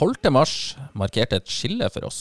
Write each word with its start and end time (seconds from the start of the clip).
12. 0.00 0.30
mars 0.32 0.52
markerte 0.96 1.36
et 1.36 1.50
skille 1.52 1.84
for 1.92 2.06
oss. 2.08 2.20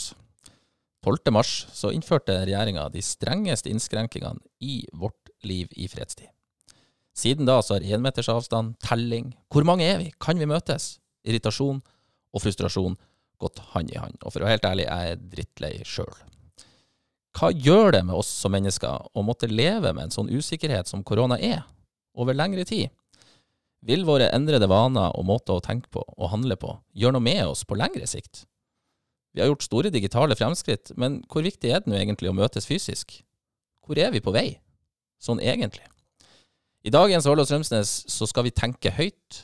12. 1.07 1.31
mars 1.31 1.51
så 1.71 1.93
innførte 1.95 2.35
regjeringa 2.41 2.89
de 2.91 2.99
strengeste 2.99 3.71
innskrenkingene 3.71 4.41
i 4.59 4.81
vårt 4.91 5.31
liv 5.47 5.71
i 5.79 5.87
fredstid. 5.87 6.27
Siden 7.15 7.47
da 7.47 7.61
så 7.63 7.77
har 7.77 7.87
énmeters 7.87 8.27
avstand, 8.31 8.75
telling, 8.83 9.31
hvor 9.47 9.63
mange 9.63 9.87
er 9.87 10.01
vi, 10.01 10.09
kan 10.19 10.35
vi 10.35 10.49
møtes, 10.49 10.97
irritasjon 11.23 11.79
og 11.79 12.43
frustrasjon 12.43 12.99
gått 13.39 13.63
hand 13.71 13.95
i 13.95 13.99
hand. 14.01 14.19
Og 14.25 14.33
for 14.35 14.43
å 14.43 14.49
være 14.49 14.57
helt 14.57 14.67
ærlig, 14.73 14.89
jeg 14.89 15.13
er 15.15 15.23
drittlei 15.31 15.73
sjøl. 15.87 16.11
Hva 17.39 17.53
gjør 17.55 17.95
det 17.95 18.03
med 18.09 18.19
oss 18.19 18.33
som 18.41 18.51
mennesker 18.51 19.07
å 19.15 19.23
måtte 19.23 19.47
leve 19.47 19.93
med 19.93 20.09
en 20.09 20.15
sånn 20.17 20.31
usikkerhet 20.35 20.91
som 20.91 21.05
korona 21.07 21.39
er, 21.39 21.63
over 22.19 22.35
lengre 22.35 22.67
tid? 22.67 22.91
Vil 23.85 24.03
våre 24.07 24.27
endrede 24.35 24.67
vaner 24.67 25.13
og 25.15 25.27
måter 25.27 25.55
å 25.55 25.63
tenke 25.63 25.87
på 25.93 26.03
og 26.03 26.31
handle 26.33 26.57
på 26.59 26.73
gjøre 26.99 27.15
noe 27.15 27.23
med 27.23 27.45
oss 27.47 27.63
på 27.67 27.77
lengre 27.79 28.07
sikt? 28.09 28.43
Vi 29.31 29.41
har 29.41 29.51
gjort 29.51 29.63
store 29.63 29.91
digitale 29.93 30.35
fremskritt, 30.35 30.91
men 30.97 31.21
hvor 31.29 31.45
viktig 31.45 31.69
er 31.71 31.83
det 31.83 31.91
nå 31.91 31.95
egentlig 31.99 32.31
å 32.31 32.35
møtes 32.35 32.67
fysisk? 32.67 33.21
Hvor 33.85 33.99
er 34.01 34.11
vi 34.11 34.23
på 34.25 34.33
vei, 34.35 34.59
sånn 35.21 35.39
egentlig? 35.39 35.85
I 36.83 36.91
dagens 36.91 37.27
Ålå 37.29 37.45
Strømsnes 37.45 37.93
så 38.09 38.27
skal 38.27 38.47
vi 38.47 38.55
tenke 38.55 38.91
høyt, 38.95 39.43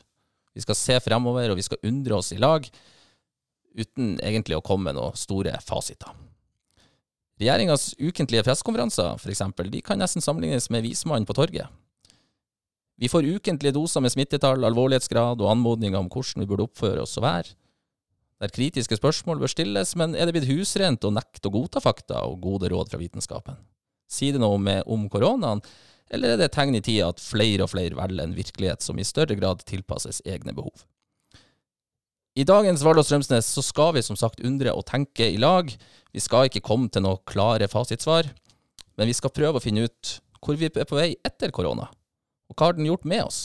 vi 0.55 0.63
skal 0.63 0.77
se 0.79 0.99
fremover, 1.03 1.51
og 1.51 1.59
vi 1.59 1.65
skal 1.67 1.81
undre 1.87 2.17
oss 2.17 2.31
i 2.35 2.39
lag, 2.41 2.67
uten 3.75 4.15
egentlig 4.23 4.57
å 4.57 4.63
komme 4.63 4.89
med 4.89 4.97
noen 4.99 5.17
store 5.19 5.57
fasiter. 5.63 6.11
Regjeringas 7.35 7.89
ukentlige 7.99 8.45
pressekonferanser, 8.47 9.17
f.eks., 9.19 9.43
de 9.67 9.81
kan 9.83 9.99
nesten 9.99 10.23
sammenlignes 10.23 10.69
med 10.71 10.85
vismannen 10.87 11.27
på 11.27 11.35
torget. 11.35 11.67
Vi 12.95 13.09
får 13.11 13.27
ukentlige 13.27 13.75
doser 13.75 14.03
med 14.03 14.13
smittetall, 14.13 14.63
alvorlighetsgrad 14.63 15.41
og 15.43 15.51
anmodninger 15.51 15.99
om 15.99 16.07
hvordan 16.11 16.43
vi 16.43 16.47
burde 16.47 16.67
oppføre 16.69 17.03
oss 17.03 17.17
og 17.19 17.25
være. 17.27 17.55
Der 18.43 18.51
kritiske 18.51 18.97
spørsmål 18.99 19.41
bør 19.41 19.51
stilles, 19.51 19.95
men 19.99 20.15
er 20.15 20.27
det 20.27 20.35
blitt 20.35 20.49
husrent 20.49 21.03
å 21.07 21.11
nekte 21.11 21.49
å 21.49 21.53
godta 21.55 21.81
fakta 21.83 22.23
og 22.27 22.41
gode 22.43 22.71
råd 22.71 22.91
fra 22.91 22.99
vitenskapen? 22.99 23.59
Sier 24.11 24.35
det 24.35 24.43
noe 24.43 24.59
med, 24.61 24.83
om 24.91 25.07
koronaen, 25.11 25.63
eller 26.13 26.33
er 26.33 26.39
det 26.39 26.49
et 26.49 26.55
tegn 26.55 26.77
i 26.77 26.83
tida 26.83 27.09
at 27.09 27.23
flere 27.23 27.65
og 27.65 27.71
flere 27.71 27.97
velger 27.97 28.23
en 28.23 28.35
virkelighet 28.35 28.83
som 28.85 28.99
i 28.99 29.07
større 29.07 29.35
grad 29.39 29.63
tilpasses 29.67 30.21
egne 30.27 30.53
behov? 30.55 30.85
I 32.35 32.43
dagens 32.43 32.83
Vardås 32.83 33.07
Strømsnes 33.07 33.47
så 33.47 33.63
skal 33.63 33.93
vi 33.95 34.03
som 34.03 34.17
sagt 34.19 34.43
undre 34.43 34.73
og 34.75 34.83
tenke 34.87 35.29
i 35.31 35.39
lag. 35.39 35.69
Vi 36.11 36.23
skal 36.23 36.49
ikke 36.49 36.63
komme 36.67 36.91
til 36.91 37.05
noe 37.05 37.23
klare 37.27 37.69
fasitsvar, 37.71 38.27
men 38.99 39.07
vi 39.07 39.15
skal 39.15 39.31
prøve 39.35 39.59
å 39.59 39.63
finne 39.63 39.87
ut 39.87 40.17
hvor 40.43 40.59
vi 40.59 40.67
er 40.67 40.87
på 40.87 40.99
vei 40.99 41.13
etter 41.25 41.55
korona. 41.55 41.87
Og 42.49 42.55
hva 42.59 42.69
har 42.69 42.77
den 42.77 42.85
gjort 42.89 43.05
med 43.05 43.23
oss? 43.25 43.39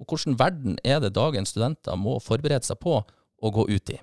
Og 0.00 0.06
hvordan 0.08 0.38
verden 0.40 0.78
er 0.84 1.00
det 1.02 1.12
dagens 1.16 1.52
studenter 1.52 1.96
må 2.00 2.18
forberede 2.24 2.64
seg 2.64 2.78
på 2.80 3.00
å 3.02 3.50
gå 3.52 3.66
ut 3.68 3.90
i? 3.94 3.98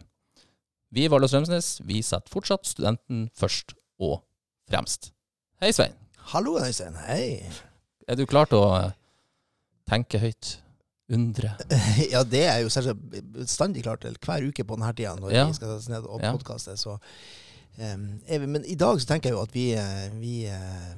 Vi 0.93 1.03
i 1.03 1.09
Vardås 1.11 1.33
Strømsnes 1.33 1.71
vi 1.87 2.01
setter 2.05 2.31
fortsatt 2.31 2.67
studenten 2.69 3.25
først 3.35 3.73
og 3.99 4.21
fremst. 4.69 5.11
Hei, 5.61 5.71
Svein. 5.73 5.95
Hallo, 6.33 6.57
Øystein. 6.61 6.95
Hei. 7.07 7.41
Er 8.07 8.15
du 8.19 8.25
klar 8.29 8.45
til 8.51 8.59
å 8.61 8.69
eh, 8.77 8.91
tenke 9.89 10.19
høyt? 10.21 10.57
Undre? 11.11 11.53
Ja, 12.11 12.21
det 12.27 12.43
er 12.51 12.61
jo 12.65 12.93
bestandig 13.31 13.85
klart 13.85 14.01
til 14.03 14.15
hver 14.25 14.43
uke 14.43 14.65
på 14.67 14.75
denne 14.75 14.91
tida 14.95 15.13
når 15.15 15.31
Ja. 15.33 15.45
vi 15.47 15.55
skal 15.55 15.77
ned 15.87 16.03
og 16.07 16.19
Ja. 16.23 16.33
podkaste. 16.35 16.75
Så, 16.77 16.97
er 17.79 18.39
vi- 18.39 18.45
men 18.47 18.65
i 18.67 18.75
dag 18.75 18.99
så 18.99 19.07
tenker 19.07 19.29
jeg 19.31 19.37
jo 19.37 19.41
at 19.41 19.53
vi, 19.55 19.71
eh, 19.73 20.09
vi, 20.19 20.33
eh, 20.51 20.95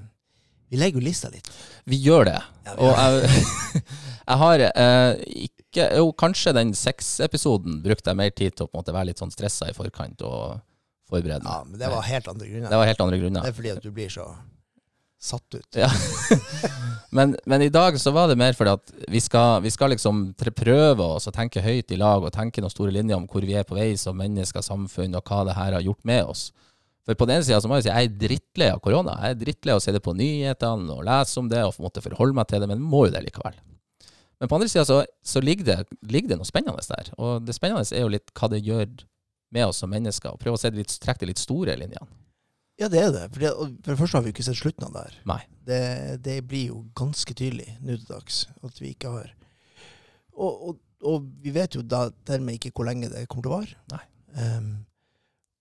vi 0.69 0.77
legger 0.77 1.01
jo 1.01 1.05
lista 1.05 1.31
litt. 1.33 1.47
Vi 1.89 1.97
gjør 2.03 2.29
det. 2.29 2.39
Ja, 2.67 2.75
vi 2.75 2.85
Og 2.85 2.93
jeg, 2.93 3.83
jeg 4.29 4.41
har 4.43 4.65
eh, 4.69 5.23
ikke 5.49 5.87
Jo, 5.99 6.07
kanskje 6.17 6.53
den 6.57 6.71
seks-episoden 6.73 7.81
brukte 7.83 8.09
jeg 8.09 8.17
mer 8.17 8.31
tid 8.33 8.55
til 8.57 8.65
å 8.65 8.69
på 8.69 8.77
en 8.77 8.81
måte 8.81 8.93
være 8.95 9.11
litt 9.11 9.21
sånn 9.21 9.33
stressa 9.33 9.67
i 9.69 9.75
forkant 9.77 10.23
og 10.25 10.61
forberede 11.09 11.45
Ja, 11.45 11.59
men 11.65 11.77
det 11.81 11.89
var 11.91 12.05
helt 12.07 12.29
andre 12.31 12.47
grunner. 12.49 12.71
Det 12.71 12.79
var 12.81 12.89
helt 12.89 13.03
andre 13.05 13.19
grunner. 13.21 13.45
Det 13.45 13.51
er 13.51 13.59
fordi 13.59 13.73
at 13.75 13.83
du 13.85 13.91
blir 13.93 14.09
så 14.13 14.25
satt 15.19 15.55
ut. 15.55 15.75
Ja. 15.75 15.89
men, 17.17 17.35
men 17.45 17.61
i 17.61 17.69
dag 17.69 17.99
så 17.99 18.13
var 18.15 18.29
det 18.31 18.37
mer 18.39 18.55
fordi 18.55 18.71
at 18.77 18.93
vi 19.11 19.21
skal, 19.21 19.59
vi 19.65 19.71
skal 19.73 19.91
liksom 19.93 20.29
prøve 20.39 21.03
oss 21.17 21.27
å 21.27 21.35
tenke 21.35 21.63
høyt 21.63 21.91
i 21.91 21.99
lag 21.99 22.23
og 22.23 22.33
tenke 22.33 22.63
noen 22.63 22.73
store 22.73 22.93
linjer 22.95 23.19
om 23.19 23.27
hvor 23.29 23.43
vi 23.45 23.57
er 23.59 23.67
på 23.67 23.77
vei 23.77 23.91
som 23.99 24.17
mennesker, 24.17 24.63
samfunn, 24.63 25.17
og 25.19 25.27
hva 25.27 25.43
det 25.49 25.57
her 25.59 25.75
har 25.75 25.85
gjort 25.85 26.07
med 26.07 26.31
oss. 26.31 26.49
For 27.07 27.17
på 27.17 27.25
den 27.27 27.39
ene 27.39 27.47
sida 27.47 27.59
må 27.69 27.79
jeg 27.79 27.87
si 27.87 27.91
jeg 27.91 28.09
er 28.09 28.17
drittlei 28.21 28.69
av 28.73 28.81
korona. 28.83 29.15
Jeg 29.23 29.35
er 29.35 29.41
drittlei 29.43 29.73
av 29.73 29.81
å 29.81 29.83
se 29.83 29.93
det 29.95 30.03
på 30.05 30.13
nyhetene 30.17 30.95
og 30.95 31.05
lese 31.07 31.41
om 31.41 31.49
det 31.51 31.63
og 31.65 31.79
måtte 31.83 32.03
forholde 32.05 32.37
meg 32.37 32.49
til 32.49 32.63
det, 32.63 32.69
men 32.69 32.83
må 32.83 33.05
jo 33.07 33.13
det 33.15 33.23
likevel. 33.25 33.57
Men 34.39 34.51
på 34.51 34.55
andre 34.55 34.69
sida 34.71 34.85
så, 34.87 35.01
så 35.25 35.41
ligger, 35.43 35.65
det, 35.67 35.99
ligger 36.07 36.33
det 36.33 36.39
noe 36.39 36.47
spennende 36.47 36.85
der. 36.91 37.11
Og 37.19 37.43
det 37.43 37.55
spennende 37.57 37.83
er 37.91 38.05
jo 38.05 38.13
litt 38.13 38.31
hva 38.37 38.51
det 38.51 38.61
gjør 38.63 38.87
med 39.55 39.65
oss 39.65 39.81
som 39.81 39.91
mennesker, 39.91 40.35
og 40.35 40.41
prøve 40.41 40.59
å 40.59 40.61
se 40.61 40.71
det 40.71 40.83
litt, 40.83 40.95
trekke 41.01 41.25
de 41.25 41.31
litt 41.31 41.41
store 41.41 41.75
linjene. 41.79 42.07
Ja, 42.79 42.87
det 42.87 43.01
er 43.01 43.09
det. 43.11 43.25
For, 43.33 43.43
det, 43.43 43.49
for 43.83 43.91
det 43.91 43.99
første 43.99 44.15
har 44.15 44.23
vi 44.23 44.31
jo 44.31 44.35
ikke 44.37 44.45
sett 44.47 44.59
slutten 44.61 44.85
av 44.87 44.93
det 44.95 45.01
her. 45.07 45.17
Det, 45.67 45.81
det 46.23 46.37
blir 46.47 46.69
jo 46.69 46.83
ganske 46.95 47.35
tydelig 47.35 47.73
nå 47.81 47.97
til 47.97 48.07
dags 48.07 48.45
at 48.63 48.79
vi 48.79 48.93
ikke 48.93 49.11
har 49.17 49.33
og, 50.39 50.69
og, 50.69 50.77
og 51.03 51.25
vi 51.43 51.53
vet 51.55 51.75
jo 51.75 51.83
da 51.83 52.05
dermed 52.27 52.55
ikke 52.55 52.71
hvor 52.75 52.87
lenge 52.87 53.09
det 53.11 53.25
kommer 53.27 53.45
til 53.45 53.51
å 53.51 53.57
vare. 53.57 53.81
Nei. 53.91 54.05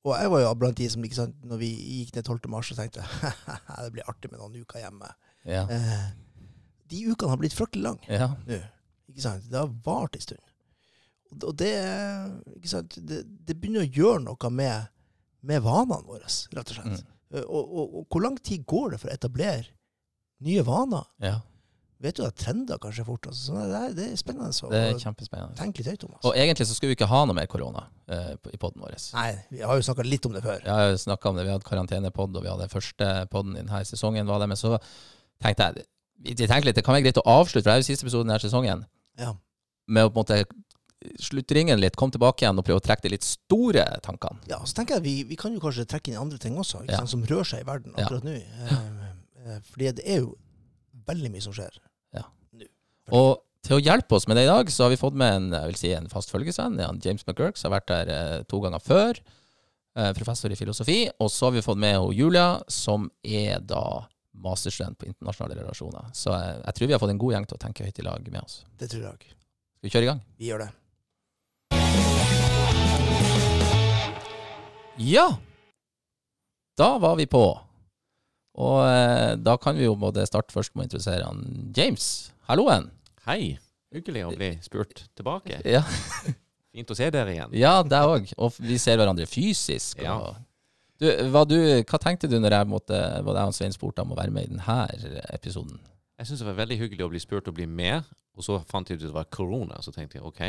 Og 0.09 0.15
jeg 0.17 0.31
var 0.33 0.43
jo 0.43 0.55
blant 0.61 0.79
de 0.81 0.89
som 0.93 1.05
ikke 1.05 1.19
sant, 1.21 1.37
når 1.47 1.61
vi 1.61 1.69
gikk 2.01 2.15
ned 2.17 2.25
12. 2.25 2.49
mars 2.53 2.71
og 2.73 2.81
tenkte 2.81 3.05
det 3.85 3.93
blir 3.95 4.09
artig 4.11 4.31
med 4.33 4.41
noen 4.41 4.57
uker 4.63 4.83
hjemme. 4.83 5.11
Ja. 5.49 5.65
Eh, 5.73 6.09
de 6.89 7.03
ukene 7.13 7.33
har 7.33 7.41
blitt 7.41 7.57
fryktelig 7.57 7.85
lange 7.85 8.09
ja. 8.09 8.31
nå. 8.49 8.61
Ikke 9.13 9.25
sant? 9.25 9.47
Det 9.49 9.59
har 9.61 9.71
vart 9.85 10.17
en 10.17 10.25
stund. 10.25 10.45
Og 11.33 11.45
og 11.51 11.57
det, 11.61 11.73
ikke 12.57 12.71
sant? 12.73 12.95
det, 13.05 13.23
det 13.45 13.57
begynner 13.61 13.85
å 13.85 13.93
gjøre 13.93 14.23
noe 14.25 14.51
med, 14.55 14.89
med 15.45 15.61
vanene 15.65 16.01
våre, 16.09 16.25
rett 16.57 16.73
og 16.73 16.79
slett. 16.79 17.03
Mm. 17.05 17.15
Eh, 17.37 17.45
Og, 17.45 17.61
og, 17.69 17.97
og 18.01 18.07
hvor 18.09 18.25
lang 18.25 18.39
tid 18.41 18.65
går 18.65 18.95
det 18.95 19.01
for 19.03 19.11
å 19.11 19.17
etablere 19.19 19.67
nye 20.47 20.63
vaner? 20.65 21.05
ja. 21.21 21.37
Vet 22.01 22.15
du 22.15 22.23
at 22.23 22.37
trender 22.39 22.79
kanskje 22.79 23.03
fort? 23.05 23.27
Altså, 23.27 23.49
så 23.49 23.55
det, 23.67 23.79
er, 23.79 23.95
det 23.97 24.05
er 24.13 24.17
spennende 24.21 24.53
Så. 24.55 24.69
Det 24.71 24.79
er 24.79 24.99
kjempespennende. 25.03 25.57
Tenk 25.59 25.79
litt 25.81 25.89
høyt 25.91 26.05
om. 26.07 26.13
Og 26.23 26.37
egentlig 26.39 26.67
så 26.69 26.77
skulle 26.77 26.93
vi 26.93 26.97
ikke 26.99 27.09
ha 27.11 27.25
noe 27.27 27.35
mer 27.35 27.49
korona 27.51 27.89
eh, 28.07 28.37
i 28.55 28.57
poden 28.61 28.81
vår. 28.85 28.95
Nei, 29.17 29.33
vi 29.51 29.65
har 29.67 29.75
jo 29.81 29.83
snakka 29.83 30.05
litt 30.07 30.29
om 30.31 30.37
det 30.37 30.43
før. 30.45 30.61
Jeg 30.63 30.71
har 30.79 30.93
jo 30.93 31.01
snakka 31.03 31.33
om 31.33 31.37
det, 31.41 31.47
vi 31.49 31.51
hadde 31.57 31.67
karantenepod, 31.67 32.37
og 32.39 32.45
vi 32.47 32.53
hadde 32.53 32.69
første 32.71 33.09
podden 33.33 33.57
i 33.57 33.65
denne 33.65 33.81
sesongen. 33.85 34.27
var 34.31 34.39
det, 34.45 34.49
Men 34.55 34.57
så 34.61 34.79
tenkte 35.43 35.67
jeg 35.73 35.75
vi 36.23 36.35
vi 36.35 36.47
tenkte 36.47 36.67
litt, 36.67 36.75
det 36.79 36.83
kan 36.87 36.95
være 36.95 37.05
greit 37.09 37.19
å 37.19 37.27
avslutte, 37.31 37.63
for 37.63 37.71
det 37.71 37.75
er 37.79 37.83
jo 37.83 37.87
siste 37.91 38.07
episoden 38.07 38.27
denne 38.31 38.43
sesongen, 38.43 38.87
Ja. 39.19 39.35
med 39.87 40.05
å 40.07 40.11
på 40.11 40.19
en 40.19 40.25
måte 40.25 40.45
slutte 41.23 41.55
ringen 41.55 41.79
litt, 41.79 41.95
komme 41.97 42.11
tilbake 42.15 42.43
igjen 42.43 42.59
og 42.59 42.65
prøve 42.67 42.81
å 42.81 42.83
trekke 42.83 43.03
de 43.07 43.13
litt 43.15 43.23
store 43.27 43.85
tankene. 44.03 44.39
ja, 44.51 44.59
så 44.67 44.75
tenker 44.75 44.95
jeg 44.99 45.03
vi, 45.05 45.15
vi 45.31 45.37
kan 45.39 45.55
jo 45.55 45.61
kanskje 45.63 45.87
trekke 45.87 46.11
inn 46.11 46.19
andre 46.19 46.39
ting 46.39 46.57
også, 46.59 46.83
Ja. 46.89 46.97
sant, 46.99 47.11
som 47.11 47.23
rører 47.23 47.47
seg 47.47 47.61
i 47.61 47.69
verden 47.71 47.95
Ja. 47.97 48.05
akkurat 48.07 48.25
nå. 48.27 48.35
Eh, 48.35 49.47
eh, 49.47 49.61
fordi 49.71 49.95
det 49.95 50.05
er 50.07 50.19
jo 50.25 50.37
veldig 51.09 51.33
mye 51.35 51.45
som 51.45 51.57
skjer. 51.57 51.81
Og 53.15 53.41
til 53.65 53.79
å 53.79 53.83
hjelpe 53.83 54.17
oss 54.17 54.27
med 54.29 54.39
det 54.39 54.45
i 54.47 54.51
dag, 54.51 54.71
så 54.73 54.87
har 54.87 54.93
vi 54.93 55.01
fått 55.01 55.17
med 55.19 55.35
en, 55.35 55.49
jeg 55.57 55.73
vil 55.73 55.79
si, 55.81 55.91
en 55.97 56.09
fast 56.13 56.33
følgesvenn. 56.33 56.79
Ja, 56.81 56.91
James 57.05 57.25
McGurk, 57.27 57.59
som 57.59 57.73
har 57.73 57.81
vært 57.81 57.91
der 57.91 58.13
eh, 58.15 58.45
to 58.49 58.61
ganger 58.65 58.83
før. 58.85 59.19
Eh, 59.99 60.13
professor 60.17 60.53
i 60.53 60.59
filosofi. 60.59 61.01
Og 61.19 61.33
så 61.33 61.49
har 61.49 61.57
vi 61.57 61.65
fått 61.65 61.81
med 61.81 61.99
Julia, 62.17 62.61
som 62.71 63.09
er 63.25 63.65
da 63.65 64.07
masterstudent 64.39 64.99
på 65.01 65.09
internasjonale 65.09 65.59
relasjoner. 65.63 66.13
Så 66.17 66.33
eh, 66.37 66.61
jeg 66.63 66.79
tror 66.79 66.91
vi 66.91 66.97
har 66.97 67.03
fått 67.03 67.15
en 67.15 67.23
god 67.25 67.35
gjeng 67.35 67.49
til 67.51 67.59
å 67.59 67.63
tenke 67.65 67.89
høyt 67.89 67.99
i 67.99 68.07
lag 68.07 68.31
med 68.31 68.43
oss. 68.45 68.61
Det 68.79 68.91
tror 68.93 69.09
jeg. 69.09 69.33
Skal 69.79 69.89
vi 69.89 69.95
kjøre 69.95 70.07
i 70.07 70.11
gang? 70.13 70.23
Vi 70.39 70.53
gjør 70.53 70.67
det. 70.67 70.71
Ja! 75.09 75.29
Da 76.79 76.93
var 77.03 77.19
vi 77.19 77.27
på. 77.27 77.45
Og 78.59 78.81
eh, 78.83 79.37
da 79.39 79.55
kan 79.63 79.77
vi 79.79 79.87
jo 79.87 79.95
både 79.99 80.25
starte 80.27 80.55
først 80.55 80.75
med 80.75 80.85
å 80.85 80.89
introdusere 80.89 81.29
han 81.29 81.71
James. 81.77 82.09
Halloen! 82.51 82.89
Hei. 83.29 83.57
Hyggelig 83.95 84.25
å 84.27 84.35
bli 84.35 84.51
spurt 84.65 85.07
tilbake. 85.17 85.61
Ja, 85.77 85.85
Fint 86.75 86.91
å 86.93 86.97
se 86.99 87.07
dere 87.11 87.33
igjen. 87.33 87.55
ja 87.57 87.79
deg 87.83 88.11
òg. 88.13 88.27
Og 88.45 88.59
vi 88.61 88.77
ser 88.79 88.99
hverandre 89.01 89.25
fysisk. 89.27 90.03
Ja. 90.05 90.19
Og 90.21 90.37
du, 91.01 91.07
hva, 91.33 91.45
du, 91.49 91.57
hva 91.89 91.99
tenkte 92.03 92.29
du 92.31 92.37
når 92.43 92.59
jeg 92.59 92.69
måtte, 92.71 92.99
var 93.25 93.35
det 93.39 93.45
han 93.47 93.55
Svein 93.57 93.75
spurte 93.75 94.03
om 94.05 94.13
å 94.13 94.19
være 94.19 94.35
med 94.35 94.47
i 94.47 94.51
denne 94.53 95.23
episoden? 95.33 95.79
Jeg 96.19 96.29
syns 96.29 96.43
det 96.43 96.49
var 96.51 96.59
veldig 96.61 96.79
hyggelig 96.81 97.07
å 97.07 97.11
bli 97.13 97.23
spurt 97.23 97.49
å 97.51 97.55
bli 97.55 97.67
med, 97.71 98.07
og 98.37 98.45
så 98.45 98.59
fant 98.69 98.91
jeg 98.91 98.99
ut 98.99 99.05
at 99.05 99.09
det 99.09 99.17
var 99.17 99.29
korona. 99.33 99.79
Så 99.83 99.95
tenkte 99.95 100.19
jeg 100.19 100.27
OK, 100.29 100.43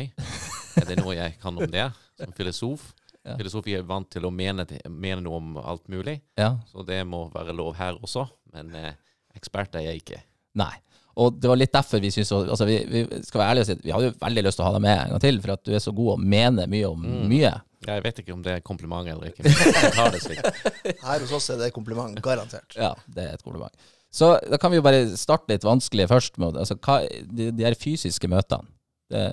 er 0.81 0.89
det 0.89 0.97
noe 0.99 1.13
jeg 1.15 1.37
kan 1.41 1.55
om 1.57 1.69
det 1.71 1.87
som 2.19 2.33
filosof? 2.37 2.89
Ja. 3.27 3.35
Filosofi 3.37 3.73
er 3.75 3.83
vant 3.83 4.07
til 4.09 4.23
å 4.25 4.31
mene, 4.31 4.63
mene 4.89 5.21
noe 5.25 5.37
om 5.41 5.57
alt 5.59 5.87
mulig, 5.91 6.21
Ja. 6.39 6.53
så 6.71 6.85
det 6.87 7.01
må 7.07 7.25
være 7.33 7.53
lov 7.53 7.75
her 7.75 7.97
også. 7.99 8.27
Men 8.53 8.73
eh, 8.75 8.93
ekspert 9.35 9.75
er 9.75 9.89
jeg 9.89 10.01
ikke. 10.03 10.21
Nei. 10.55 10.71
Og 11.19 11.35
det 11.41 11.49
var 11.51 11.57
litt 11.59 11.73
derfor 11.73 11.99
vi 11.99 12.09
syntes 12.15 12.31
altså 12.31 12.65
vi, 12.65 12.77
vi 12.87 13.01
skal 13.27 13.41
være 13.41 13.49
ærlige 13.51 13.65
og 13.65 13.67
si 13.67 13.73
at 13.75 13.81
vi 13.83 13.91
hadde 13.91 14.07
jo 14.07 14.13
veldig 14.21 14.43
lyst 14.45 14.55
til 14.59 14.63
å 14.63 14.67
ha 14.69 14.73
deg 14.77 14.83
med 14.85 14.95
en 15.01 15.09
gang 15.11 15.21
til, 15.25 15.39
for 15.43 15.51
at 15.57 15.63
du 15.67 15.73
er 15.75 15.81
så 15.83 15.91
god 15.97 16.11
og 16.13 16.19
mene 16.23 16.67
mye 16.71 16.87
om 16.87 17.01
Mm. 17.03 17.27
mye. 17.27 17.51
Jeg 17.87 18.03
vet 18.03 18.17
ikke 18.23 18.33
om 18.33 18.41
det 18.43 18.53
er 18.57 18.59
kompliment 18.63 19.07
eller 19.07 19.29
ikke. 19.31 19.43
men 19.43 20.11
det 20.15 20.21
slik. 20.23 20.39
Her 21.03 21.19
hos 21.23 21.31
oss 21.35 21.49
er 21.49 21.57
det 21.61 21.69
kompliment, 21.75 22.15
garantert. 22.23 22.75
Ja, 22.75 22.93
det 23.07 23.23
er 23.25 23.33
et 23.37 23.43
kompliment. 23.43 23.75
Så 24.11 24.31
da 24.49 24.57
kan 24.57 24.71
vi 24.71 24.79
jo 24.79 24.83
bare 24.85 25.05
starte 25.19 25.51
litt 25.51 25.63
vanskelig 25.67 26.07
først. 26.09 26.37
Med, 26.41 26.55
altså, 26.57 26.75
hva, 26.75 27.01
de, 27.07 27.51
de 27.55 27.63
her 27.67 27.75
fysiske 27.79 28.27
møtene, 28.31 28.67
det, 29.11 29.23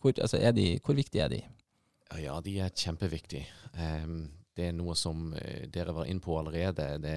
hvor, 0.00 0.12
altså, 0.16 0.38
er 0.40 0.52
de, 0.56 0.78
hvor 0.84 0.94
viktige 0.96 1.24
er 1.24 1.32
de? 1.32 1.40
Ja, 2.18 2.40
de 2.42 2.56
er 2.58 2.74
kjempeviktige. 2.74 3.46
Um, 3.78 4.30
det 4.56 4.66
er 4.68 4.76
noe 4.76 4.96
som 4.98 5.30
eh, 5.38 5.66
dere 5.72 5.94
var 5.94 6.08
inne 6.10 6.22
på 6.22 6.34
allerede. 6.38 6.86
Det, 7.00 7.16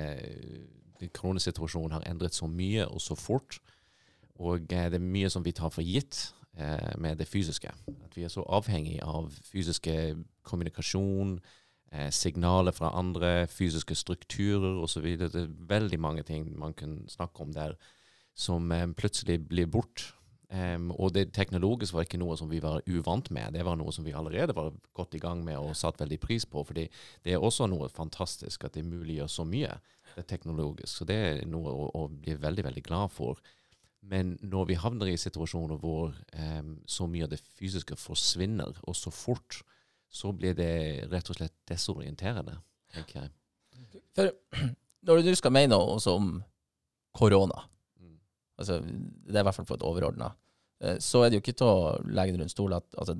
det, 0.99 1.09
Kronesituasjonen 1.17 1.97
har 1.97 2.05
endret 2.07 2.35
så 2.37 2.47
mye 2.47 2.85
og 2.87 3.01
så 3.03 3.17
fort. 3.19 3.57
Og 4.39 4.69
eh, 4.71 4.87
det 4.91 4.99
er 4.99 5.03
mye 5.03 5.31
som 5.33 5.45
vi 5.45 5.55
tar 5.55 5.73
for 5.73 5.85
gitt 5.85 6.29
eh, 6.57 6.93
med 7.01 7.19
det 7.19 7.27
fysiske. 7.27 7.73
At 8.05 8.15
vi 8.15 8.25
er 8.27 8.31
så 8.33 8.45
avhengig 8.45 8.99
av 9.03 9.33
fysiske 9.49 9.97
kommunikasjon, 10.47 11.39
eh, 11.91 12.09
signaler 12.13 12.75
fra 12.75 12.93
andre, 12.99 13.47
fysiske 13.51 13.97
strukturer 13.97 14.79
osv. 14.85 15.09
Det 15.19 15.33
er 15.33 15.51
veldig 15.73 15.99
mange 15.99 16.23
ting 16.27 16.51
man 16.59 16.77
kan 16.77 17.01
snakke 17.09 17.43
om 17.43 17.53
der 17.53 17.75
som 18.35 18.71
eh, 18.71 18.87
plutselig 18.97 19.41
blir 19.49 19.67
bort. 19.67 20.13
Em, 20.53 20.91
og 20.91 21.15
det 21.15 21.31
teknologisk 21.33 21.95
var 21.95 22.05
ikke 22.05 22.19
noe 22.21 22.35
som 22.37 22.49
vi 22.51 22.59
var 22.61 22.83
uvant 22.85 23.31
med. 23.33 23.55
Det 23.55 23.63
var 23.65 23.77
noe 23.79 23.91
som 23.95 24.05
vi 24.05 24.13
allerede 24.13 24.53
var 24.53 24.69
godt 24.93 25.17
i 25.17 25.21
gang 25.23 25.41
med 25.45 25.57
og 25.57 25.73
satt 25.77 26.01
veldig 26.03 26.19
pris 26.21 26.45
på. 26.45 26.61
fordi 26.63 26.85
det 27.25 27.33
er 27.33 27.41
også 27.41 27.65
noe 27.71 27.89
fantastisk 27.89 28.63
at 28.67 28.77
det 28.77 28.85
muliggjør 28.85 29.31
så 29.31 29.45
mye 29.49 29.79
det 30.15 30.27
teknologisk. 30.29 30.93
Så 30.93 31.07
det 31.09 31.17
er 31.17 31.45
noe 31.49 31.73
å, 31.73 31.89
å 31.97 32.07
bli 32.07 32.35
veldig, 32.37 32.67
veldig 32.69 32.83
glad 32.85 33.09
for. 33.11 33.41
Men 34.03 34.35
når 34.43 34.67
vi 34.69 34.77
havner 34.77 35.09
i 35.09 35.17
situasjoner 35.17 35.79
hvor 35.79 36.11
um, 36.11 36.75
så 36.85 37.07
mye 37.07 37.25
av 37.25 37.31
det 37.31 37.39
fysiske 37.57 37.95
forsvinner, 37.97 38.75
og 38.83 38.97
så 38.99 39.13
fort, 39.15 39.61
så 40.13 40.33
blir 40.35 40.53
det 40.53 41.07
rett 41.09 41.29
og 41.31 41.39
slett 41.39 41.55
desorienterende, 41.71 42.59
tenker 42.93 43.23
jeg. 43.23 43.33
For 44.13 44.29
når 45.07 45.23
du 45.25 45.33
skal 45.39 45.55
mene 45.55 45.73
noe 45.73 45.97
om 46.13 46.35
korona, 47.15 47.69
Mm. 48.03 48.17
altså, 48.59 48.81
det 48.83 49.37
er 49.37 49.43
i 49.43 49.47
hvert 49.47 49.55
fall 49.55 49.65
på 49.69 49.75
et 49.77 49.83
overordna, 49.87 50.33
så 50.99 51.23
er 51.23 51.29
det 51.29 51.37
jo 51.37 51.43
ikke 51.43 51.57
til 51.61 51.69
å 51.69 51.93
legge 52.05 52.35
det 52.35 52.41
rundt 52.41 52.51
stol 52.51 52.73
at 52.75 52.85
altså, 52.99 53.15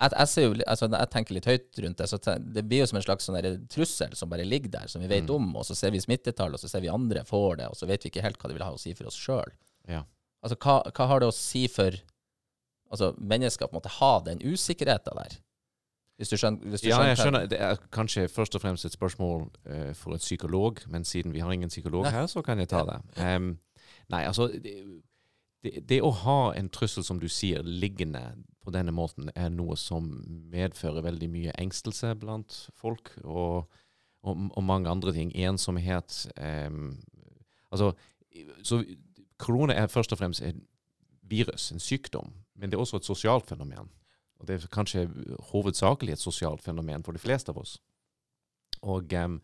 jeg, 0.00 0.12
jeg, 0.16 0.44
jo, 0.46 0.54
altså, 0.64 0.88
jeg 0.94 1.10
tenker 1.12 1.36
litt 1.36 1.48
høyt 1.50 1.80
rundt 1.84 1.98
det, 2.00 2.06
så 2.08 2.18
det 2.40 2.62
blir 2.64 2.80
jo 2.82 2.86
som 2.88 2.98
en 3.00 3.04
slags 3.04 3.26
sånn 3.28 3.66
trussel 3.68 4.14
som 4.16 4.30
bare 4.32 4.46
ligger 4.48 4.72
der, 4.78 4.88
som 4.88 5.02
vi 5.02 5.10
vet 5.10 5.28
Mm. 5.28 5.34
om, 5.36 5.50
og 5.60 5.66
så 5.68 5.76
ser 5.76 5.92
vi 5.92 6.00
smittetall, 6.00 6.54
og 6.56 6.62
så 6.62 6.70
ser 6.72 6.80
vi 6.80 6.88
andre 6.88 7.22
får 7.28 7.60
det, 7.60 7.68
og 7.68 7.76
så 7.76 7.86
vet 7.86 8.02
vi 8.04 8.08
ikke 8.08 8.24
helt 8.24 8.40
hva 8.40 8.48
det 8.48 8.56
vil 8.56 8.64
ha 8.64 8.72
å 8.72 8.80
si 8.80 8.94
for 8.96 9.10
oss 9.10 9.18
sjøl. 9.20 9.52
Ja. 9.88 10.04
Altså, 10.42 10.56
hva, 10.56 10.80
hva 10.88 11.06
har 11.06 11.20
det 11.20 11.28
å 11.28 11.36
si 11.36 11.66
for 11.68 11.92
altså, 12.90 13.12
mennesker 13.20 13.68
på 13.68 13.76
en 13.76 13.80
måte 13.82 13.92
ha 14.00 14.12
den 14.24 14.40
usikkerheten 14.40 15.20
der? 15.20 15.36
Hvis 16.20 16.32
du 16.32 16.36
skjønner, 16.36 16.64
hvis 16.68 16.82
du 16.84 16.88
Ja, 16.88 17.02
jeg 17.08 17.16
skjønner. 17.16 17.46
Det 17.48 17.60
er 17.60 17.78
kanskje 17.92 18.26
først 18.28 18.56
og 18.56 18.60
fremst 18.60 18.84
et 18.84 18.92
spørsmål 18.92 19.46
uh, 19.68 19.92
for 19.96 20.16
en 20.16 20.20
psykolog, 20.20 20.80
men 20.88 21.04
siden 21.04 21.32
vi 21.32 21.40
har 21.40 21.52
ingen 21.52 21.72
psykolog 21.72 22.04
Nei. 22.04 22.12
her, 22.12 22.26
så 22.28 22.42
kan 22.44 22.58
jeg 22.60 22.68
ta 22.68 22.82
det. 22.88 22.98
Um, 23.20 23.54
nei, 24.12 24.24
altså 24.28 24.48
det, 25.64 25.88
det, 25.88 26.00
å 26.02 26.12
ha 26.22 26.40
en 26.56 26.70
trussel, 26.72 27.04
som 27.04 27.20
du 27.20 27.28
sier, 27.28 27.64
liggende 27.64 28.22
på 28.64 28.72
denne 28.74 28.92
måten, 28.96 29.30
er 29.36 29.50
noe 29.52 29.76
som 29.80 30.08
medfører 30.52 31.04
veldig 31.04 31.28
mye 31.32 31.54
engstelse 31.60 32.14
blant 32.20 32.56
folk, 32.80 33.12
og, 33.24 33.68
og, 34.24 34.48
og 34.48 34.64
mange 34.64 34.90
andre 34.90 35.14
ting. 35.16 35.32
Ensomhet. 35.36 36.26
em, 36.36 36.96
altså, 37.70 37.92
så 38.64 38.82
korona 39.40 39.76
er 39.76 39.92
først 39.92 40.12
og 40.12 40.20
fremst 40.20 40.44
et 40.44 40.60
virus, 41.30 41.70
en 41.72 41.80
sykdom, 41.80 42.32
men 42.54 42.70
det 42.70 42.76
er 42.76 42.84
også 42.84 43.00
et 43.00 43.08
sosialt 43.08 43.48
fenomen. 43.48 43.88
Og 44.40 44.48
det 44.48 44.56
er 44.56 44.72
kanskje 44.72 45.08
hovedsakelig 45.52 46.16
et 46.16 46.22
sosialt 46.22 46.62
fenomen 46.64 47.04
for 47.04 47.12
de 47.12 47.20
fleste 47.20 47.52
av 47.52 47.60
oss. 47.60 47.76
Og 48.80 49.12
em, 49.12 49.40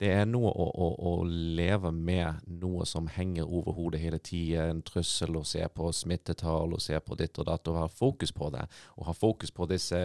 det 0.00 0.08
er 0.16 0.22
noe 0.24 0.48
å, 0.48 0.66
å, 0.80 0.86
å 1.10 1.10
leve 1.28 1.90
med 1.92 2.46
noe 2.62 2.86
som 2.88 3.10
henger 3.12 3.44
over 3.44 3.74
hodet 3.76 4.00
hele 4.00 4.20
tida, 4.24 4.70
en 4.70 4.80
trussel, 4.86 5.36
og 5.36 5.48
se 5.48 5.60
på 5.68 5.90
smittetall 5.92 6.72
og 6.72 6.80
se 6.80 6.96
på 7.04 7.18
ditt 7.20 7.36
og 7.36 7.50
datt, 7.50 7.68
og 7.68 7.82
ha 7.82 7.88
fokus 7.92 8.32
på 8.32 8.48
det. 8.54 8.62
Og 8.96 9.10
ha 9.10 9.14
fokus 9.16 9.52
på 9.52 9.66
disse 9.68 10.00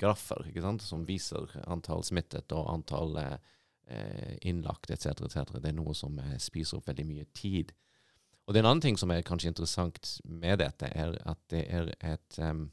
graffer 0.00 0.48
ikke 0.48 0.64
sant, 0.64 0.84
som 0.84 1.04
viser 1.08 1.52
antall 1.68 2.04
smittet 2.04 2.52
og 2.56 2.70
antall 2.72 3.18
eh, 3.20 4.38
innlagt 4.48 4.92
etc. 4.94 5.26
etc. 5.28 5.58
Det 5.58 5.68
er 5.68 5.76
noe 5.76 5.92
som 5.96 6.16
eh, 6.22 6.38
spiser 6.40 6.80
opp 6.80 6.88
veldig 6.88 7.06
mye 7.08 7.28
tid. 7.36 7.74
Og 8.46 8.54
det 8.54 8.62
er 8.62 8.64
en 8.64 8.70
annen 8.70 8.84
ting 8.86 8.96
som 8.96 9.12
er 9.12 9.26
kanskje 9.26 9.50
interessant 9.52 10.14
med 10.24 10.62
dette, 10.62 10.88
er 10.96 11.12
at 11.28 11.42
det 11.52 11.66
er 11.68 11.92
et 12.00 12.40
um, 12.40 12.70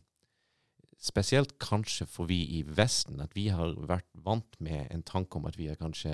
Spesielt 1.03 1.57
kanskje 1.59 2.05
for 2.07 2.29
vi 2.29 2.37
i 2.55 2.61
Vesten, 2.63 3.19
at 3.19 3.33
vi 3.35 3.49
har 3.51 3.73
vært 3.89 4.07
vant 4.23 4.53
med 4.63 4.87
en 4.87 5.01
tanke 5.03 5.35
om 5.35 5.49
at 5.49 5.57
vi 5.59 5.65
er 5.67 5.75
kanskje 5.75 6.13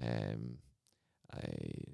eh, 0.00 0.38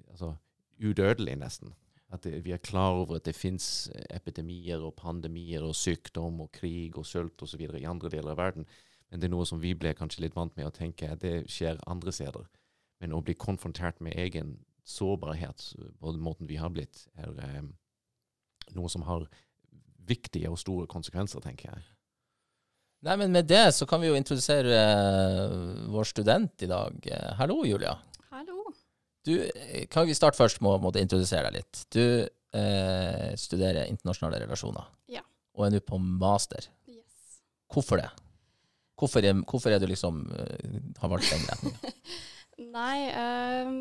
altså 0.09 0.33
udødelig, 0.79 1.35
nesten. 1.39 1.73
At 2.09 2.23
det, 2.23 2.45
vi 2.45 2.51
er 2.51 2.57
klar 2.57 2.97
over 2.97 3.15
at 3.15 3.25
det 3.25 3.35
fins 3.35 3.91
epidemier 4.09 4.81
og 4.81 4.95
pandemier 4.97 5.61
og 5.61 5.75
sykdom 5.75 6.41
og 6.41 6.51
krig 6.51 6.97
og 6.97 7.05
sult 7.05 7.41
osv. 7.41 7.61
i 7.61 7.85
andre 7.85 8.09
deler 8.09 8.33
av 8.33 8.37
verden. 8.37 8.65
Men 9.09 9.21
det 9.21 9.29
er 9.29 9.33
noe 9.33 9.45
som 9.45 9.61
vi 9.61 9.75
ble 9.77 9.93
kanskje 9.97 10.23
litt 10.25 10.37
vant 10.37 10.55
med 10.57 10.69
å 10.69 10.73
tenke 10.73 11.09
at 11.09 11.21
det 11.21 11.43
skjer 11.51 11.81
andre 11.89 12.13
steder. 12.13 12.47
Men 12.99 13.13
å 13.13 13.21
bli 13.21 13.35
konfrontert 13.37 14.01
med 14.01 14.17
egen 14.17 14.57
sårbarhet 14.89 15.73
på 15.99 16.11
den 16.11 16.21
måten 16.25 16.49
vi 16.49 16.57
har 16.57 16.73
blitt, 16.73 17.05
er 17.17 17.37
eh, 17.45 17.63
noe 18.75 18.89
som 18.89 19.05
har 19.05 19.27
viktige 20.09 20.49
og 20.49 20.59
store 20.59 20.87
konsekvenser, 20.89 21.41
tenker 21.45 21.69
jeg. 21.69 21.85
Nei, 22.99 23.15
men 23.15 23.31
med 23.31 23.47
det 23.47 23.71
så 23.75 23.85
kan 23.87 24.01
vi 24.01 24.09
jo 24.09 24.17
introdusere 24.17 24.75
eh, 24.75 25.53
vår 25.87 26.07
student 26.09 26.65
i 26.65 26.67
dag. 26.67 26.97
Eh, 27.07 27.29
hallo, 27.39 27.61
Julia. 27.63 27.93
Hallo. 28.33 28.73
Du, 29.23 29.37
eh, 29.39 29.85
kan 29.87 30.07
vi 30.07 30.15
starte 30.17 30.35
først 30.39 30.59
med 30.65 30.83
å 30.83 30.91
introdusere 30.99 31.47
deg 31.47 31.61
litt? 31.61 31.85
Du 31.95 32.03
eh, 32.03 33.29
studerer 33.39 33.87
internasjonale 33.87 34.41
relasjoner. 34.43 34.89
Ja. 35.15 35.23
Og 35.55 35.67
er 35.67 35.77
nå 35.77 35.81
på 35.85 35.99
master. 36.03 36.67
Yes. 36.91 37.39
Hvorfor 37.71 38.03
det? 38.03 38.09
Hvorfor 38.99 39.23
er, 39.23 39.37
hvorfor 39.47 39.71
er 39.71 39.79
du 39.79 39.87
liksom 39.87 40.25
har 40.99 41.11
valgt 41.13 41.31
den 41.31 41.47
retningen? 41.47 41.99
Nei, 42.75 42.97
eh, 43.15 43.75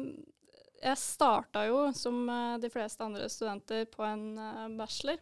jeg 0.79 1.03
starta 1.03 1.67
jo 1.67 1.89
som 1.91 2.23
de 2.63 2.71
fleste 2.71 3.03
andre 3.03 3.27
studenter 3.27 3.89
på 3.91 4.07
en 4.07 4.79
bachelor. 4.79 5.19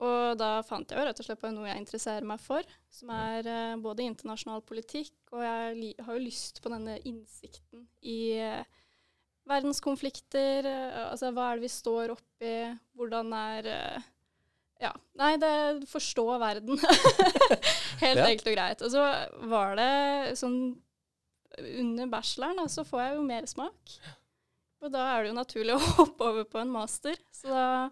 Og 0.00 0.38
da 0.40 0.62
fant 0.64 0.88
jeg 0.88 0.96
jo 0.96 1.04
rett 1.04 1.18
og 1.20 1.26
slett 1.26 1.40
på 1.42 1.50
noe 1.52 1.68
jeg 1.68 1.82
interesserer 1.82 2.24
meg 2.24 2.40
for, 2.40 2.64
som 2.88 3.10
er 3.12 3.44
uh, 3.44 3.80
både 3.84 4.06
internasjonal 4.08 4.62
politikk, 4.64 5.12
og 5.34 5.42
jeg 5.44 5.90
har 6.06 6.16
jo 6.16 6.22
lyst 6.24 6.62
på 6.64 6.72
denne 6.72 6.94
innsikten 7.04 7.82
i 8.08 8.20
uh, 8.40 8.62
verdenskonflikter, 9.50 10.64
uh, 10.70 11.10
altså 11.10 11.32
hva 11.36 11.50
er 11.50 11.60
det 11.60 11.66
vi 11.66 11.72
står 11.74 12.14
oppi, 12.16 12.54
hvordan 12.96 13.34
er 13.42 13.70
Ja. 14.80 14.94
Nei, 15.20 15.34
det 15.36 15.52
forstå 15.90 16.24
verden. 16.40 16.80
Helt 18.04 18.16
Ja. 18.22 18.30
enkelt 18.30 18.46
og 18.48 18.54
greit. 18.56 18.80
Og 18.86 18.94
så 18.94 19.02
var 19.52 19.76
det 19.76 20.38
sånn 20.40 20.56
Under 21.60 22.06
bacheloren 22.08 22.56
da, 22.62 22.64
så 22.72 22.86
får 22.88 23.02
jeg 23.02 23.16
jo 23.18 23.26
mer 23.26 23.44
smak. 23.50 23.96
Og 24.80 24.88
da 24.94 25.02
er 25.12 25.26
det 25.26 25.32
jo 25.32 25.36
naturlig 25.36 25.74
å 25.76 25.82
hoppe 25.98 26.24
over 26.30 26.46
på 26.48 26.62
en 26.62 26.72
master. 26.72 27.18
Så 27.36 27.52
da 27.52 27.90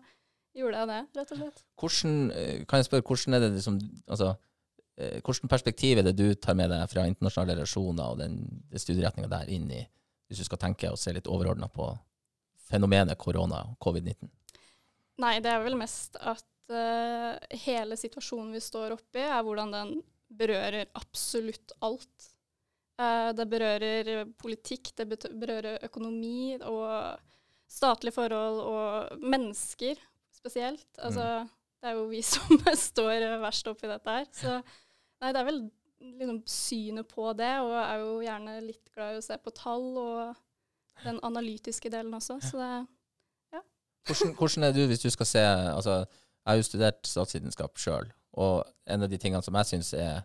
gjorde 0.58 0.82
jeg 0.82 0.90
det, 0.90 0.98
rett 1.18 1.32
og 1.32 1.40
slett. 1.40 1.64
Hvordan, 1.80 2.18
eh, 2.34 2.64
kan 2.68 2.80
jeg 2.80 2.88
spørre, 2.88 3.06
hvordan 3.06 3.36
er 3.36 3.44
det 3.44 3.50
liksom 3.54 3.78
Altså, 4.08 4.34
eh, 4.96 5.20
hvordan 5.22 5.52
perspektiv 5.52 5.98
er 5.98 6.08
det 6.08 6.16
du 6.18 6.34
tar 6.34 6.54
med 6.58 6.70
deg 6.70 6.84
fra 6.90 7.06
internasjonale 7.06 7.56
relasjoner 7.58 8.12
og 8.12 8.18
den, 8.18 8.38
den 8.70 8.82
studieretninga 8.82 9.30
der 9.30 9.50
inn 9.54 9.70
i, 9.70 9.82
hvis 10.28 10.42
du 10.42 10.48
skal 10.48 10.60
tenke 10.62 10.90
og 10.90 10.98
se 10.98 11.14
litt 11.14 11.30
overordna 11.30 11.68
på 11.68 11.90
fenomenet 12.68 13.18
korona 13.18 13.62
og 13.70 13.78
covid-19? 13.80 14.28
Nei, 15.18 15.38
det 15.42 15.50
er 15.50 15.62
vel 15.64 15.78
mest 15.78 16.18
at 16.20 16.44
uh, 16.70 17.34
hele 17.64 17.96
situasjonen 17.98 18.52
vi 18.54 18.60
står 18.62 18.94
oppi, 18.94 19.24
er 19.24 19.40
hvordan 19.42 19.72
den 19.74 19.94
berører 20.28 20.90
absolutt 20.98 21.72
alt. 21.82 22.28
Uh, 23.00 23.32
det 23.34 23.48
berører 23.50 24.28
politikk, 24.38 24.92
det 24.94 25.08
berører 25.08 25.80
økonomi 25.88 26.58
og 26.60 27.18
statlige 27.68 28.14
forhold 28.14 28.62
og 28.62 29.24
mennesker 29.24 29.98
spesielt. 30.38 30.88
Altså, 30.98 31.46
det 31.82 31.90
er 31.90 31.98
jo 31.98 32.06
vi 32.10 32.22
som 32.32 32.62
står 32.74 33.26
verst 33.42 33.70
oppi 33.70 33.90
dette 33.90 34.18
her. 34.20 34.28
Så 34.34 34.58
nei, 34.58 35.32
det 35.32 35.42
er 35.42 35.48
vel 35.48 35.64
liksom 35.98 36.42
synet 36.46 37.08
på 37.10 37.32
det, 37.38 37.54
og 37.64 37.72
jeg 37.74 37.86
er 37.86 38.04
jo 38.04 38.12
gjerne 38.22 38.60
litt 38.62 38.92
glad 38.94 39.16
i 39.16 39.20
å 39.20 39.24
se 39.24 39.38
på 39.42 39.54
tall 39.56 39.88
og 39.98 40.22
den 41.04 41.18
analytiske 41.26 41.90
delen 41.92 42.14
også. 42.18 42.38
Så 42.42 42.62
det 42.62 42.70
Hvordan, 44.08 44.34
hvordan 44.38 44.64
er 44.64 44.72
du 44.72 44.86
hvis 44.88 45.02
du 45.02 45.10
skal 45.12 45.26
se 45.28 45.40
altså, 45.44 45.90
Jeg 45.90 46.46
har 46.46 46.56
jo 46.56 46.64
studert 46.64 47.06
statsvitenskap 47.06 47.76
sjøl, 47.76 48.06
og 48.40 48.64
en 48.88 49.04
av 49.04 49.10
de 49.10 49.18
tingene 49.20 49.44
som 49.44 49.56
jeg 49.58 49.68
syns 49.68 49.90
er 49.92 50.22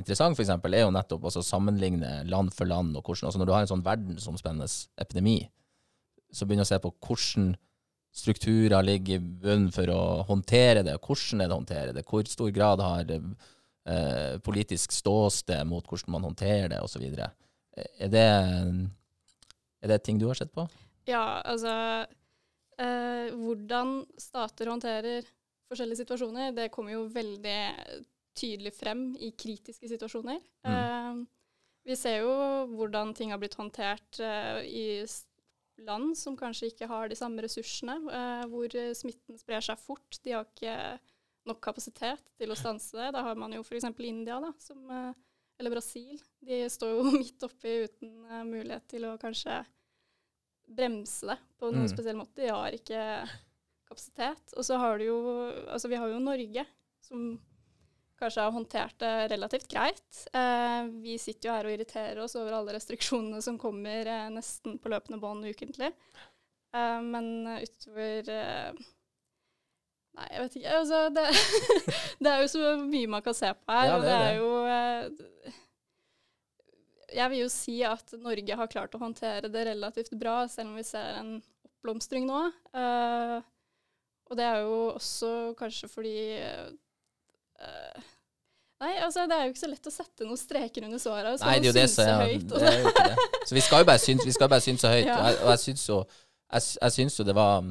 interessant, 0.00 0.38
eksempel, 0.40 0.74
er 0.74 0.82
jo 0.82 0.94
nettopp 0.94 1.28
å 1.28 1.42
sammenligne 1.44 2.24
land 2.26 2.50
for 2.56 2.66
land. 2.66 2.96
og 2.96 3.04
hvordan, 3.04 3.28
altså 3.28 3.38
Når 3.38 3.46
du 3.46 3.52
har 3.52 3.66
en 3.66 3.70
sånn 3.70 3.84
verdensomspennende 3.86 4.66
epidemi, 4.98 5.38
så 6.32 6.46
begynner 6.46 6.64
du 6.64 6.68
å 6.68 6.72
se 6.72 6.80
på 6.82 6.92
hvordan 7.06 7.52
strukturer 8.12 8.82
ligger 8.82 9.14
i 9.20 9.22
bunnen 9.42 9.70
for 9.74 9.90
å 9.92 10.00
håndtere 10.28 10.82
det. 10.86 10.96
Hvordan 11.04 11.40
er 11.44 11.48
det 11.50 11.54
å 11.54 11.60
håndtere 11.60 11.92
det? 11.96 12.04
Hvor 12.08 12.26
stor 12.28 12.50
grad 12.54 12.82
har 12.82 13.10
eh, 13.14 14.38
politisk 14.44 14.92
ståsted 14.92 15.66
mot 15.70 15.86
hvordan 15.86 16.14
man 16.16 16.26
håndterer 16.30 16.68
det, 16.72 16.80
osv. 16.82 17.04
Er 17.06 18.10
det, 18.12 18.24
er 19.82 19.92
det 19.94 20.00
ting 20.04 20.18
du 20.20 20.26
har 20.30 20.38
sett 20.38 20.52
på? 20.54 20.66
Ja, 21.08 21.40
altså 21.46 21.70
eh, 22.78 23.30
Hvordan 23.34 24.00
stater 24.20 24.68
håndterer 24.74 25.24
forskjellige 25.70 26.02
situasjoner, 26.02 26.50
det 26.56 26.68
kommer 26.74 26.96
jo 26.96 27.04
veldig 27.14 27.58
tydelig 28.40 28.72
frem 28.74 29.12
i 29.22 29.30
kritiske 29.38 29.88
situasjoner. 29.90 30.40
Mm. 30.66 30.74
Eh, 30.74 31.26
vi 31.90 31.96
ser 31.96 32.20
jo 32.24 32.32
hvordan 32.74 33.14
ting 33.16 33.30
har 33.32 33.40
blitt 33.40 33.56
håndtert 33.58 34.18
eh, 34.20 34.60
i 34.66 34.84
s- 35.06 35.24
land 35.86 36.16
som 36.18 36.36
kanskje 36.36 36.70
ikke 36.72 36.88
har 36.90 37.08
de 37.08 37.16
samme 37.18 37.42
ressursene, 37.44 37.96
eh, 38.10 38.44
hvor 38.50 38.68
smitten 38.94 39.38
sprer 39.40 39.60
seg 39.64 39.78
fort. 39.78 40.18
De 40.24 40.32
har 40.36 40.44
ikke 40.48 40.76
nok 41.48 41.60
kapasitet 41.64 42.20
til 42.38 42.52
å 42.52 42.56
stanse 42.58 42.92
det. 42.98 43.10
Da 43.16 43.22
har 43.24 43.34
man 43.40 43.52
jo 43.56 43.62
f.eks. 43.64 43.84
India, 44.04 44.38
da, 44.40 44.52
som, 44.60 44.82
eh, 44.90 45.12
eller 45.58 45.70
Brasil. 45.74 46.20
De 46.44 46.62
står 46.70 46.94
jo 46.96 47.04
midt 47.18 47.42
oppi 47.48 47.76
uten 47.86 48.14
eh, 48.30 48.44
mulighet 48.48 48.86
til 48.92 49.08
å 49.08 49.16
kanskje 49.20 49.62
bremse 50.70 51.26
det 51.26 51.38
på 51.58 51.70
noen 51.72 51.86
Mm. 51.88 51.92
spesiell 51.96 52.16
måte. 52.20 52.36
De 52.44 52.50
har 52.52 52.70
ikke 52.76 53.00
kapasitet. 53.90 54.52
Og 54.56 54.62
så 54.64 54.78
har 54.78 54.98
du 54.98 55.04
jo 55.08 55.20
Altså, 55.66 55.88
vi 55.90 55.96
har 55.98 56.08
jo 56.08 56.20
Norge, 56.22 56.66
som 57.02 57.40
kanskje 58.20 58.44
har 58.44 58.54
håndtert 58.54 58.96
det 59.00 59.12
relativt 59.32 59.68
greit. 59.70 60.22
Eh, 60.36 60.84
vi 61.02 61.16
sitter 61.20 61.48
jo 61.48 61.54
her 61.56 61.68
og 61.68 61.74
irriterer 61.74 62.20
oss 62.22 62.36
over 62.38 62.58
alle 62.58 62.76
restriksjonene 62.76 63.40
som 63.44 63.58
kommer 63.60 64.06
eh, 64.06 64.28
nesten 64.32 64.78
på 64.80 64.92
løpende 64.92 65.20
bånd 65.22 65.48
ukentlig. 65.48 65.90
Eh, 66.76 66.98
men 67.02 67.30
utover 67.58 68.32
eh, 68.36 68.88
Nei, 70.18 70.26
jeg 70.34 70.42
vet 70.42 70.56
ikke. 70.58 70.76
Altså, 70.80 71.00
det, 71.14 71.26
det 72.26 72.30
er 72.32 72.40
jo 72.42 72.48
så 72.50 72.72
mye 72.82 73.10
man 73.10 73.22
kan 73.24 73.36
se 73.36 73.52
på 73.54 73.76
her. 73.76 73.86
Ja, 73.86 73.96
og 73.96 74.02
det 74.04 74.10
det 74.10 74.16
er 74.16 74.26
er 74.26 74.34
jo 74.40 74.50
eh, 74.74 75.54
Jeg 77.14 77.30
vil 77.30 77.42
jo 77.44 77.52
si 77.54 77.76
at 77.86 78.12
Norge 78.18 78.58
har 78.58 78.72
klart 78.74 78.94
å 78.98 79.02
håndtere 79.02 79.50
det 79.52 79.64
relativt 79.70 80.12
bra, 80.18 80.42
selv 80.50 80.72
om 80.72 80.80
vi 80.80 80.86
ser 80.86 81.14
en 81.22 81.32
oppblomstring 81.68 82.26
nå. 82.28 82.42
Eh, 82.74 83.38
og 84.30 84.38
det 84.38 84.46
er 84.46 84.60
jo 84.62 84.76
også 84.92 85.30
kanskje 85.58 85.88
fordi 85.90 86.18
eh, 87.60 88.06
Nei, 88.80 88.94
altså 89.04 89.26
det 89.28 89.36
er 89.36 89.44
jo 89.44 89.52
ikke 89.52 89.60
så 89.60 89.68
lett 89.68 89.88
å 89.90 89.92
sette 89.92 90.24
noen 90.24 90.38
streker 90.40 90.84
under 90.86 91.00
såra. 91.02 91.34
Så 91.36 91.44
Nei, 91.44 91.58
det 91.60 91.68
er 91.68 91.68
jo 91.68 91.76
det 91.76 91.88
som 91.92 92.08
er, 92.08 92.30
høyt. 92.30 92.46
det 92.48 92.62
er 92.70 92.78
jo 92.80 92.88
ikke 92.88 93.08
det. 93.10 93.26
Så 93.50 93.56
vi 93.58 93.60
skal 93.66 93.82
jo 93.82 93.88
bare 93.90 94.00
synes, 94.00 94.24
vi 94.24 94.32
skal 94.32 94.48
bare 94.48 94.64
synes 94.64 94.80
så 94.80 94.92
høyt. 94.94 95.04
Ja. 95.10 95.18
Og 95.20 95.26
jeg, 95.28 95.36
og 95.44 95.50
jeg 95.52 95.60
syns 95.66 95.84
jo 95.88 95.98
jo 97.20 97.26
det 97.28 97.34
var 97.36 97.68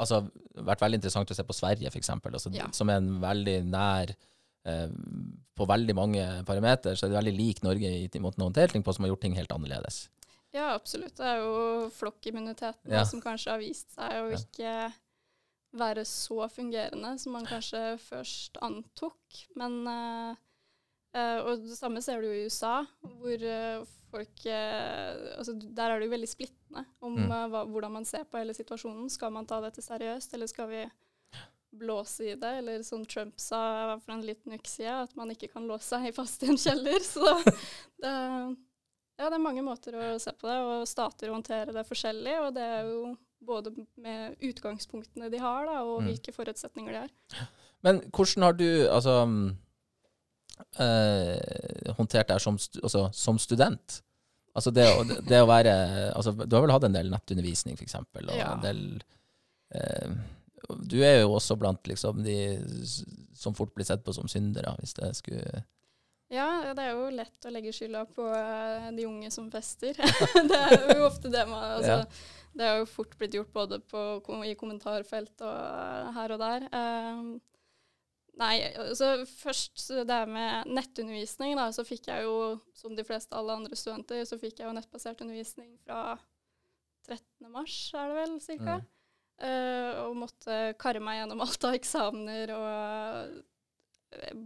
Altså, 0.00 0.22
vært 0.64 0.80
veldig 0.80 0.96
interessant 0.96 1.28
å 1.32 1.36
se 1.36 1.44
på 1.44 1.52
Sverige, 1.56 1.90
f.eks., 1.92 2.08
altså, 2.08 2.50
Ja. 2.56 2.68
som 2.72 2.88
er 2.88 3.00
en 3.02 3.10
veldig 3.20 3.56
nær 3.68 4.12
eh, 4.64 4.86
På 5.56 5.66
veldig 5.68 5.94
mange 5.98 6.24
parameter 6.48 6.96
så 6.96 7.04
er 7.06 7.10
det 7.12 7.18
veldig 7.18 7.34
lik 7.36 7.60
Norge 7.66 7.90
i, 7.98 8.06
måten 8.20 8.40
å 8.44 8.48
håndtere 8.48 8.72
ting 8.72 8.84
på, 8.86 8.94
som 8.96 9.04
har 9.04 9.10
gjort 9.12 9.20
ting 9.26 9.36
helt 9.36 9.52
annerledes. 9.52 10.06
Ja, 10.56 10.70
absolutt. 10.74 11.16
Det 11.16 11.26
er 11.28 11.42
jo 11.44 11.90
flokkimmuniteten 11.96 12.90
Ja. 12.92 13.04
som 13.04 13.20
kanskje 13.20 13.52
har 13.52 13.60
vist 13.60 13.92
seg 13.94 14.16
å 14.20 14.30
Ja. 14.32 14.40
ikke 14.40 14.92
være 15.72 16.04
så 16.08 16.48
fungerende 16.50 17.14
som 17.18 17.32
man 17.36 17.46
kanskje 17.46 17.98
først 18.10 18.58
antok. 18.62 19.16
Men 19.56 19.82
Uh, 21.10 21.40
Og 21.42 21.64
det 21.66 21.74
samme 21.74 21.98
ser 21.98 22.20
du 22.22 22.28
jo 22.28 22.36
i 22.38 22.44
USA, 22.46 22.84
hvor 23.02 23.42
uh, 23.42 23.86
folk 24.12 24.44
uh, 24.46 25.38
altså 25.40 25.56
Der 25.58 25.90
er 25.90 25.98
det 25.98 26.06
jo 26.06 26.12
veldig 26.12 26.28
splittende 26.30 26.84
om 27.02 27.16
Mm. 27.18 27.32
hva, 27.50 27.64
hvordan 27.66 27.90
man 27.96 28.04
ser 28.06 28.22
på 28.30 28.38
hele 28.38 28.54
situasjonen. 28.54 29.08
Skal 29.10 29.32
man 29.34 29.44
ta 29.44 29.58
dette 29.60 29.82
seriøst, 29.82 30.30
eller 30.34 30.46
skal 30.46 30.68
vi 30.70 30.84
blåse 31.74 32.28
i 32.30 32.36
det? 32.38 32.52
Eller 32.60 32.84
som 32.86 33.02
Trump 33.04 33.40
sa 33.42 33.98
for 33.98 34.12
en 34.14 34.22
liten 34.22 34.54
uke 34.54 34.70
siden, 34.70 35.02
at 35.02 35.16
man 35.18 35.34
ikke 35.34 35.50
kan 35.50 35.66
låse 35.66 35.90
seg 35.90 36.14
fast 36.14 36.46
i 36.46 36.52
en 36.52 36.60
kjeller. 36.62 37.02
Så 37.14 37.26
det, 37.98 38.14
ja, 39.18 39.26
det 39.26 39.34
er 39.34 39.42
mange 39.42 39.66
måter 39.66 39.98
å 39.98 40.12
se 40.22 40.30
på 40.30 40.46
det, 40.46 40.60
og 40.62 40.86
stater 40.86 41.34
håndterer 41.34 41.74
det 41.74 41.88
forskjellig. 41.90 42.38
Og 42.46 42.54
det 42.54 42.62
er 42.62 42.86
jo 42.86 43.16
både 43.46 43.72
med 43.96 44.36
utgangspunktene 44.42 45.30
de 45.32 45.38
har, 45.38 45.66
da, 45.66 45.78
og 45.82 46.02
Mm. 46.02 46.06
hvilke 46.10 46.32
forutsetninger 46.32 46.92
de 46.92 46.98
har. 47.06 47.48
Men 47.82 48.00
hvordan 48.10 48.42
har 48.42 48.52
du 48.52 48.66
altså 48.88 49.14
eh, 50.78 51.92
håndtert 51.96 52.28
det 52.28 52.40
som, 52.42 52.58
altså, 52.82 53.06
som 53.12 53.38
student? 53.38 54.02
Altså 54.54 54.70
det, 54.74 54.84
å- 54.98 55.20
det 55.28 55.38
å 55.40 55.46
være 55.46 56.12
altså, 56.14 56.32
Du 56.34 56.56
har 56.56 56.62
vel 56.66 56.72
hatt 56.74 56.84
en 56.84 56.92
del 56.96 57.10
nettundervisning, 57.10 57.76
f.eks., 57.78 57.94
og 57.94 58.34
Ja. 58.36 58.52
en 58.54 58.60
del 58.60 59.02
eh, 59.72 60.10
Du 60.86 61.00
er 61.02 61.20
jo 61.22 61.30
også 61.34 61.56
blant 61.58 61.82
liksom, 61.88 62.22
de 62.22 62.58
som 63.34 63.54
fort 63.54 63.72
blir 63.74 63.84
sett 63.86 64.04
på 64.04 64.12
som 64.14 64.28
syndere, 64.28 64.76
hvis 64.78 64.92
det 64.94 65.16
skulle 65.16 65.64
Ja, 66.30 66.72
det 66.76 66.84
er 66.84 66.94
jo 66.94 67.08
lett 67.10 67.46
å 67.46 67.50
legge 67.50 67.72
skylda 67.74 68.04
på 68.14 68.22
eh, 68.30 68.90
de 68.94 69.06
unge 69.08 69.32
som 69.34 69.48
fester. 69.50 69.96
det 70.50 70.60
er 70.60 70.92
jo 70.94 71.08
ofte 71.08 71.32
det 71.32 71.46
man 71.50 71.78
altså, 71.78 72.04
Ja. 72.04 72.36
Det 72.50 72.66
har 72.66 72.80
jo 72.80 72.86
fort 72.90 73.12
blitt 73.18 73.34
gjort 73.36 73.52
både 73.54 73.76
på, 73.86 74.00
i 74.42 74.56
kommentarfelt 74.58 75.42
og 75.46 75.54
eh, 75.54 76.08
her 76.16 76.34
og 76.34 76.40
der. 76.42 76.64
Um, 76.74 77.28
nei, 78.42 78.54
altså 78.74 79.12
først 79.30 79.84
det 79.94 80.16
her 80.16 80.30
med 80.30 80.70
nettundervisning, 80.70 81.54
da, 81.58 81.68
så 81.74 81.84
fikk 81.86 82.08
jeg 82.10 82.26
jo, 82.26 82.56
som 82.78 82.96
de 82.98 83.06
fleste 83.06 83.38
alle 83.38 83.54
andre 83.54 83.78
studenter, 83.78 84.24
så 84.26 84.38
fikk 84.40 84.58
jeg 84.58 84.66
jo 84.66 84.74
nettbasert 84.74 85.22
undervisning 85.22 85.76
fra 85.84 86.16
13. 87.06 87.46
mars, 87.54 87.76
er 87.94 88.10
det 88.10 88.18
vel, 88.18 88.34
cirka. 88.42 88.80
Mm. 88.80 88.88
Uh, 89.40 89.92
og 90.08 90.18
måtte 90.26 90.58
karre 90.82 91.02
meg 91.02 91.20
gjennom 91.22 91.42
alt 91.46 91.70
av 91.70 91.78
eksamener 91.78 92.54
og 92.58 93.38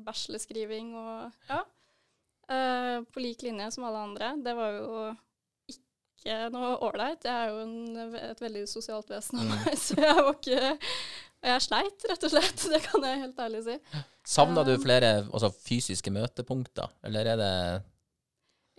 bachelorskriving 0.05 0.93
og 0.93 1.49
ja. 1.49 1.65
Eh, 2.49 2.97
på 3.15 3.23
lik 3.25 3.43
linje 3.47 3.71
som 3.75 3.85
alle 3.89 4.03
andre. 4.09 4.33
Det 4.45 4.55
var 4.59 4.75
jo 4.79 4.97
ikke 5.73 6.39
noe 6.55 6.75
ålreit. 6.87 7.25
Jeg 7.25 7.35
er 7.35 7.53
jo 7.53 7.63
en, 7.65 8.17
et 8.33 8.41
veldig 8.41 8.65
sosialt 8.71 9.11
vesen 9.13 9.41
av 9.41 9.45
Mm. 9.49 9.55
meg, 9.55 9.79
så 9.87 9.97
jeg 10.01 10.15
var 10.21 10.35
ikke 10.35 10.75
Og 11.45 11.49
jeg 11.51 11.61
sleit, 11.67 12.05
rett 12.09 12.23
og 12.25 12.31
slett. 12.33 12.63
Det 12.73 12.83
kan 12.87 13.03
jeg 13.05 13.21
helt 13.21 13.41
ærlig 13.47 13.65
si. 13.67 13.79
Savna 14.25 14.63
du 14.65 14.75
Um, 14.79 14.81
flere 14.81 15.11
altså, 15.29 15.51
fysiske 15.53 16.11
møtepunkter, 16.15 16.89
eller 17.05 17.27
er 17.35 17.37
det 17.43 17.53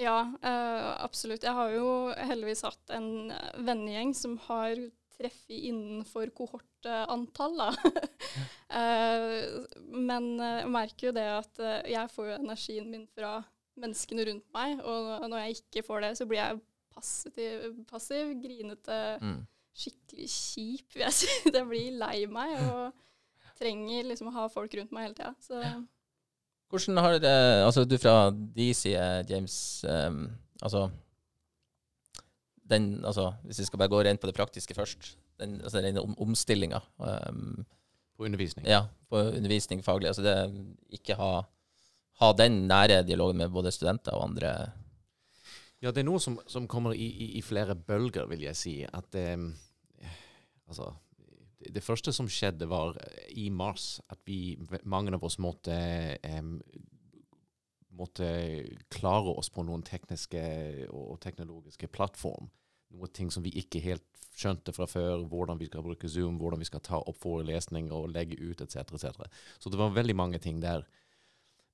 Ja, 0.01 0.15
eh, 0.41 0.87
absolutt. 1.05 1.43
Jeg 1.45 1.53
har 1.53 1.69
jo 1.71 2.11
heldigvis 2.17 2.65
hatt 2.65 2.89
en 2.97 3.29
eh, 3.31 3.51
vennegjeng 3.63 4.15
som 4.17 4.33
har 4.49 4.73
treffet 5.15 5.61
innenfor 5.69 6.33
kohortantall, 6.35 7.55
da. 7.61 7.69
Eh, 8.75 9.45
men 9.93 10.25
eh, 10.41 10.57
jeg 10.63 10.71
merker 10.73 11.07
jo 11.07 11.11
det 11.15 11.23
at 11.31 11.59
eh, 11.63 11.91
jeg 11.93 12.09
får 12.11 12.25
jo 12.27 12.37
energien 12.41 12.89
min 12.91 13.05
fra 13.15 13.37
menneskene 13.79 14.25
rundt 14.29 14.47
meg, 14.55 14.79
og 14.87 15.27
når 15.29 15.45
jeg 15.45 15.59
ikke 15.59 15.83
får 15.87 16.05
det, 16.05 16.11
så 16.19 16.27
blir 16.29 16.41
jeg 16.41 16.61
passiv, 16.95 17.81
passiv 17.89 18.31
grinete, 18.43 18.99
mm. 19.21 19.39
skikkelig 19.75 20.29
kjip, 20.31 20.87
vil 20.95 21.05
jeg 21.05 21.17
si. 21.19 21.33
Jeg 21.49 21.67
blir 21.69 21.97
lei 21.99 22.17
meg 22.31 22.55
og 22.63 23.03
trenger 23.59 24.07
liksom 24.11 24.31
å 24.31 24.35
ha 24.35 24.47
folk 24.51 24.73
rundt 24.79 24.95
meg 24.95 25.09
hele 25.09 25.17
tida. 25.17 25.33
Så 25.43 25.61
Hvordan 26.71 26.97
har 27.03 27.19
det 27.21 27.35
Altså, 27.63 27.85
du 27.85 27.97
fra 28.01 28.31
de 28.31 28.73
side, 28.73 29.25
James 29.29 29.85
um, 29.87 30.25
Altså 30.63 30.89
den, 32.65 33.05
altså, 33.05 33.29
Hvis 33.43 33.59
vi 33.61 33.67
skal 33.69 33.79
bare 33.79 33.93
gå 33.93 34.01
rent 34.03 34.19
på 34.21 34.27
det 34.27 34.35
praktiske 34.35 34.73
først. 34.73 35.17
Den, 35.39 35.59
altså, 35.61 35.81
den 35.81 35.99
om, 36.01 36.15
omstillinga 36.19 36.79
um, 36.97 37.65
På 38.17 38.25
undervisning. 38.25 38.67
ja, 38.67 38.87
på 39.09 39.17
undervisning 39.17 39.83
faglig. 39.83 40.07
Altså 40.07 40.23
det 40.23 40.35
ikke 40.89 41.15
ha, 41.19 41.43
ha 42.21 42.31
den 42.37 42.65
nære 42.69 43.03
dialogen 43.07 43.41
med 43.43 43.53
både 43.53 43.73
studenter 43.75 44.15
og 44.15 44.29
andre. 44.29 44.55
Ja, 45.83 45.91
det 45.91 46.01
er 46.01 46.07
noe 46.07 46.21
som, 46.23 46.37
som 46.47 46.67
kommer 46.71 46.95
i, 46.95 47.05
i, 47.05 47.27
i 47.39 47.41
flere 47.45 47.75
bølger, 47.75 48.29
vil 48.31 48.45
jeg 48.47 48.57
si. 48.57 48.75
At 48.87 49.15
eh, 49.19 49.37
Altså 50.65 50.89
det, 51.59 51.75
det 51.75 51.83
første 51.85 52.13
som 52.15 52.29
skjedde, 52.31 52.67
var 52.69 52.97
eh, 52.97 53.29
i 53.45 53.49
mars 53.53 53.99
at 54.09 54.19
vi, 54.25 54.57
mange 54.83 55.13
av 55.15 55.23
oss, 55.25 55.37
måtte 55.41 55.75
em, 56.25 56.57
måtte 57.95 58.27
klare 58.91 59.35
oss 59.37 59.51
på 59.53 59.63
noen 59.63 59.85
tekniske 59.85 60.41
og 60.91 61.19
teknologiske 61.23 61.87
plattform. 61.93 62.49
Noe 62.95 63.07
ting 63.13 63.31
som 63.31 63.45
vi 63.45 63.53
ikke 63.61 63.81
helt 63.83 64.05
skjønte 64.35 64.73
fra 64.75 64.87
før. 64.89 65.23
Hvordan 65.31 65.59
vi 65.61 65.69
skal 65.69 65.85
bruke 65.85 66.09
Zoom, 66.11 66.39
hvordan 66.41 66.59
vi 66.59 66.67
skal 66.67 66.83
ta 66.83 66.99
opp 66.99 67.21
forelesninger 67.23 67.95
og 67.95 68.11
legge 68.11 68.37
ut, 68.41 68.61
etc. 68.61 68.83
Et 68.83 69.39
Så 69.59 69.71
det 69.71 69.79
var 69.79 69.95
veldig 69.95 70.15
mange 70.15 70.39
ting 70.43 70.59
der. 70.63 70.83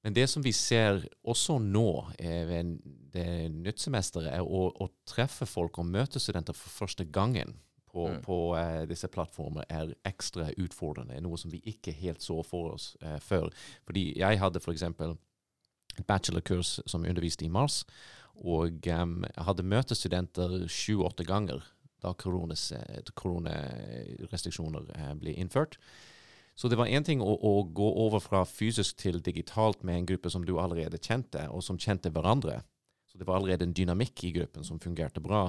Men 0.01 0.13
det 0.17 0.25
som 0.29 0.41
vi 0.41 0.51
ser 0.55 1.03
også 1.29 1.59
nå 1.61 2.13
eh, 2.17 2.47
ved 2.49 2.79
det 3.13 3.51
nyttsemesteret, 3.53 4.33
er 4.33 4.41
å, 4.41 4.71
å 4.73 4.87
treffe 5.05 5.45
folk 5.45 5.77
og 5.77 5.85
møte 5.91 6.19
studenter 6.19 6.53
for 6.57 6.69
første 6.83 7.05
gangen 7.05 7.59
på, 7.91 8.07
Mm. 8.07 8.21
på 8.23 8.55
eh, 8.57 8.85
disse 8.87 9.07
plattformer 9.11 9.65
er 9.69 9.95
ekstra 10.07 10.47
utfordrende. 10.57 11.21
Noe 11.21 11.37
som 11.37 11.51
vi 11.51 11.61
ikke 11.67 11.91
helt 11.91 12.21
så 12.23 12.43
for 12.47 12.71
oss 12.73 12.97
eh, 13.01 13.19
før. 13.19 13.49
Fordi 13.85 14.13
jeg 14.17 14.39
hadde 14.39 14.59
f.eks. 14.63 14.81
et 14.81 15.17
bachelorkurs 16.07 16.79
som 16.87 17.05
underviste 17.05 17.45
i 17.45 17.49
mars, 17.51 17.83
og 18.41 18.87
um, 18.87 19.25
hadde 19.37 19.63
møtestudenter 19.67 20.67
sju-åtte 20.71 21.23
ganger 21.27 21.61
da 22.01 22.13
koronarestriksjoner 22.17 24.81
eh, 24.95 25.13
ble 25.19 25.31
innført. 25.37 25.77
Så 26.55 26.69
det 26.69 26.77
var 26.77 26.91
én 26.91 27.05
ting 27.05 27.21
å, 27.23 27.31
å 27.31 27.63
gå 27.63 27.87
over 28.05 28.21
fra 28.21 28.43
fysisk 28.45 28.99
til 29.01 29.21
digitalt 29.23 29.83
med 29.87 29.97
en 29.97 30.09
gruppe 30.11 30.29
som 30.29 30.43
du 30.45 30.57
allerede 30.59 30.99
kjente, 31.01 31.47
og 31.49 31.63
som 31.65 31.79
kjente 31.79 32.11
hverandre. 32.13 32.59
Så 33.11 33.17
det 33.17 33.27
var 33.27 33.39
allerede 33.39 33.65
en 33.67 33.75
dynamikk 33.75 34.23
i 34.27 34.33
gruppen 34.35 34.63
som 34.67 34.79
fungerte 34.79 35.23
bra. 35.23 35.47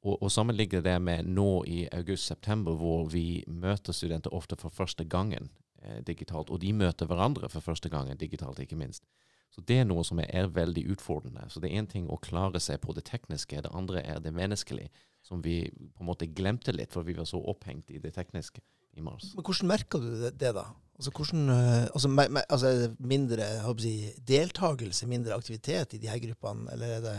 Og, 0.00 0.16
og 0.16 0.30
sammenligner 0.32 0.82
det 0.84 0.96
med 1.02 1.28
nå 1.28 1.48
i 1.68 1.84
august-september, 1.92 2.76
hvor 2.80 3.08
vi 3.12 3.42
møter 3.46 3.96
studenter 3.96 4.34
ofte 4.34 4.56
for 4.60 4.72
første 4.72 5.04
gangen 5.04 5.50
eh, 5.82 6.00
digitalt, 6.06 6.50
og 6.50 6.62
de 6.62 6.72
møter 6.72 7.08
hverandre 7.10 7.50
for 7.52 7.64
første 7.64 7.92
gangen 7.92 8.20
digitalt, 8.20 8.62
ikke 8.62 8.78
minst. 8.80 9.04
Så 9.50 9.64
det 9.66 9.80
er 9.82 9.88
noe 9.88 10.04
som 10.06 10.20
er 10.22 10.52
veldig 10.54 10.86
utfordrende. 10.94 11.48
Så 11.50 11.60
det 11.60 11.70
er 11.70 11.82
én 11.82 11.88
ting 11.90 12.06
å 12.08 12.20
klare 12.22 12.60
seg 12.62 12.80
på 12.84 12.94
det 12.96 13.04
tekniske, 13.10 13.64
det 13.64 13.72
andre 13.74 14.04
er 14.06 14.22
det 14.22 14.32
menneskelige, 14.32 14.92
som 15.26 15.42
vi 15.44 15.64
på 15.68 16.04
en 16.04 16.08
måte 16.08 16.30
glemte 16.30 16.72
litt, 16.72 16.94
for 16.94 17.04
vi 17.04 17.16
var 17.18 17.28
så 17.28 17.42
opphengt 17.50 17.90
i 17.90 18.00
det 18.00 18.14
tekniske 18.16 18.62
i 18.96 19.04
mars. 19.04 19.32
Men 19.36 19.46
hvordan 19.46 19.70
merker 19.70 20.02
du 20.02 20.10
det, 20.22 20.34
det 20.40 20.54
da? 20.56 20.66
Altså, 21.00 21.12
hvordan, 21.16 21.48
eh, 21.54 21.86
altså, 21.94 22.08
me, 22.12 22.26
me, 22.28 22.42
altså 22.52 22.90
mindre 22.98 23.46
jeg 23.46 24.16
deltakelse, 24.28 25.08
mindre 25.08 25.34
aktivitet 25.34 25.94
i 25.96 26.00
de 26.02 26.10
her 26.10 26.20
gruppene, 26.20 26.68
eller 26.74 26.98
er 26.98 27.00
det 27.06 27.16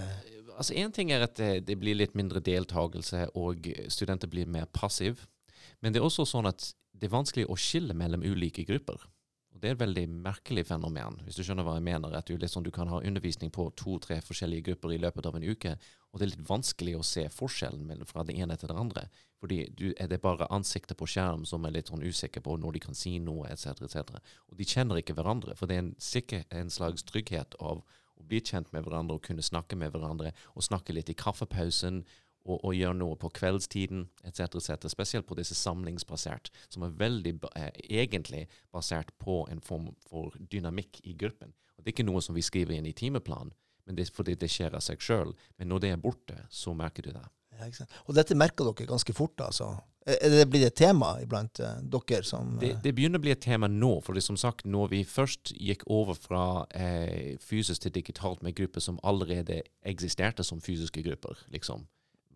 Altså 0.51 0.75
Én 0.77 0.91
ting 0.93 1.09
er 1.11 1.23
at 1.23 1.37
det, 1.39 1.65
det 1.65 1.77
blir 1.79 1.95
litt 1.95 2.13
mindre 2.13 2.39
deltakelse, 2.43 3.31
og 3.39 3.65
studenter 3.89 4.29
blir 4.29 4.45
mer 4.45 4.67
passive. 4.69 5.25
Men 5.81 5.93
det 5.93 6.01
er 6.01 6.05
også 6.05 6.25
sånn 6.27 6.45
at 6.45 6.67
det 6.93 7.07
er 7.07 7.15
vanskelig 7.15 7.47
å 7.49 7.57
skille 7.57 7.95
mellom 7.97 8.21
ulike 8.21 8.65
grupper. 8.67 8.99
Og 9.55 9.59
Det 9.59 9.69
er 9.69 9.73
et 9.73 9.81
veldig 9.81 10.03
merkelig 10.21 10.67
fenomen, 10.69 11.17
hvis 11.25 11.39
du 11.39 11.43
skjønner 11.43 11.65
hva 11.65 11.79
jeg 11.79 11.87
mener. 11.87 12.13
At 12.13 12.29
du, 12.29 12.35
liksom, 12.37 12.63
du 12.63 12.69
kan 12.71 12.91
ha 12.91 13.01
undervisning 13.01 13.49
på 13.51 13.71
to-tre 13.79 14.19
forskjellige 14.21 14.69
grupper 14.69 14.93
i 14.93 15.01
løpet 15.01 15.25
av 15.25 15.39
en 15.39 15.47
uke, 15.49 15.73
og 16.11 16.19
det 16.19 16.25
er 16.25 16.31
litt 16.33 16.49
vanskelig 16.49 16.97
å 16.99 17.05
se 17.07 17.23
forskjellen 17.31 18.03
fra 18.07 18.25
det 18.27 18.35
ene 18.35 18.57
til 18.59 18.67
det 18.67 18.75
andre. 18.77 19.05
Fordi 19.39 19.61
du, 19.77 19.87
er 19.95 20.09
det 20.11 20.19
bare 20.21 20.49
ansiktet 20.51 20.99
på 20.99 21.07
skjerm 21.09 21.45
som 21.47 21.63
er 21.65 21.73
litt 21.77 21.89
sånn 21.89 22.03
usikre 22.03 22.43
på 22.43 22.57
når 22.59 22.75
de 22.75 22.81
kan 22.83 22.97
si 22.97 23.15
noe, 23.23 23.47
etc., 23.49 23.85
etc. 23.87 24.19
Og 24.51 24.59
de 24.59 24.67
kjenner 24.67 24.99
ikke 24.99 25.15
hverandre, 25.17 25.55
for 25.55 25.71
det 25.71 25.77
er 25.77 25.85
en, 25.85 25.93
sikker, 25.97 26.43
en 26.51 26.69
slags 26.69 27.07
trygghet 27.07 27.55
av 27.63 27.81
å 27.81 28.27
bli 28.27 28.41
kjent 28.43 28.69
med 28.75 28.83
hverandre 28.85 29.17
og 29.17 29.23
kunne 29.25 29.45
snakke 29.45 29.79
med 29.79 29.95
hverandre, 29.95 30.35
og 30.53 30.67
snakke 30.67 30.93
litt 30.93 31.09
i 31.09 31.17
kaffepausen, 31.17 32.03
og, 32.41 32.57
og 32.57 32.73
gjøre 32.73 32.97
noe 32.97 33.17
på 33.21 33.29
kveldstiden, 33.37 34.07
etc., 34.25 34.57
etc., 34.59 34.87
spesielt 34.91 35.27
på 35.29 35.37
disse 35.37 35.55
samlingsbasert, 35.57 36.51
som 36.73 36.85
er 36.85 36.95
veldig 36.97 37.35
eh, 37.53 37.69
egentlig 38.01 38.47
basert 38.73 39.13
på 39.21 39.43
en 39.51 39.61
form 39.61 39.91
for 40.09 40.35
dynamikk 40.51 41.03
i 41.05 41.13
gruppen. 41.13 41.53
Og 41.77 41.83
Det 41.83 41.91
er 41.91 41.95
ikke 41.95 42.09
noe 42.09 42.21
som 42.25 42.37
vi 42.37 42.45
skriver 42.45 42.77
inn 42.77 42.89
i 42.89 42.97
timeplanen, 42.97 43.53
men 43.91 43.99
det 43.99 44.07
er 44.07 44.15
fordi 44.15 44.37
det 44.39 44.47
skjer 44.51 44.77
av 44.79 44.83
seg 44.85 45.03
sjøl. 45.03 45.35
Men 45.59 45.67
når 45.71 45.83
det 45.83 45.89
er 45.91 46.01
borte, 46.01 46.37
så 46.49 46.71
merker 46.77 47.03
du 47.03 47.11
det. 47.11 47.25
ja? 47.59 47.87
Og 48.07 48.15
dette 48.15 48.37
merker 48.39 48.69
dere 48.71 48.87
ganske 48.89 49.15
fort, 49.15 49.35
altså? 49.43 49.73
Er 50.01 50.31
det 50.33 50.47
blitt 50.49 50.65
et 50.65 50.77
tema 50.79 51.11
iblant 51.21 51.59
eh, 51.61 51.81
dere 51.93 52.25
som 52.25 52.55
Det, 52.61 52.71
eh, 52.71 52.79
det 52.81 52.95
begynner 52.97 53.21
å 53.21 53.25
bli 53.25 53.35
et 53.35 53.43
tema 53.43 53.67
nå, 53.69 53.91
for 54.01 54.17
det 54.17 54.23
som 54.25 54.37
sagt, 54.39 54.65
når 54.65 54.89
vi 54.95 55.01
først 55.05 55.51
gikk 55.53 55.85
over 55.93 56.17
fra 56.17 56.45
eh, 56.73 57.37
fysisk 57.43 57.83
til 57.83 57.93
digitalt 57.99 58.41
med 58.41 58.55
grupper 58.57 58.81
som 58.81 58.97
allerede 59.05 59.59
eksisterte 59.85 60.45
som 60.47 60.61
fysiske 60.63 61.03
grupper, 61.05 61.43
liksom, 61.53 61.85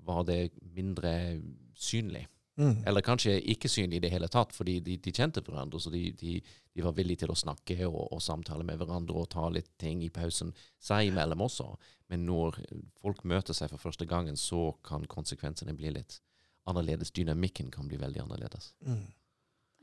var 0.06 0.28
det 0.30 0.52
mindre 0.76 1.42
synlig. 1.74 2.28
mm. 2.62 2.84
Eller 2.86 3.02
kanskje 3.02 3.40
ikke 3.42 3.70
synlig 3.70 3.98
i 3.98 4.06
det 4.06 4.14
hele 4.14 4.30
tatt, 4.30 4.54
fordi 4.54 4.80
de, 4.80 5.00
de 5.02 5.12
kjente 5.12 5.42
hverandre, 5.42 5.82
så 5.82 5.90
de, 5.90 6.12
de, 6.22 6.38
de 6.76 6.84
var 6.84 6.96
villige 6.98 7.24
til 7.24 7.32
å 7.32 7.38
snakke 7.40 7.78
og, 7.88 8.02
og 8.12 8.22
samtale 8.24 8.66
med 8.68 8.82
hverandre 8.82 9.22
og 9.22 9.30
ta 9.32 9.48
litt 9.48 9.70
ting 9.80 10.02
i 10.04 10.12
pausen 10.12 10.52
seg 10.84 11.08
imellom 11.08 11.46
også. 11.46 11.70
Men 12.12 12.26
når 12.28 12.60
folk 13.00 13.24
møter 13.24 13.56
seg 13.56 13.72
for 13.72 13.80
første 13.80 14.08
gangen, 14.10 14.36
så 14.36 14.74
kan 14.84 15.08
konsekvensene 15.08 15.76
bli 15.78 15.94
litt 15.96 16.20
annerledes. 16.68 17.14
Dynamikken 17.16 17.72
kan 17.72 17.88
bli 17.88 18.00
veldig 18.02 18.26
annerledes. 18.26 18.74
Mm. 18.84 19.06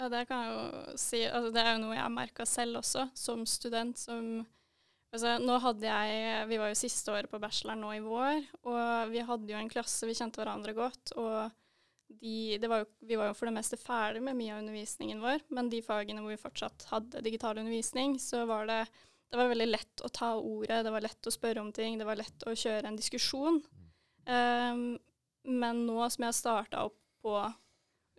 Ja, 0.02 0.10
det 0.12 0.26
kan 0.28 0.44
jeg 0.44 0.52
jo 0.52 0.98
si. 1.00 1.22
Altså, 1.24 1.54
det 1.54 1.64
er 1.64 1.72
jo 1.72 1.82
noe 1.86 1.96
jeg 1.96 2.04
har 2.04 2.12
merka 2.12 2.46
selv 2.48 2.82
også, 2.82 3.06
som 3.16 3.46
student. 3.48 3.96
Som, 3.96 4.28
altså, 5.14 5.38
nå 5.40 5.58
hadde 5.64 5.88
jeg 5.88 6.46
Vi 6.52 6.60
var 6.60 6.74
jo 6.74 6.80
siste 6.82 7.16
året 7.16 7.32
på 7.32 7.40
bachelor 7.40 7.80
nå 7.80 7.96
i 7.96 8.04
vår, 8.04 8.52
og 8.68 9.16
vi 9.16 9.24
hadde 9.32 9.56
jo 9.56 9.64
en 9.64 9.72
klasse, 9.72 10.04
vi 10.08 10.18
kjente 10.18 10.42
hverandre 10.42 10.76
godt. 10.76 11.16
og 11.16 11.56
de, 12.20 12.58
det 12.60 12.68
var 12.70 12.82
jo, 12.82 12.88
vi 13.08 13.18
var 13.18 13.30
jo 13.30 13.36
for 13.38 13.48
det 13.48 13.54
meste 13.56 13.78
ferdig 13.80 14.22
med 14.24 14.36
mye 14.38 14.54
av 14.54 14.62
undervisningen 14.62 15.22
vår, 15.22 15.46
men 15.54 15.70
de 15.72 15.82
fagene 15.84 16.24
hvor 16.24 16.34
vi 16.34 16.40
fortsatt 16.40 16.86
hadde 16.90 17.24
digital 17.24 17.60
undervisning, 17.60 18.18
så 18.22 18.44
var 18.50 18.68
det, 18.70 18.80
det 19.32 19.40
var 19.40 19.50
veldig 19.52 19.70
lett 19.70 20.04
å 20.04 20.10
ta 20.12 20.34
ordet, 20.38 20.82
det 20.86 20.92
var 20.94 21.04
lett 21.04 21.28
å 21.28 21.34
spørre 21.34 21.64
om 21.64 21.72
ting, 21.74 21.96
det 22.00 22.08
var 22.08 22.20
lett 22.20 22.46
å 22.46 22.54
kjøre 22.56 22.90
en 22.90 22.98
diskusjon. 22.98 23.62
Um, 24.28 24.84
men 25.42 25.84
nå 25.88 25.98
som 26.06 26.22
jeg 26.22 26.30
har 26.30 26.38
starta 26.38 26.84
opp 26.86 26.98
på 27.22 27.34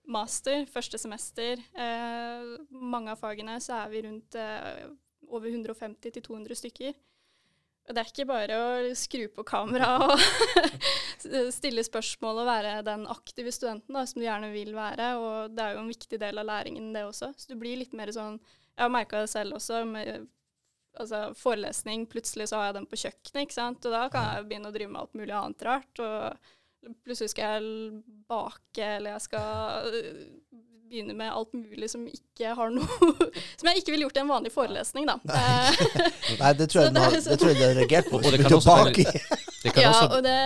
master, 0.03 0.65
første 0.71 0.99
semester, 0.99 1.61
eh, 1.75 2.43
mange 2.69 3.11
av 3.13 3.19
fagene, 3.21 3.59
så 3.63 3.77
er 3.83 3.91
vi 3.91 4.01
rundt 4.03 4.35
eh, 4.35 4.85
over 5.29 5.49
150 5.49 6.11
til 6.11 6.23
200 6.23 6.59
stykker. 6.59 6.93
Og 7.83 7.95
det 7.95 7.99
er 7.99 8.11
ikke 8.11 8.27
bare 8.27 8.57
å 8.59 8.95
skru 8.95 9.25
på 9.33 9.43
kamera 9.47 9.97
og 10.05 10.19
stille 11.55 11.83
spørsmål 11.85 12.43
og 12.43 12.49
være 12.49 12.75
den 12.87 13.07
aktive 13.11 13.53
studenten 13.55 13.95
da, 13.95 14.05
som 14.09 14.21
du 14.21 14.25
gjerne 14.25 14.51
vil 14.53 14.73
være. 14.75 15.09
Og 15.21 15.55
det 15.55 15.65
er 15.65 15.77
jo 15.77 15.83
en 15.83 15.91
viktig 15.93 16.19
del 16.21 16.41
av 16.41 16.49
læringen, 16.49 16.91
det 16.95 17.05
også. 17.07 17.33
Så 17.37 17.51
du 17.51 17.57
blir 17.59 17.79
litt 17.81 17.95
mer 17.97 18.11
sånn 18.15 18.39
Jeg 18.73 18.87
har 18.87 18.93
merka 18.93 19.21
det 19.21 19.29
selv 19.29 19.59
også. 19.59 19.83
med 19.85 20.27
altså, 20.99 21.33
Forelesning, 21.37 22.07
plutselig 22.09 22.49
så 22.49 22.59
har 22.59 22.71
jeg 22.71 22.79
den 22.79 22.89
på 22.89 22.99
kjøkkenet, 23.03 23.45
ikke 23.45 23.59
sant. 23.59 23.85
Og 23.85 23.93
da 23.93 24.07
kan 24.13 24.29
jeg 24.31 24.47
begynne 24.49 24.71
å 24.71 24.75
drive 24.75 24.93
med 24.93 25.01
alt 25.01 25.17
mulig 25.19 25.35
annet 25.37 25.65
rart. 25.67 26.03
Og 26.03 26.93
plutselig 27.05 27.33
skal 27.33 27.57
jeg 27.57 28.03
bake, 28.29 28.87
eller 28.97 29.15
jeg 29.15 29.27
skal 29.29 29.93
øh, 30.93 30.99
begynne 30.99 31.15
med 31.17 31.31
alt 31.33 31.53
mulig 31.57 31.89
som 31.89 32.05
ikke 32.07 32.53
har 32.55 32.69
noe 32.73 32.87
Som 33.57 33.69
jeg 33.69 33.81
ikke 33.81 33.93
ville 33.93 34.05
gjort 34.05 34.17
i 34.17 34.21
en 34.23 34.29
vanlig 34.29 34.51
forelesning, 34.53 35.07
da. 35.09 35.17
Nei, 35.25 35.89
Nei, 36.41 36.53
det 36.59 36.69
tror 36.69 36.85
jeg, 36.85 36.93
det 36.93 37.03
har, 37.03 37.17
er 37.17 37.23
så- 37.25 37.33
det 37.33 37.39
tror 37.41 37.51
jeg 37.53 37.59
det 37.59 37.67
er 37.69 37.75
reagert 37.81 38.09
på. 38.11 38.19
Og 38.19 38.29
det 38.29 38.41
kan 38.43 38.57
også. 38.59 38.77
Det 39.63 39.73
kan 39.73 39.83
ja, 39.83 39.91
også 39.91 40.07
og 40.17 40.23
det, 40.23 40.37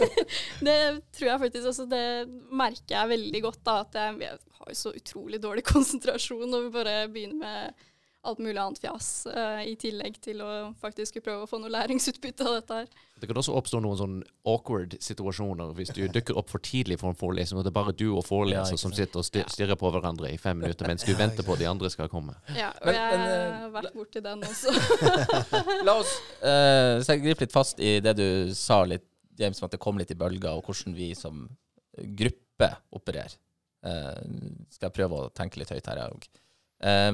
det 0.68 0.76
tror 1.14 1.28
jeg 1.28 1.40
faktisk 1.42 1.66
også 1.70 1.84
Det 1.90 2.04
merker 2.50 2.94
jeg 2.96 3.12
veldig 3.14 3.42
godt, 3.44 3.60
da. 3.66 3.80
At 3.84 3.98
jeg, 4.00 4.20
jeg 4.24 4.38
har 4.60 4.70
jo 4.72 4.78
så 4.78 4.94
utrolig 4.94 5.42
dårlig 5.42 5.64
konsentrasjon 5.68 6.48
når 6.50 6.66
vi 6.68 6.72
bare 6.78 6.96
begynner 7.12 7.40
med 7.42 7.84
alt 8.24 8.40
mulig 8.42 8.58
annet 8.60 8.80
fjas, 8.82 9.08
uh, 9.30 9.60
i 9.64 9.74
tillegg 9.80 10.16
til 10.24 10.40
å 10.44 10.50
faktisk 10.80 11.20
prøve 11.24 11.44
å 11.44 11.48
få 11.50 11.60
noe 11.62 11.72
læringsutbytte 11.72 12.46
av 12.48 12.56
dette 12.58 12.78
her. 12.80 12.88
Det 13.20 13.28
kan 13.30 13.38
også 13.40 13.54
oppstå 13.56 13.80
noen 13.84 13.98
sånn 14.00 14.16
awkward 14.50 14.96
situasjoner 15.02 15.70
hvis 15.78 15.92
du 15.96 16.02
dukker 16.12 16.36
opp 16.40 16.50
for 16.52 16.64
tidlig 16.64 16.98
for 17.00 17.12
en 17.12 17.18
forelesning, 17.18 17.60
og 17.60 17.66
det 17.66 17.70
er 17.72 17.76
bare 17.78 17.94
du 17.96 18.06
og 18.10 18.24
foreleser 18.26 18.76
ja, 18.76 18.80
som 18.80 18.92
sitter 18.96 19.22
og 19.22 19.28
stirrer 19.28 19.78
på 19.80 19.92
hverandre 19.94 20.32
i 20.32 20.38
fem 20.40 20.58
minutter 20.60 20.88
mens 20.90 21.06
du 21.06 21.12
Ja, 21.12 21.18
venter 21.20 21.46
på 21.46 21.54
at 21.56 21.62
de 21.62 21.68
andre 21.70 21.90
skal 21.92 22.10
komme. 22.12 22.36
Ja, 22.56 22.72
og 22.80 22.90
Men- 22.90 22.98
jeg 23.00 23.18
men, 23.18 23.26
eh, 23.28 23.58
har 23.62 23.74
vært 23.78 23.96
borti 23.96 24.22
den 24.24 24.44
også. 24.44 24.74
La 25.88 25.98
oss 26.00 26.14
uh, 26.42 27.18
gripe 27.24 27.46
litt 27.46 27.54
fast 27.54 27.80
i 27.80 27.98
det 28.04 28.16
du 28.18 28.54
sa 28.54 28.82
litt, 28.88 29.06
James, 29.38 29.60
om 29.62 29.66
at 29.66 29.74
det 29.74 29.82
kom 29.82 29.98
litt 29.98 30.12
i 30.14 30.18
bølger, 30.18 30.54
og 30.54 30.64
hvordan 30.68 30.94
vi 30.94 31.12
som 31.18 31.48
gruppe 31.94 32.70
opererer. 32.94 33.34
Uh, 33.84 34.16
skal 34.72 34.88
jeg 34.88 34.96
prøve 34.96 35.18
å 35.26 35.30
tenke 35.34 35.60
litt 35.60 35.72
høyt 35.74 35.86
her, 35.90 36.00
jeg 36.00 36.18
òg. 36.18 36.28
Eh, 36.84 37.12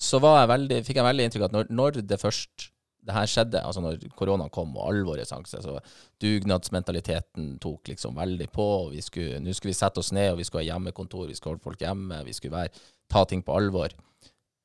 så 0.00 0.20
jeg 0.22 0.50
veldig, 0.50 0.82
fikk 0.86 1.00
jeg 1.00 1.06
veldig 1.06 1.26
inntrykk 1.26 1.44
av 1.44 1.50
at 1.50 1.56
når, 1.56 1.72
når 1.76 1.98
det 2.08 2.20
først 2.20 2.70
det 3.06 3.14
her 3.16 3.28
skjedde, 3.30 3.60
altså 3.64 3.80
når 3.80 4.02
koronaen 4.16 4.52
kom 4.52 4.74
og 4.76 4.90
alvoret 4.90 5.28
sank 5.28 5.48
seg, 5.48 5.64
så 5.64 5.78
dugnadsmentaliteten 6.20 7.54
tok 7.62 7.88
liksom 7.88 8.16
veldig 8.18 8.48
på. 8.52 8.66
og 8.84 8.90
vi 8.94 9.00
skulle, 9.04 9.40
Nå 9.40 9.54
skulle 9.56 9.72
vi 9.72 9.78
sette 9.78 10.02
oss 10.02 10.12
ned, 10.12 10.34
og 10.34 10.40
vi 10.40 10.46
skulle 10.48 10.64
ha 10.66 10.74
hjemmekontor, 10.74 11.26
vi 11.28 11.36
skulle 11.38 11.54
holde 11.54 11.64
folk 11.64 11.80
hjemme, 11.80 12.20
vi 12.26 12.36
skulle 12.36 12.58
være, 12.58 12.84
ta 13.10 13.24
ting 13.24 13.42
på 13.46 13.56
alvor. 13.56 13.94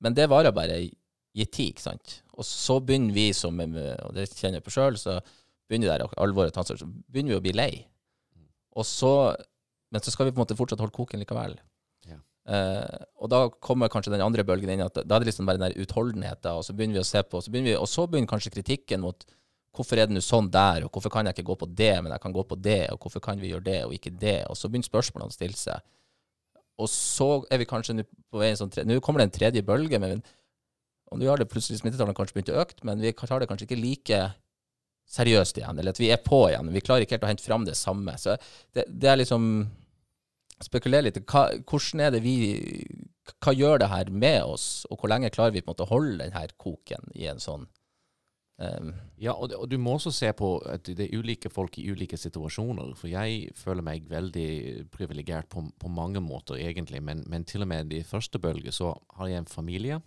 Men 0.04 0.18
det 0.18 0.28
varer 0.30 0.56
bare 0.56 0.82
i 0.84 1.46
tid, 1.46 1.74
ikke 1.74 1.86
sant. 1.86 2.20
Og 2.36 2.48
så 2.48 2.80
begynner 2.84 3.16
vi 3.16 3.30
som, 3.36 3.60
og 3.60 4.12
det 4.16 4.28
kjenner 4.34 4.60
jeg 4.60 4.68
på 4.68 4.76
sjøl, 4.76 5.00
så 5.00 5.20
begynner 5.70 5.96
det 5.96 6.10
alvoret 6.22 6.56
så 6.56 6.76
begynner 6.86 7.36
vi 7.36 7.40
å 7.40 7.46
bli 7.46 7.56
lei. 7.56 7.72
Og 8.76 8.86
så, 8.88 9.34
men 9.92 10.04
så 10.04 10.12
skal 10.12 10.28
vi 10.28 10.36
på 10.36 10.42
en 10.42 10.44
måte 10.44 10.60
fortsatt 10.60 10.84
holde 10.84 10.96
koken 10.96 11.24
likevel. 11.24 11.56
Eh, 12.46 13.06
og 13.18 13.32
da 13.34 13.40
kommer 13.64 13.90
kanskje 13.90 14.14
den 14.14 14.24
andre 14.26 14.46
bølgen 14.46 14.70
inn, 14.70 14.84
at 14.86 15.00
da 15.02 15.18
er 15.18 15.24
det 15.24 15.32
liksom 15.32 15.50
bare 15.50 15.58
den 15.58 15.72
der 15.72 15.82
utholdenheten, 15.82 16.60
og 16.60 16.66
så 16.68 16.76
begynner 16.78 17.00
vi 17.00 17.06
å 17.06 17.10
se 17.10 17.24
på, 17.26 17.42
så 17.42 17.54
begynner 17.54 17.74
vi, 17.74 17.80
og 17.80 17.90
så 17.90 18.06
begynner 18.06 18.30
kanskje 18.30 18.54
kritikken 18.54 19.02
mot 19.06 19.26
hvorfor 19.76 20.00
er 20.00 20.08
det 20.08 20.16
nå 20.16 20.24
sånn 20.24 20.48
der, 20.54 20.86
og 20.86 20.94
hvorfor 20.94 21.12
kan 21.12 21.28
jeg 21.28 21.36
ikke 21.36 21.50
gå 21.50 21.58
på 21.66 21.68
det, 21.74 21.92
men 22.04 22.14
jeg 22.14 22.24
kan 22.24 22.36
gå 22.36 22.46
på 22.48 22.58
det, 22.64 22.84
og 22.94 23.02
hvorfor 23.02 23.24
kan 23.24 23.42
vi 23.42 23.52
gjøre 23.52 23.66
det 23.66 23.82
og 23.88 23.98
ikke 23.98 24.14
det, 24.22 24.38
og 24.48 24.56
så 24.60 24.70
begynner 24.70 24.88
spørsmålene 24.88 25.34
å 25.34 25.36
stille 25.36 25.60
seg. 25.60 25.84
Og 26.80 26.90
så 26.92 27.30
er 27.52 27.60
vi 27.60 27.68
kanskje 27.68 27.98
nå 27.98 28.06
på 28.06 28.40
vei 28.40 28.54
sånn, 28.60 28.72
nå 28.88 29.02
kommer 29.04 29.24
det 29.24 29.30
en 29.30 29.38
tredje 29.40 29.66
bølge, 29.66 30.00
men 30.00 30.22
og 31.14 31.22
nå 31.22 31.28
har 31.30 31.40
det 31.40 31.50
plutselig 31.52 31.80
smittetallene 31.80 32.18
kanskje 32.18 32.36
begynt 32.38 32.52
å 32.54 32.62
øke, 32.64 32.82
men 32.88 33.02
vi 33.04 33.14
tar 33.16 33.42
det 33.42 33.48
kanskje 33.50 33.68
ikke 33.70 33.82
like 33.82 34.22
seriøst 35.16 35.60
igjen, 35.62 35.80
eller 35.80 35.94
at 35.94 36.02
vi 36.02 36.10
er 36.14 36.22
på 36.26 36.48
igjen. 36.50 36.72
Vi 36.74 36.82
klarer 36.84 37.06
ikke 37.06 37.18
helt 37.18 37.28
å 37.28 37.30
hente 37.30 37.46
fram 37.46 37.66
det 37.68 37.76
samme. 37.78 38.16
Så 38.18 38.34
det, 38.74 38.88
det 38.90 39.12
er 39.12 39.20
liksom 39.22 39.68
Spekulere 40.64 41.10
litt. 41.10 41.18
Hva, 41.28 41.50
hvordan 41.68 42.06
er 42.06 42.14
det 42.16 42.22
vi 42.24 42.36
Hva 43.44 43.52
gjør 43.56 43.82
det 43.82 43.90
her 43.92 44.12
med 44.12 44.44
oss, 44.48 44.86
og 44.90 45.02
hvor 45.02 45.12
lenge 45.12 45.34
klarer 45.34 45.56
vi 45.56 45.64
på 45.64 45.72
en 45.72 45.74
måte 45.74 45.88
å 45.88 45.92
holde 45.92 46.22
denne 46.22 46.46
koken 46.62 47.10
i 47.18 47.26
en 47.28 47.42
sånn 47.44 47.66
um, 48.62 48.94
Ja, 49.20 49.34
og, 49.34 49.52
og 49.58 49.68
du 49.68 49.76
må 49.82 49.98
også 49.98 50.14
se 50.16 50.30
på 50.38 50.54
at 50.72 50.88
det 50.88 51.10
er 51.10 51.18
ulike 51.18 51.52
folk 51.52 51.80
i 51.82 51.90
ulike 51.92 52.20
situasjoner. 52.22 52.94
For 52.96 53.12
jeg 53.12 53.52
føler 53.60 53.84
meg 53.84 54.08
veldig 54.08 54.88
privilegert 54.96 55.50
på, 55.52 55.66
på 55.82 55.92
mange 55.92 56.24
måter, 56.24 56.62
egentlig. 56.62 57.04
Men, 57.04 57.26
men 57.28 57.44
til 57.44 57.66
og 57.66 57.72
med 57.74 57.92
i 57.92 58.06
første 58.08 58.40
bølge 58.40 58.72
så 58.76 58.94
har 59.20 59.32
jeg 59.32 59.44
en 59.44 59.52
familie, 59.52 60.00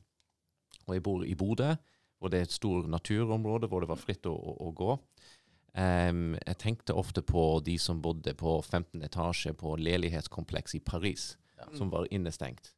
og 0.86 0.96
jeg 0.96 1.04
bor 1.04 1.26
i 1.26 1.36
Bodø, 1.36 1.74
Og 2.20 2.30
det 2.30 2.38
er 2.38 2.48
et 2.48 2.52
stort 2.52 2.88
naturområde 2.88 3.68
hvor 3.68 3.84
det 3.84 3.88
var 3.92 4.00
fritt 4.00 4.26
å, 4.26 4.32
å, 4.32 4.56
å 4.68 4.72
gå. 4.72 4.96
Em, 5.78 6.34
jeg 6.46 6.58
tenkte 6.58 6.94
ofte 6.98 7.22
på 7.22 7.60
de 7.64 7.76
som 7.78 8.00
bodde 8.02 8.32
på 8.34 8.56
15 8.64 9.02
etasje 9.06 9.52
på 9.54 9.76
leilighetskompleks 9.78 10.74
i 10.74 10.80
Paris, 10.80 11.36
Ja. 11.58 11.68
som 11.76 11.90
var 11.90 12.06
innestengt. 12.10 12.72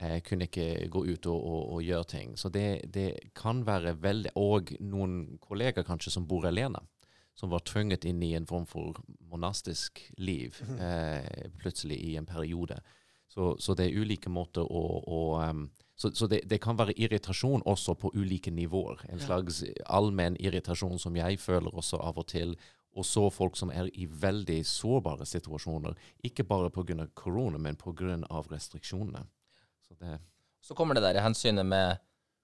Jeg 0.00 0.24
kunne 0.24 0.44
ikke 0.48 0.88
gå 0.90 1.04
ut 1.06 1.26
og, 1.30 1.38
og, 1.44 1.72
og 1.76 1.82
gjøre 1.86 2.04
ting. 2.10 2.36
Så 2.36 2.48
det, 2.50 2.90
det, 2.92 3.30
kan 3.34 3.62
være 3.66 3.94
veldig 4.02 4.30
Og 4.36 4.72
noen 4.80 5.38
kolleger 5.40 5.84
kanskje 5.86 6.10
som 6.10 6.26
bor 6.26 6.44
alene. 6.48 6.80
Som 7.34 7.50
var 7.50 7.60
tvunget 7.66 8.04
inn 8.04 8.20
i 8.22 8.32
en 8.34 8.46
form 8.46 8.66
for 8.66 8.94
monastisk 9.30 10.02
liv 10.18 10.58
Mhm. 10.62 10.78
eh, 10.80 11.50
plutselig 11.58 11.98
i 12.00 12.16
en 12.16 12.26
periode. 12.26 12.80
Så, 13.28 13.56
så 13.58 13.74
det 13.74 13.86
er 13.86 14.00
ulike 14.00 14.28
måter 14.30 14.62
å, 14.62 14.82
å 15.06 15.50
um, 15.50 15.70
Så, 15.94 16.10
så 16.14 16.26
det, 16.26 16.40
det, 16.50 16.58
kan 16.58 16.78
være 16.78 16.96
irritasjon 16.98 17.62
også 17.70 17.94
på 17.94 18.10
ulike 18.14 18.50
nivåer. 18.50 19.04
En 19.08 19.20
slags 19.22 19.62
allmenn 19.86 20.36
irritasjon 20.42 20.98
som 20.98 21.16
jeg 21.16 21.38
føler 21.38 21.74
også 21.74 22.00
av 22.02 22.18
og 22.18 22.26
til. 22.32 22.56
Og 22.94 23.06
så 23.06 23.28
folk 23.30 23.56
som 23.58 23.70
er 23.74 23.90
i 23.94 24.06
veldig 24.06 24.60
sårbare 24.66 25.26
situasjoner. 25.26 25.94
Ikke 26.26 26.46
bare 26.46 26.70
pga. 26.70 27.06
korona, 27.14 27.58
men 27.58 27.76
pga. 27.76 28.18
restriksjonene. 28.50 29.26
Så 29.88 29.94
det, 29.94 30.18
Så 30.60 30.74
kommer 30.74 30.94
det 30.94 31.02
der 31.02 31.22
hensynet 31.22 31.66
med 31.66 31.96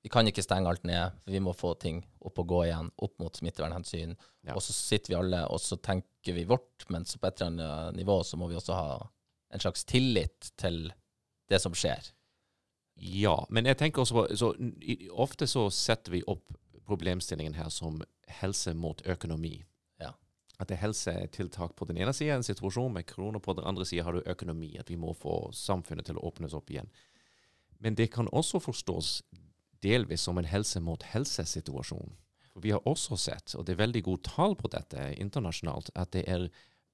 vi 0.02 0.08
kan 0.08 0.28
ikke 0.28 0.42
stenge 0.42 0.68
alt 0.68 0.84
ned, 0.88 1.12
for 1.24 1.34
vi 1.34 1.40
må 1.44 1.52
få 1.52 1.74
ting 1.80 2.00
opp 2.24 2.38
og 2.40 2.46
gå 2.48 2.60
igjen, 2.64 2.88
opp 2.96 3.18
mot 3.20 3.36
smittevernhensyn. 3.36 4.14
Ja. 4.46 4.54
Og 4.54 4.62
så 4.64 4.72
sitter 4.72 5.12
vi 5.12 5.18
alle 5.18 5.42
og 5.52 5.60
så 5.60 5.76
tenker 5.76 6.36
vi 6.36 6.46
vårt, 6.48 6.86
men 6.88 7.04
så 7.04 7.20
på 7.20 7.28
et 7.28 7.42
eller 7.42 7.66
annet 7.66 7.98
nivå 8.00 8.22
så 8.24 8.38
må 8.40 8.48
vi 8.48 8.56
også 8.56 8.78
ha 8.78 8.94
en 9.52 9.60
slags 9.60 9.84
tillit 9.84 10.52
til 10.60 10.86
det 11.52 11.60
som 11.60 11.76
skjer. 11.76 12.08
Ja, 13.00 13.46
men 13.48 13.64
jeg 13.64 13.78
tenker 13.80 14.02
også 14.02 14.18
på 14.18 14.36
så, 14.36 14.50
Ofte 15.16 15.46
så 15.48 15.64
setter 15.72 16.12
vi 16.12 16.24
opp 16.28 16.52
problemstillingen 16.84 17.56
her 17.56 17.70
som 17.72 18.02
helse 18.40 18.74
mot 18.76 19.00
økonomi. 19.08 19.54
Ja. 20.02 20.10
At 20.58 20.68
det 20.68 20.76
er 20.76 20.84
helsetiltak 20.84 21.76
på 21.78 21.86
den 21.88 22.00
ene 22.00 22.12
sida, 22.16 22.36
en 22.36 22.44
situasjon 22.44 22.92
med 22.92 23.06
korona, 23.08 23.40
på 23.40 23.54
den 23.56 23.64
andre 23.64 23.86
sida 23.88 24.04
har 24.04 24.18
du 24.18 24.26
økonomi. 24.26 24.74
At 24.78 24.90
vi 24.90 24.98
må 25.00 25.14
få 25.16 25.46
samfunnet 25.56 26.10
til 26.10 26.18
å 26.18 26.26
åpnes 26.28 26.56
opp 26.56 26.70
igjen. 26.70 26.90
Men 27.80 27.96
det 27.96 28.10
kan 28.12 28.28
også 28.28 28.60
forstås 28.60 29.20
delvis 29.80 30.26
som 30.26 30.38
en 30.38 30.50
helse 30.50 30.82
mot 30.84 31.06
helsesituasjon. 31.14 32.12
For 32.52 32.60
vi 32.60 32.74
har 32.74 32.84
også 32.88 33.16
sett, 33.16 33.54
og 33.54 33.64
det 33.64 33.76
er 33.76 33.84
veldig 33.86 34.02
gode 34.04 34.26
tall 34.26 34.56
på 34.58 34.68
dette 34.68 35.14
internasjonalt, 35.22 35.88
at 35.94 36.12
det 36.12 36.26
er 36.28 36.50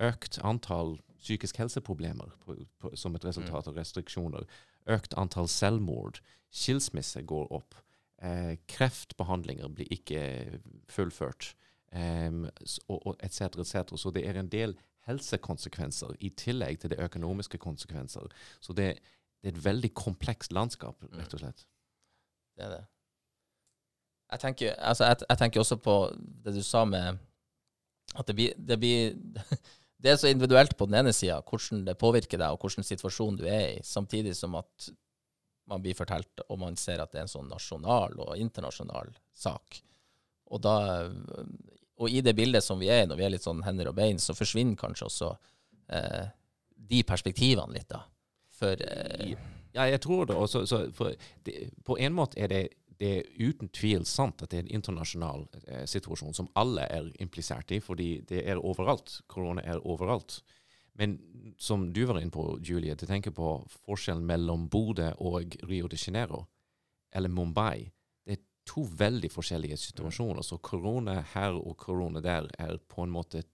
økt 0.07 0.39
antall 0.45 0.99
psykisk 1.17 1.59
helseproblemer 1.59 2.31
på, 2.45 2.59
på, 2.79 2.93
som 2.95 3.17
et 3.17 3.25
resultat 3.25 3.67
av 3.67 3.79
restriksjoner. 3.81 4.45
Økt 4.87 5.15
antall 5.19 5.49
selvmord. 5.51 6.21
Skilsmisse 6.53 7.23
går 7.27 7.53
opp. 7.53 7.75
Eh, 8.23 8.57
kreftbehandlinger 8.71 9.69
blir 9.69 9.91
ikke 9.93 10.23
fullført. 10.89 11.55
eh, 11.93 12.33
og, 12.89 13.07
og 13.07 13.17
et 13.23 13.35
cetera, 13.35 13.61
et 13.63 13.67
cetera. 13.67 13.99
Så 13.99 14.11
det 14.11 14.27
er 14.29 14.39
en 14.41 14.49
del 14.49 14.77
helsekonsekvenser 15.07 16.17
i 16.21 16.31
tillegg 16.35 16.81
til 16.81 16.91
de 16.91 16.99
økonomiske 17.03 17.59
konsekvenser. 17.59 18.27
Så 18.61 18.73
det, 18.73 18.99
det 19.43 19.53
er 19.53 19.57
et 19.57 19.65
veldig 19.65 19.95
komplekst 19.95 20.53
landskap, 20.53 21.05
rett 21.15 21.35
og 21.35 21.41
slett. 21.41 21.67
Det 22.57 22.65
er 22.65 22.73
det. 22.75 22.85
Jeg 24.33 24.41
tenker, 24.43 24.73
altså, 24.75 25.05
jeg, 25.05 25.17
jeg 25.29 25.39
tenker 25.39 25.61
også 25.61 25.77
på 25.77 25.97
det 26.45 26.55
du 26.57 26.63
sa 26.67 26.85
med 26.85 27.19
at 28.19 28.27
det 28.27 28.35
blir, 28.35 28.55
det 28.59 28.79
blir 28.81 29.15
Det 29.97 30.13
er 30.13 30.21
så 30.21 30.29
individuelt 30.29 30.77
på 30.77 30.87
den 30.89 30.99
ene 31.01 31.13
sida 31.17 31.39
hvordan 31.41 31.85
det 31.87 31.97
påvirker 32.01 32.41
deg, 32.41 32.53
og 32.53 32.63
hvilken 32.63 32.85
situasjon 32.87 33.39
du 33.41 33.47
er 33.49 33.79
i, 33.79 33.83
samtidig 33.85 34.35
som 34.37 34.55
at 34.59 34.91
man 35.67 35.83
blir 35.83 35.97
fortalt, 35.99 36.45
og 36.47 36.61
man 36.63 36.77
ser 36.79 37.01
at 37.03 37.11
det 37.13 37.23
er 37.23 37.27
en 37.27 37.33
sånn 37.33 37.49
nasjonal 37.51 38.15
og 38.23 38.37
internasjonal 38.39 39.11
sak. 39.35 39.81
Og 40.53 40.63
da 40.63 40.77
Og 41.97 42.13
i 42.13 42.21
det 42.21 42.35
bildet 42.37 42.63
som 42.63 42.79
vi 42.79 42.91
er 42.93 43.03
i, 43.03 43.07
når 43.09 43.17
vi 43.17 43.25
er 43.25 43.31
litt 43.33 43.43
sånn 43.47 43.63
hender 43.65 43.89
og 43.89 43.95
bein, 43.97 44.19
så 44.21 44.35
forsvinner 44.37 44.77
kanskje 44.77 45.07
også 45.07 45.31
eh, 45.89 46.27
de 46.77 46.99
perspektivene 47.09 47.73
litt, 47.73 47.89
da. 47.89 48.03
For 48.53 48.77
eh, 48.77 49.33
Ja, 49.73 49.87
jeg 49.89 50.01
tror 50.05 50.27
det. 50.29 50.37
Også, 50.37 50.67
så, 50.69 50.83
for 50.93 51.17
det, 51.45 51.71
på 51.85 51.97
en 51.97 52.13
måte 52.13 52.37
er 52.41 52.53
det, 52.53 52.61
det 52.99 53.09
er 53.17 53.49
uten 53.49 53.69
tvil 53.69 54.05
sant 54.09 54.43
at 54.43 54.51
det 54.51 54.59
er 54.59 54.65
en 54.65 54.77
internasjonal 54.79 55.47
eh, 55.67 55.85
situasjon 55.89 56.37
som 56.37 56.49
alle 56.57 56.87
er 56.89 57.11
implisert 57.23 57.73
i, 57.77 57.81
fordi 57.85 58.23
det 58.29 58.45
er 58.49 58.63
overalt. 58.63 59.19
Korona 59.29 59.65
er 59.65 59.83
overalt. 59.85 60.41
Men 60.97 61.19
som 61.59 61.91
du 61.93 62.05
var 62.09 62.21
inne 62.21 62.33
på, 62.33 62.59
Julie, 62.65 62.95
du 62.97 63.05
tenker 63.07 63.35
på 63.37 63.59
forskjellen 63.85 64.25
mellom 64.27 64.69
Bodø 64.73 65.11
og 65.21 65.59
Rio 65.69 65.91
de 65.93 65.99
Janeiro, 66.01 66.47
eller 67.13 67.29
Mumbai. 67.29 67.91
Det 68.25 68.39
er 68.39 68.45
to 68.65 68.87
veldig 68.97 69.29
forskjellige 69.31 69.77
situasjoner. 69.77 70.41
Så 70.43 70.57
korona 70.57 71.21
her 71.35 71.59
og 71.61 71.77
korona 71.77 72.25
der 72.25 72.49
er 72.59 72.79
på 72.89 73.05
en 73.05 73.13
måte 73.13 73.45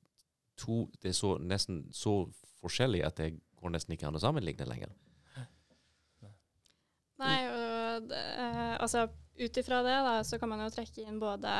to 0.62 0.86
Det 1.00 1.08
er 1.08 1.16
så, 1.16 1.38
nesten 1.40 1.88
så 1.90 2.28
forskjellig 2.60 3.00
at 3.06 3.16
det 3.16 3.40
går 3.58 3.72
nesten 3.72 3.96
ikke 3.96 4.06
an 4.06 4.18
å 4.18 4.20
sammenligne 4.22 4.66
lenger. 4.68 4.92
Nei, 7.22 7.38
eh, 7.98 8.74
altså 8.78 9.06
ut 9.38 9.56
ifra 9.58 9.80
det, 9.86 9.96
da, 10.06 10.18
så 10.26 10.38
kan 10.40 10.50
man 10.52 10.62
jo 10.64 10.72
trekke 10.74 11.04
inn 11.06 11.20
både 11.22 11.54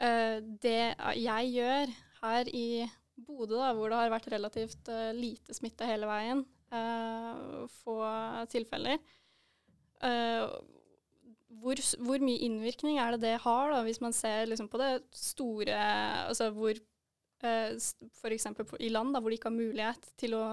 eh, 0.00 0.38
det 0.62 0.94
jeg 1.18 1.50
gjør 1.56 1.92
her 2.22 2.50
i 2.54 2.68
Bodø, 3.16 3.56
da, 3.56 3.72
hvor 3.72 3.90
det 3.90 3.98
har 3.98 4.12
vært 4.12 4.30
relativt 4.32 4.90
eh, 4.92 5.12
lite 5.16 5.56
smitte 5.56 5.88
hele 5.88 6.08
veien, 6.08 6.42
eh, 6.74 7.68
få 7.80 7.98
tilfeller. 8.52 9.00
Eh, 10.04 10.44
hvor, 11.56 11.80
hvor 12.04 12.20
mye 12.20 12.44
innvirkning 12.44 12.98
er 13.00 13.16
det 13.16 13.22
det 13.24 13.38
har, 13.46 13.72
da, 13.72 13.80
hvis 13.86 14.02
man 14.04 14.12
ser 14.16 14.50
liksom, 14.50 14.68
på 14.68 14.80
det 14.82 14.90
store 15.16 15.76
Altså 16.26 16.50
hvor 16.52 16.76
f.eks. 17.46 18.46
i 18.80 18.88
land 18.90 19.14
da, 19.14 19.20
hvor 19.20 19.30
de 19.30 19.38
ikke 19.38 19.50
har 19.50 19.56
mulighet 19.56 20.08
til 20.20 20.36
å 20.36 20.44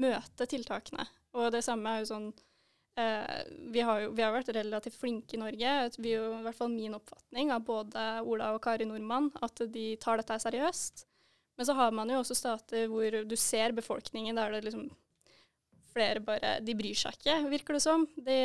møte 0.00 0.46
tiltakene. 0.50 1.04
Og 1.36 1.50
det 1.54 1.62
samme 1.66 1.90
er 1.90 2.02
jo 2.02 2.10
sånn 2.10 2.28
Eh, 3.00 3.42
vi, 3.72 3.80
har 3.80 4.00
jo, 4.04 4.10
vi 4.16 4.24
har 4.24 4.32
vært 4.34 4.52
relativt 4.54 4.98
flinke 5.00 5.36
i 5.36 5.40
Norge. 5.40 5.74
Vi, 5.98 6.14
jo, 6.16 6.26
I 6.38 6.42
hvert 6.46 6.58
fall 6.58 6.72
min 6.72 6.96
oppfatning 6.98 7.52
av 7.54 7.64
både 7.66 8.06
Ola 8.26 8.52
og 8.56 8.62
Kari 8.64 8.88
Nordmann, 8.88 9.30
at 9.44 9.62
de 9.72 9.92
tar 10.02 10.20
dette 10.20 10.38
seriøst. 10.42 11.04
Men 11.60 11.68
så 11.68 11.76
har 11.76 11.92
man 11.92 12.10
jo 12.10 12.20
også 12.22 12.36
stater 12.38 12.88
hvor 12.88 13.20
du 13.28 13.36
ser 13.36 13.76
befolkningen 13.76 14.38
der 14.38 14.54
det 14.54 14.64
liksom 14.68 14.88
flere 15.90 16.22
bare 16.22 16.52
De 16.62 16.74
bryr 16.78 16.94
seg 16.94 17.16
ikke, 17.18 17.34
virker 17.50 17.76
det 17.76 17.82
som. 17.82 18.06
De 18.14 18.38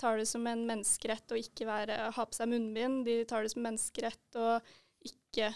tar 0.00 0.18
det 0.18 0.26
som 0.30 0.46
en 0.48 0.64
menneskerett 0.68 1.34
å 1.34 1.38
ikke 1.38 1.68
være, 1.68 1.98
ha 2.16 2.24
på 2.26 2.36
seg 2.36 2.50
munnbind. 2.50 3.04
De 3.06 3.20
tar 3.28 3.44
det 3.44 3.52
som 3.52 3.64
menneskerett 3.66 4.40
å 4.40 4.56
ikke 5.06 5.52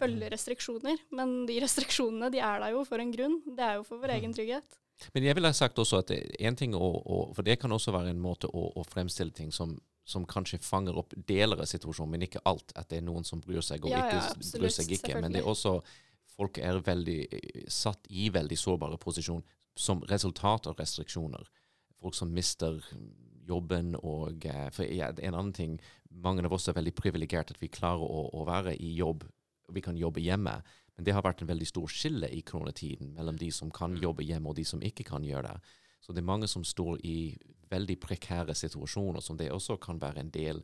følge 0.00 0.32
restriksjoner. 0.34 1.00
Men 1.14 1.44
de 1.48 1.60
restriksjonene 1.62 2.32
de 2.34 2.42
er 2.42 2.62
der 2.64 2.74
jo 2.74 2.84
for 2.88 3.02
en 3.02 3.14
grunn. 3.14 3.38
Det 3.46 3.66
er 3.66 3.78
jo 3.78 3.86
for 3.86 4.02
vår 4.02 4.16
egen 4.18 4.34
trygghet. 4.36 4.79
Men 5.14 5.24
jeg 5.24 5.36
ville 5.38 5.50
ha 5.50 5.56
sagt 5.56 5.78
også 5.80 6.02
at 6.02 6.12
en 6.12 6.58
ting 6.58 6.74
å, 6.76 6.88
å, 7.00 7.20
For 7.36 7.46
det 7.46 7.58
kan 7.62 7.72
også 7.72 7.94
være 7.94 8.12
en 8.12 8.20
måte 8.22 8.50
å, 8.50 8.66
å 8.76 8.84
fremstille 8.88 9.34
ting 9.36 9.52
som, 9.54 9.76
som 10.04 10.26
kanskje 10.28 10.60
fanger 10.64 10.98
opp 11.00 11.14
deler 11.28 11.62
av 11.62 11.70
situasjonen, 11.70 12.16
men 12.16 12.26
ikke 12.28 12.44
alt. 12.48 12.74
At 12.76 12.90
det 12.92 13.00
er 13.00 13.06
noen 13.08 13.26
som 13.26 13.42
bryr 13.44 13.64
seg 13.64 13.86
og 13.86 13.94
Ja, 13.94 14.04
ikke 14.06 14.20
ja, 14.20 14.52
bryr 14.60 14.76
seg 14.76 14.94
ikke. 14.98 15.16
Men 15.22 15.36
det 15.36 15.44
er 15.44 15.50
også 15.50 15.80
Folk 16.40 16.56
er 16.62 16.78
veldig 16.80 17.18
eh, 17.36 17.64
satt 17.68 18.06
i 18.08 18.30
veldig 18.32 18.56
sårbare 18.56 18.96
posisjon 19.02 19.42
som 19.76 20.00
resultat 20.08 20.70
av 20.70 20.78
restriksjoner. 20.78 21.42
Folk 22.00 22.16
som 22.16 22.30
mister 22.32 22.78
jobben 23.48 23.92
og 23.98 24.46
eh, 24.48 24.68
For 24.72 24.88
ja, 24.88 25.10
en 25.10 25.36
annen 25.36 25.52
ting 25.56 25.74
Mange 26.10 26.44
av 26.46 26.54
oss 26.56 26.68
er 26.70 26.78
veldig 26.78 26.94
privilegerte 26.96 27.54
at 27.54 27.60
vi 27.60 27.68
klarer 27.70 28.02
å, 28.02 28.24
å 28.34 28.46
være 28.48 28.72
i 28.82 28.94
jobb. 28.96 29.26
Vi 29.70 29.82
kan 29.84 29.98
jobbe 29.98 30.22
hjemme. 30.24 30.56
Men 31.00 31.06
det 31.06 31.14
har 31.16 31.24
vært 31.24 31.38
en 31.40 31.48
veldig 31.48 31.64
stor 31.64 31.88
skille 31.88 32.28
i 32.28 32.42
koronatiden 32.44 33.14
mellom 33.16 33.38
de 33.40 33.46
som 33.56 33.70
kan 33.72 33.94
jobbe 33.96 34.20
hjemme 34.20 34.50
og 34.50 34.58
de 34.58 34.66
som 34.68 34.82
ikke 34.84 35.06
kan 35.08 35.24
gjøre 35.24 35.48
det. 35.48 35.76
Så 36.04 36.12
det 36.12 36.20
er 36.20 36.26
mange 36.28 36.48
som 36.52 36.60
står 36.60 36.98
i 37.08 37.38
veldig 37.72 37.94
prekære 38.02 38.52
situasjoner, 38.52 39.24
som 39.24 39.38
det 39.40 39.46
også 39.48 39.78
kan 39.80 39.96
være 40.02 40.20
en 40.20 40.32
del 40.34 40.58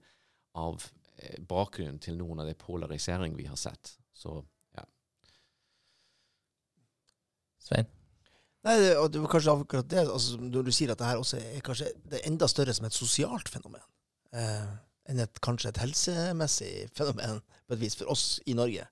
av 0.61 0.85
eh, 1.17 1.39
bakgrunnen 1.41 1.97
til 2.05 2.19
noen 2.21 2.43
av 2.43 2.51
de 2.51 2.53
polarisering 2.53 3.33
vi 3.39 3.47
har 3.49 3.57
sett. 3.57 3.95
Så 4.13 4.35
ja. 4.77 4.85
Svein? 7.65 7.89
Nei, 8.69 8.75
det, 8.83 8.91
og 9.01 9.09
det 9.15 9.23
var 9.23 9.33
kanskje 9.39 9.55
akkurat 9.57 9.89
det, 9.89 10.03
altså, 10.05 10.37
når 10.43 10.67
du 10.69 10.73
sier 10.75 10.93
at 10.93 11.01
det 11.01 11.09
her 11.15 11.23
også 11.23 11.41
er 11.41 11.65
kanskje 11.65 11.89
det 12.05 12.21
er 12.21 12.29
enda 12.29 12.51
større 12.53 12.75
som 12.77 12.91
et 12.91 12.99
sosialt 12.99 13.49
fenomen, 13.55 13.89
eh, 14.37 14.69
enn 15.09 15.25
et, 15.25 15.41
kanskje 15.41 15.73
et 15.73 15.81
helsemessig 15.81 16.75
fenomen, 16.93 17.41
på 17.65 17.79
et 17.79 17.83
vis, 17.87 17.97
for 17.97 18.13
oss 18.13 18.27
i 18.45 18.59
Norge. 18.61 18.85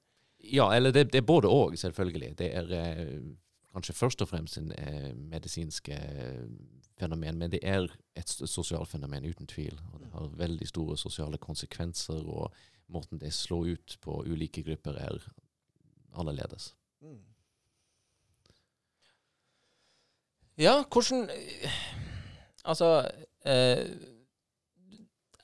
Ja, 0.52 0.68
eller 0.76 0.92
det, 0.92 1.12
det 1.12 1.18
er 1.22 1.26
både 1.26 1.48
og, 1.48 1.78
selvfølgelig. 1.78 2.34
Det 2.38 2.50
er 2.56 2.70
eh, 2.78 3.20
kanskje 3.72 3.94
først 3.94 4.22
og 4.22 4.28
fremst 4.28 4.58
en 4.58 4.72
eh, 4.78 5.12
medisinsk 5.16 5.88
eh, 5.88 6.44
fenomen, 6.98 7.38
men 7.38 7.50
det 7.50 7.60
er 7.62 7.88
et 8.16 8.28
sosialt 8.28 8.88
fenomen 8.88 9.24
uten 9.26 9.46
tvil. 9.50 9.78
Og 9.92 10.00
det 10.00 10.10
har 10.12 10.28
veldig 10.38 10.68
store 10.68 10.96
sosiale 11.00 11.38
konsekvenser, 11.38 12.20
og 12.28 12.52
måten 12.88 13.18
det 13.18 13.32
slår 13.34 13.72
ut 13.74 13.96
på 14.04 14.20
ulike 14.26 14.62
grupper 14.62 14.98
er 15.00 15.22
annerledes. 16.14 16.74
Ja, 20.58 20.84
hvordan 20.92 21.28
Altså 22.64 22.86
eh, 23.44 23.90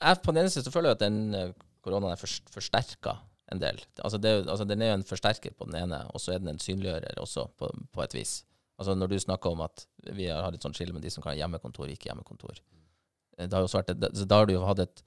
jeg 0.01 0.17
På 0.23 0.31
den 0.31 0.37
ene 0.41 0.49
siden 0.49 0.71
føler 0.71 0.89
jeg 0.89 0.97
at 0.97 1.03
den 1.03 1.35
eh, 1.35 1.51
koronaen 1.83 2.13
er 2.15 2.21
forst- 2.21 2.49
forsterka 2.53 3.17
en 3.51 3.61
del. 3.61 3.81
Altså, 3.99 4.17
det, 4.21 4.31
altså 4.47 4.65
Den 4.67 4.81
er 4.81 4.93
jo 4.93 4.99
en 4.99 5.07
forsterker 5.07 5.53
på 5.57 5.67
den 5.69 5.77
ene, 5.83 6.01
og 6.11 6.21
så 6.23 6.33
er 6.33 6.41
den 6.41 6.53
en 6.53 6.61
synliggjører 6.61 7.19
også, 7.21 7.47
på, 7.59 7.69
på 7.91 8.03
et 8.05 8.15
vis. 8.15 8.41
Altså 8.79 8.95
Når 8.97 9.11
du 9.11 9.19
snakker 9.19 9.53
om 9.53 9.61
at 9.67 9.85
vi 10.15 10.27
har 10.31 10.53
et 10.53 10.63
sånt 10.63 10.77
skille 10.77 10.95
med 10.95 11.03
de 11.05 11.11
som 11.13 11.23
kan 11.23 11.33
ha 11.33 11.39
hjemmekontor, 11.43 11.89
ikke 11.91 12.09
hjemmekontor. 12.09 12.61
eh, 13.37 13.45
det 13.45 13.53
har 13.53 13.61
jo 13.61 13.69
også 13.69 13.81
vært, 13.81 13.95
det, 13.99 14.11
da 14.27 14.41
har 14.41 14.49
du 14.49 14.55
jo 14.55 14.67
hatt 14.67 14.85
et 14.87 15.03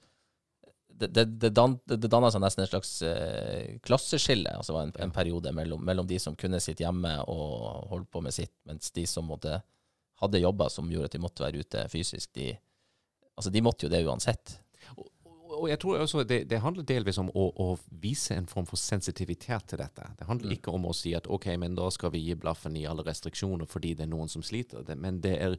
det, 0.95 1.07
det, 1.11 1.25
det, 1.25 1.49
dan, 1.51 1.73
det, 1.83 1.97
danna 2.07 2.29
seg 2.31 2.39
nesten 2.39 2.63
et 2.63 2.71
slags 2.71 2.91
eh, 3.03 3.75
klasseskille 3.83 4.53
altså 4.55 4.77
en, 4.79 4.93
en 5.03 5.11
periode 5.11 5.51
mellom, 5.51 5.81
mellom 5.83 6.07
de 6.07 6.15
som 6.23 6.37
kunne 6.39 6.61
sitt 6.63 6.79
hjemme 6.79 7.17
og 7.27 7.89
holdt 7.91 8.07
på 8.13 8.21
med 8.23 8.31
sitt, 8.31 8.53
mens 8.63 8.93
de 8.95 9.03
som 9.09 9.27
måtte, 9.27 9.57
hadde 10.21 10.39
jobber 10.39 10.71
som 10.71 10.87
gjorde 10.87 11.09
at 11.09 11.17
de 11.17 11.23
måtte 11.25 11.43
være 11.43 11.65
ute 11.65 11.83
fysisk, 11.91 12.31
de, 12.39 12.53
altså 13.35 13.51
de 13.51 13.63
måtte 13.65 13.87
jo 13.87 13.91
det 13.91 14.05
uansett. 14.07 14.55
Og, 15.55 15.69
jeg 15.69 15.79
tror 15.79 16.01
også 16.03 16.23
det, 16.27 16.43
det 16.49 16.59
handler 16.61 16.85
delvis 16.87 17.17
om 17.21 17.29
å, 17.33 17.47
å, 17.55 17.67
vise 18.01 18.35
en 18.35 18.47
form 18.49 18.67
for 18.69 18.79
sensitivitet 18.79 19.69
til 19.71 19.81
dette. 19.81 20.07
Det 20.19 20.27
handler 20.27 20.51
Mm. 20.51 20.57
ikke 20.57 20.71
om 20.75 20.85
å 20.85 20.93
si 20.93 21.15
at 21.15 21.27
ok, 21.27 21.47
men 21.57 21.75
da 21.75 21.89
skal 21.89 22.11
vi 22.11 22.19
gi 22.19 22.35
blaffen 22.35 22.75
i 22.77 22.85
alle 22.85 23.03
restriksjoner 23.03 23.65
fordi 23.65 23.93
det 23.95 24.05
er 24.05 24.13
noen 24.13 24.29
som 24.29 24.43
sliter. 24.43 24.83
Det, 24.83 24.97
men 24.97 25.21
det, 25.21 25.35
er, 25.41 25.57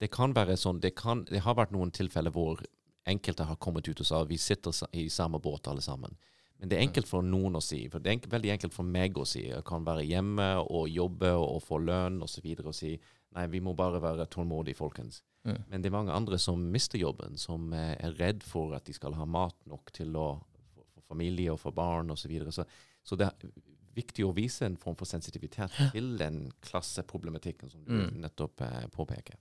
det 0.00 0.10
kan 0.10 0.34
være 0.34 0.56
sånn 0.56 0.80
det, 0.80 0.94
kan, 0.94 1.24
det 1.24 1.44
har 1.46 1.54
vært 1.54 1.72
noen 1.72 1.90
tilfeller 1.90 2.34
hvor 2.34 2.62
enkelte 3.06 3.46
har 3.46 3.56
kommet 3.56 3.88
ut 3.88 4.00
og 4.00 4.06
sa 4.06 4.24
vi 4.24 4.36
sitter 4.36 4.74
i 4.92 5.08
samme 5.08 5.38
båt 5.38 5.68
alle 5.68 5.84
sammen. 5.84 6.16
Men 6.58 6.70
det 6.70 6.78
er 6.78 6.86
enkelt 6.86 7.08
for 7.08 7.22
noen 7.22 7.58
å 7.58 7.62
si. 7.62 7.88
for 7.88 8.00
Det 8.00 8.10
er 8.10 8.16
enkelt, 8.16 8.32
veldig 8.32 8.52
enkelt 8.54 8.74
for 8.74 8.88
meg 8.88 9.18
å 9.18 9.26
si. 9.28 9.44
Jeg 9.50 9.64
kan 9.68 9.84
være 9.84 10.06
hjemme 10.08 10.48
og 10.64 10.88
jobbe 10.88 11.34
og 11.36 11.60
få 11.62 11.78
lønn 11.84 12.22
osv. 12.24 12.46
Og 12.64 12.74
si 12.74 12.94
nei, 13.36 13.46
vi 13.52 13.60
må 13.60 13.74
bare 13.76 14.00
være 14.00 14.26
tålmodige, 14.32 14.78
folkens. 14.78 15.22
Mm. 15.46 15.62
Men 15.70 15.82
det 15.82 15.88
er 15.90 15.94
mange 15.94 16.12
andre 16.14 16.38
som 16.42 16.60
mister 16.74 16.98
jobben, 16.98 17.38
som 17.38 17.72
eh, 17.72 17.94
er 18.02 18.18
redd 18.18 18.42
for 18.42 18.74
at 18.76 18.84
de 18.88 18.94
skal 18.96 19.14
ha 19.14 19.24
mat 19.24 19.56
nok 19.70 19.92
til 19.94 20.16
å 20.18 20.26
få 20.74 20.84
for 20.96 21.06
familie 21.14 21.52
og 21.54 21.60
for 21.62 21.76
barn 21.76 22.10
osv. 22.10 22.26
Så, 22.26 22.28
videre. 22.32 22.52
så 22.52 22.66
Så 23.06 23.16
det 23.16 23.28
er 23.30 23.50
viktig 23.96 24.26
å 24.26 24.34
vise 24.36 24.66
en 24.66 24.76
form 24.76 24.96
for 24.98 25.08
sensitivitet 25.08 25.72
til 25.94 26.16
den 26.20 26.50
klasseproblematikken 26.66 27.70
som 27.70 27.84
du 27.84 27.92
Mm. 27.92 28.20
nettopp 28.20 28.60
eh, 28.60 28.88
påpeker. 28.92 29.36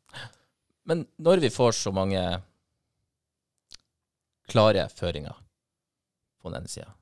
Men 0.85 1.07
når 1.17 1.41
vi 1.41 1.49
får 1.49 1.71
så 1.73 1.91
mange 1.91 2.21
klare 4.47 4.85
føringer 4.89 5.35
på 6.41 6.49
den 6.51 6.61
ene 6.61 6.69
sida, 6.69 6.93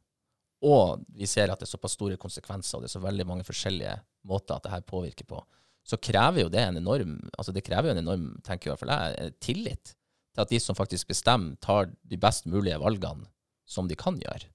og 0.63 1.03
vi 1.11 1.27
ser 1.27 1.51
at 1.51 1.59
det 1.59 1.67
er 1.67 1.73
såpass 1.75 1.97
store 1.97 2.17
konsekvenser, 2.17 2.77
og 2.77 2.83
det 2.83 2.87
er 2.87 2.95
så 2.95 3.03
veldig 3.03 3.25
mange 3.27 3.43
forskjellige 3.43 3.97
måter 4.31 4.55
at 4.55 4.63
det 4.63 4.71
her 4.71 4.85
påvirker 4.87 5.27
på, 5.27 5.41
så 5.83 5.99
krever 5.99 6.45
jo 6.45 6.51
det 6.51 6.61
en 6.63 6.79
enorm 6.79 7.17
altså 7.37 7.51
det 7.55 7.65
krever 7.67 7.89
jo 7.89 7.97
en 7.97 8.03
enorm, 8.05 8.27
tenker 8.45 8.69
i 8.69 8.71
hvert 8.71 8.81
fall 8.83 8.93
jeg, 8.93 9.19
eh, 9.19 9.35
tillit 9.43 9.93
til 10.33 10.41
at 10.41 10.49
de 10.49 10.59
som 10.63 10.77
faktisk 10.77 11.11
bestemmer, 11.11 11.57
tar 11.61 11.91
de 12.09 12.17
best 12.17 12.47
mulige 12.49 12.79
valgene 12.81 13.27
som 13.69 13.87
de 13.87 13.97
kan 13.99 14.17
gjøre. 14.17 14.49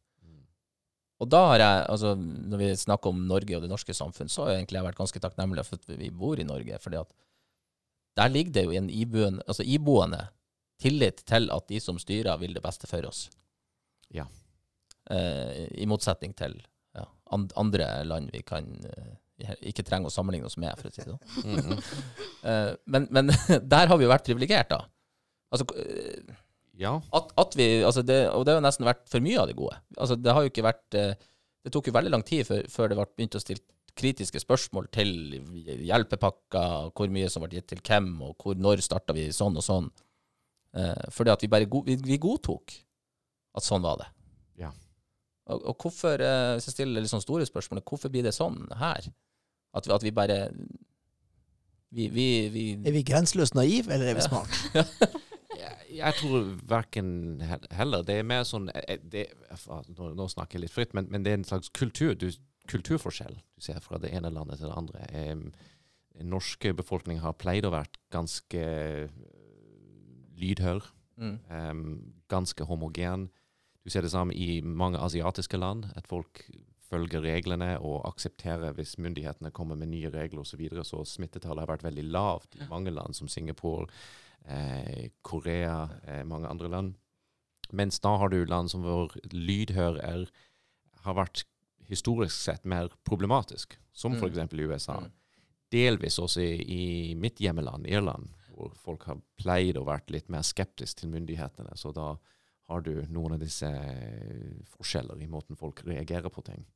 Og 1.18 1.26
da 1.30 1.40
har 1.50 1.62
jeg, 1.62 1.86
altså 1.90 2.12
når 2.18 2.60
vi 2.60 2.68
snakker 2.78 3.10
om 3.10 3.24
Norge 3.26 3.56
og 3.56 3.64
det 3.64 3.70
norske 3.70 3.94
samfunn, 3.94 4.30
så 4.30 4.44
har 4.44 4.52
jeg 4.52 4.62
egentlig 4.62 4.84
vært 4.86 5.00
ganske 5.00 5.22
takknemlig 5.22 5.64
for 5.66 5.80
at 5.80 5.98
vi 5.98 6.10
bor 6.14 6.38
i 6.38 6.46
Norge. 6.46 6.78
fordi 6.78 7.00
at 7.00 7.14
der 8.18 8.28
ligger 8.28 8.52
det 8.52 8.64
jo 8.64 8.74
en 8.74 8.90
iboende, 8.90 9.42
altså 9.46 9.62
iboende 9.66 10.28
tillit 10.78 11.24
til 11.26 11.50
at 11.50 11.68
de 11.68 11.80
som 11.80 11.98
styrer, 11.98 12.38
vil 12.38 12.54
det 12.54 12.62
beste 12.62 12.86
for 12.86 13.06
oss. 13.06 13.28
Ja. 14.14 14.26
Eh, 15.10 15.66
I 15.82 15.86
motsetning 15.86 16.34
til 16.38 16.54
ja, 16.94 17.04
andre 17.56 18.04
land 18.04 18.30
vi 18.32 18.42
kan 18.42 18.66
eh, 18.86 19.14
ikke 19.38 19.84
trenger 19.86 20.10
å 20.10 20.12
sammenligne 20.12 20.48
oss 20.48 20.58
med, 20.58 20.74
for 20.78 20.88
å 20.88 20.92
si 20.92 21.02
det 21.02 21.12
sånn. 21.12 21.46
Mm 21.46 21.58
-hmm. 21.62 21.80
uh, 22.42 22.74
men, 22.92 23.08
men 23.10 23.30
der 23.74 23.86
har 23.86 23.98
vi 23.98 24.06
jo 24.06 24.10
vært 24.12 24.26
privilegert, 24.26 24.70
da. 24.70 24.84
Altså, 25.52 25.66
uh, 25.74 26.34
Ja. 26.78 27.00
at, 27.12 27.32
at 27.36 27.56
vi, 27.56 27.82
altså 27.82 28.02
det, 28.02 28.30
og 28.30 28.44
det 28.44 28.52
har 28.52 28.60
jo 28.60 28.66
nesten 28.66 28.86
vært 28.86 29.08
for 29.10 29.20
mye 29.20 29.40
av 29.40 29.48
det 29.48 29.56
gode. 29.56 29.76
Altså 29.96 30.14
det 30.14 30.32
har 30.32 30.42
jo 30.42 30.50
ikke 30.50 30.62
vært 30.62 30.94
uh, 30.94 31.14
Det 31.64 31.72
tok 31.72 31.88
jo 31.88 31.92
veldig 31.92 32.10
lang 32.10 32.22
tid 32.22 32.46
før, 32.46 32.62
før 32.70 32.88
det 32.88 32.96
ble 32.96 33.06
begynt 33.16 33.34
å 33.34 33.40
stille 33.42 33.64
kritiske 33.98 34.38
spørsmål 34.38 34.86
til 34.94 35.08
hjelpepakker, 35.82 36.92
hvor 36.94 37.08
mye 37.10 37.28
som 37.28 37.42
ble 37.42 37.58
gitt 37.58 37.66
til 37.66 37.80
hvem, 37.82 38.22
og 38.22 38.36
hvor, 38.38 38.54
når 38.54 38.80
starta 38.80 39.12
vi 39.12 39.32
sånn 39.34 39.56
og 39.58 39.64
sånn. 39.66 39.88
Fordi 41.10 41.32
at 41.32 41.42
vi 41.42 41.48
bare 41.50 41.66
go, 41.66 41.82
vi, 41.82 41.96
vi 41.96 42.16
godtok 42.16 42.76
at 43.58 43.66
sånn 43.66 43.82
var 43.82 43.98
det. 43.98 44.06
Ja. 44.62 44.70
Og, 45.50 45.66
og 45.66 45.82
hvorfor, 45.82 46.22
hvis 46.54 46.70
jeg 46.70 46.76
stiller 46.76 47.02
litt 47.02 47.10
sånn 47.10 47.26
store 47.26 47.44
spørsmål, 47.44 47.82
hvorfor 47.82 48.08
blir 48.08 48.22
det 48.22 48.36
sånn 48.38 48.68
her? 48.78 49.10
At 49.78 49.86
vi, 49.88 49.94
at 49.94 50.04
vi 50.06 50.12
bare 50.14 50.38
vi, 51.90 52.08
vi, 52.12 52.26
vi 52.52 52.64
Er 52.84 52.92
vi 52.92 53.02
grenseløst 53.06 53.54
naive, 53.56 53.92
eller 53.94 54.10
er 54.12 54.18
vi 54.18 54.24
Ja. 54.24 54.28
smart? 54.28 54.50
Jeg, 55.88 56.14
tror 56.20 56.44
verken 56.68 57.40
heller. 57.72 58.02
Det 58.06 58.18
er 58.20 58.26
mer 58.28 58.44
sånn 58.46 58.68
eh, 58.70 58.98
det, 59.02 59.24
nå, 59.96 60.26
snakker 60.30 60.58
jeg 60.58 60.66
litt 60.66 60.74
fritt, 60.74 60.92
men, 60.94 61.08
men 61.10 61.24
det 61.24 61.32
er 61.32 61.38
en 61.40 61.46
slags 61.48 61.72
kultur, 61.74 62.12
du, 62.14 62.28
kulturforskjell 62.70 63.34
du 63.34 63.64
ser 63.64 63.80
fra 63.82 63.98
det 63.98 64.12
ene 64.14 64.30
landet 64.30 64.60
til 64.60 64.68
det 64.68 64.76
andre. 64.78 65.06
Um, 65.32 65.48
den 66.18 66.30
norske 66.30 66.74
befolkning 66.76 67.18
har 67.24 67.34
pleid 67.40 67.66
å 67.66 67.72
være 67.72 67.90
ganske 68.14 68.62
eh, 68.62 69.10
lydhør, 70.38 70.86
mm, 71.18 71.34
em, 71.56 71.82
ganske 72.30 72.68
homogen. 72.68 73.28
Du 73.82 73.90
ser 73.90 74.04
det 74.04 74.12
samme 74.12 74.36
i 74.36 74.60
mange 74.60 75.00
asiatiske 75.02 75.58
land, 75.58 75.88
at 75.96 76.06
folk 76.10 76.44
følger 76.88 77.24
reglene 77.24 77.74
og 77.84 78.06
aksepterer 78.08 78.72
hvis 78.76 78.96
myndighetene 79.00 79.52
kommer 79.54 79.78
med 79.78 79.90
nye 79.92 80.10
regler 80.12 80.42
osv. 80.42 80.54
Så, 80.54 80.60
videre. 80.60 80.84
så 80.84 81.02
smittetallet 81.04 81.64
har 81.64 81.72
vært 81.72 81.86
veldig 81.86 82.06
lavt 82.08 82.56
i 82.58 82.68
mange 82.70 82.92
land, 82.94 83.16
som 83.16 83.28
Singapore, 83.28 83.88
eh, 84.46 85.10
Korea, 85.22 85.88
eh, 86.04 86.24
mange 86.24 86.48
andre 86.48 86.68
land. 86.72 86.96
Mens 87.72 88.00
da 88.00 88.16
har 88.16 88.32
du 88.32 88.44
land 88.44 88.70
som 88.72 88.82
hvor 88.86 89.12
lydhør 89.32 90.00
er, 90.00 90.26
har 91.04 91.14
vært 91.18 91.44
historisk 91.88 92.36
sett 92.36 92.64
mer 92.64 92.88
problematisk, 93.04 93.76
som 93.92 94.12
Mm. 94.12 94.22
f.eks. 94.22 94.52
i 94.52 94.66
USA. 94.66 95.00
Mm. 95.00 95.12
Delvis 95.70 96.18
også 96.18 96.40
i, 96.40 96.62
i 96.64 97.14
mitt 97.14 97.40
hjemmeland, 97.40 97.86
Irland, 97.86 98.28
hvor 98.54 98.72
folk 98.74 99.04
har 99.04 99.20
pleid 99.36 99.76
å 99.76 99.84
vært 99.84 100.10
litt 100.10 100.28
mer 100.28 100.42
skeptisk 100.42 100.98
til 100.98 101.10
myndighetene. 101.10 101.76
Så 101.76 101.92
da 101.92 102.16
har 102.68 102.80
du 102.84 103.06
noen 103.08 103.36
av 103.36 103.40
disse 103.40 103.68
eh, 103.68 104.56
forskjeller 104.76 105.20
i 105.22 105.28
måten 105.30 105.56
folk 105.56 105.84
reagerer 105.86 106.28
på 106.32 106.44
ting. 106.44 106.66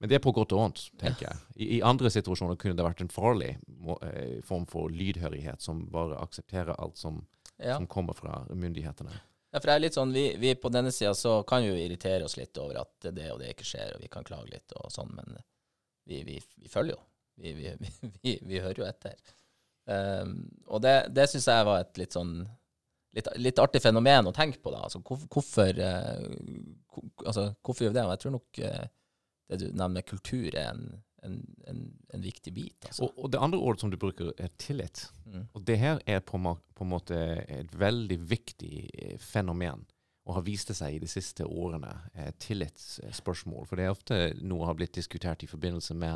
Men 0.00 0.08
det 0.08 0.16
er 0.16 0.22
på 0.24 0.32
godt 0.32 0.54
og 0.56 0.62
vondt, 0.62 0.82
tenker 1.00 1.26
jeg. 1.28 1.40
I, 1.60 1.66
I 1.76 1.80
andre 1.84 2.08
situasjoner 2.12 2.56
kunne 2.60 2.76
det 2.78 2.84
vært 2.86 3.02
en 3.04 3.10
farlig 3.12 3.50
må, 3.68 3.98
eh, 4.06 4.38
form 4.48 4.64
for 4.70 4.88
lydhørighet, 4.88 5.60
som 5.60 5.82
bare 5.92 6.16
aksepterer 6.22 6.72
alt 6.80 6.96
som, 6.96 7.18
ja. 7.58 7.74
som 7.76 7.88
kommer 7.90 8.16
fra 8.16 8.38
myndighetene. 8.48 9.12
Ja, 9.50 9.58
for 9.58 9.66
det 9.66 9.74
er 9.74 9.82
litt 9.82 9.98
sånn, 9.98 10.12
vi, 10.14 10.24
vi 10.40 10.54
på 10.56 10.70
denne 10.72 10.92
sida 10.94 11.10
så 11.18 11.40
kan 11.44 11.64
jo 11.66 11.74
irritere 11.76 12.24
oss 12.24 12.38
litt 12.38 12.56
over 12.62 12.78
at 12.84 13.10
det 13.12 13.26
og 13.34 13.40
det 13.42 13.50
ikke 13.52 13.66
skjer, 13.66 13.96
og 13.96 14.04
vi 14.04 14.08
kan 14.12 14.24
klage 14.24 14.48
litt 14.52 14.72
og 14.78 14.88
sånn, 14.94 15.10
men 15.18 15.36
vi, 16.08 16.22
vi, 16.24 16.38
vi 16.62 16.70
følger 16.70 16.94
jo. 16.96 17.02
Vi, 17.40 17.52
vi, 17.58 17.72
vi, 17.82 18.10
vi, 18.22 18.34
vi 18.46 18.62
hører 18.62 18.80
jo 18.80 18.86
etter. 18.88 19.18
Um, 19.90 20.36
og 20.70 20.80
det, 20.84 20.94
det 21.16 21.26
syns 21.32 21.48
jeg 21.50 21.66
var 21.66 21.82
et 21.82 21.98
litt 21.98 22.14
sånn 22.14 22.34
litt, 23.16 23.26
litt 23.42 23.58
artig 23.58 23.82
fenomen 23.82 24.28
å 24.30 24.32
tenke 24.36 24.60
på, 24.62 24.70
da. 24.72 24.84
Altså, 24.86 25.00
hvor, 25.04 25.18
hvorfor, 25.34 25.80
uh, 25.82 26.70
ko- 26.88 27.04
altså, 27.26 27.48
hvorfor 27.66 27.84
gjør 27.88 27.94
vi 27.94 27.98
det? 27.98 28.06
Og 28.06 28.14
jeg 28.14 28.22
tror 28.24 28.34
nok 28.36 28.60
eh, 28.70 28.84
det 29.50 29.58
du 29.60 29.66
nevner 29.76 30.02
kultur, 30.06 30.48
er 30.54 30.70
en, 30.70 30.84
en, 31.26 31.40
en, 31.68 31.80
en 32.14 32.24
viktig 32.24 32.52
bit. 32.54 32.86
Altså. 32.86 33.08
Og, 33.08 33.18
og 33.18 33.32
det 33.34 33.42
andre 33.42 33.58
ordet 33.58 33.80
som 33.82 33.92
du 33.92 33.98
bruker, 34.00 34.30
er 34.38 34.50
tillit. 34.62 35.08
Mm. 35.26 35.48
Og 35.52 35.60
det 35.66 35.78
her 35.80 35.96
er 36.06 36.20
på, 36.24 36.38
på 36.38 36.86
en 36.86 36.92
måte 36.92 37.16
et 37.48 37.78
veldig 37.78 38.20
viktig 38.30 38.76
eh, 38.94 39.18
fenomen, 39.20 39.86
og 40.28 40.36
har 40.36 40.46
vist 40.46 40.68
det 40.70 40.76
seg 40.78 40.94
i 40.94 41.02
de 41.02 41.10
siste 41.10 41.42
årene, 41.48 41.92
eh, 42.14 42.32
tillitsspørsmål. 42.38 43.66
For 43.66 43.76
det 43.76 43.84
er 43.86 43.96
ofte 43.96 44.16
noe 44.40 44.66
har 44.68 44.76
blitt 44.78 44.98
diskutert 44.98 45.42
i 45.42 45.50
forbindelse 45.50 45.94
med 45.98 46.14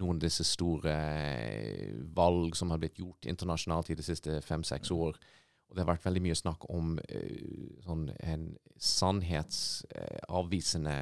noen 0.00 0.16
av 0.16 0.22
disse 0.24 0.44
store 0.48 0.94
eh, 0.94 1.92
valg 2.16 2.56
som 2.56 2.70
har 2.72 2.80
blitt 2.80 2.98
gjort 3.02 3.28
internasjonalt 3.28 3.90
i 3.92 3.98
de 3.98 4.04
siste 4.06 4.30
fem-seks 4.44 4.90
år. 4.94 5.14
Og 5.68 5.72
det 5.76 5.82
har 5.82 5.92
vært 5.94 6.06
veldig 6.06 6.24
mye 6.26 6.36
snakk 6.36 6.60
om 6.72 6.86
eh, 7.08 7.40
sånn 7.84 8.04
en 8.20 8.56
sannhetsavvisende 8.76 10.96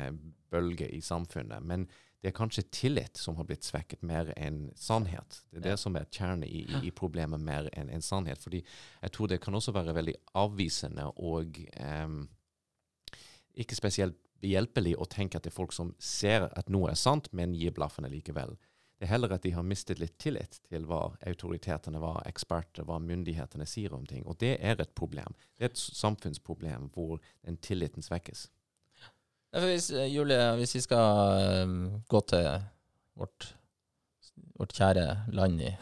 bølge 0.51 0.89
i 0.91 1.01
samfunnet. 1.05 1.63
Men 1.67 1.87
det 2.21 2.31
er 2.31 2.37
kanskje 2.37 2.67
tillit 2.69 3.17
som 3.17 3.39
har 3.39 3.47
blitt 3.49 3.65
svekket 3.65 4.03
mer 4.05 4.33
enn 4.37 4.67
sannhet. 4.77 5.41
Det 5.49 5.63
er 5.63 5.71
det 5.71 5.77
som 5.81 5.97
er 5.97 6.09
kjernen 6.13 6.45
i, 6.45 6.67
i, 6.67 6.81
i 6.91 6.93
problemet 6.93 7.41
mer 7.41 7.71
enn 7.73 7.89
en 7.89 8.05
sannhet. 8.05 8.43
Fordi 8.45 8.61
jeg 8.61 9.15
tror 9.15 9.31
det 9.31 9.41
kan 9.41 9.57
også 9.57 9.73
være 9.73 9.97
veldig 9.97 10.17
avvisende 10.43 11.07
og 11.17 11.63
em, 11.81 12.27
ikke 13.57 13.79
spesielt 13.79 14.21
behjelpelig 14.41 14.97
å 15.01 15.09
tenke 15.09 15.37
at 15.39 15.47
det 15.47 15.53
er 15.53 15.57
folk 15.57 15.73
som 15.77 15.95
ser 16.01 16.49
at 16.57 16.69
noe 16.73 16.93
er 16.93 17.01
sant, 17.01 17.29
men 17.37 17.57
gir 17.57 17.73
blaffene 17.77 18.09
likevel. 18.13 18.55
Det 19.01 19.07
er 19.07 19.15
heller 19.15 19.33
at 19.33 19.45
de 19.47 19.55
har 19.57 19.65
mistet 19.65 20.01
litt 20.01 20.19
tillit 20.21 20.59
til 20.69 20.85
hva 20.89 21.07
autoritetene, 21.25 22.01
hva 22.03 22.19
eksperter, 22.29 22.85
hva 22.85 22.99
myndighetene 23.01 23.65
sier 23.65 23.95
om 23.97 24.05
ting. 24.05 24.27
Og 24.29 24.37
det 24.43 24.59
er 24.61 24.77
et 24.77 24.93
problem. 24.93 25.33
Det 25.57 25.65
er 25.65 25.73
et 25.73 25.81
samfunnsproblem 25.81 26.91
hvor 26.93 27.17
den 27.47 27.57
tilliten 27.65 28.05
svekkes. 28.05 28.51
Hvis, 29.51 29.91
eh, 29.91 30.07
Julie, 30.15 30.43
hvis 30.61 30.75
vi 30.77 30.83
skal 30.85 31.41
eh, 31.43 31.73
gå 32.09 32.21
til 32.31 32.47
vårt, 33.19 33.49
vårt 34.59 34.75
kjære 34.77 35.07
land 35.35 35.63
i, 35.67 35.73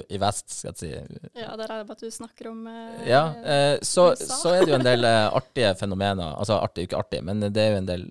i, 0.00 0.20
vest, 0.20 0.48
skal 0.48 0.72
jeg 0.72 0.78
si, 0.80 0.92
Ja, 1.36 1.52
der 1.60 1.66
er 1.68 1.82
det 1.82 1.88
bare 1.90 1.98
at 1.98 2.06
du 2.06 2.10
snakker 2.10 2.48
om 2.52 2.64
eh, 2.70 3.02
Ja, 3.10 3.26
eh, 3.44 3.74
så, 3.84 4.14
så 4.16 4.54
er 4.54 4.64
det 4.64 4.72
jo 4.72 4.78
en 4.80 4.88
del 4.88 5.04
eh, 5.04 5.26
artige 5.28 5.74
fenomener. 5.76 6.32
Altså 6.32 6.56
artig, 6.56 6.88
ikke 6.88 7.02
artig, 7.02 7.20
men 7.24 7.44
det 7.44 7.60
er 7.60 7.76
jo 7.76 7.82
en 7.82 7.92
del 7.92 8.08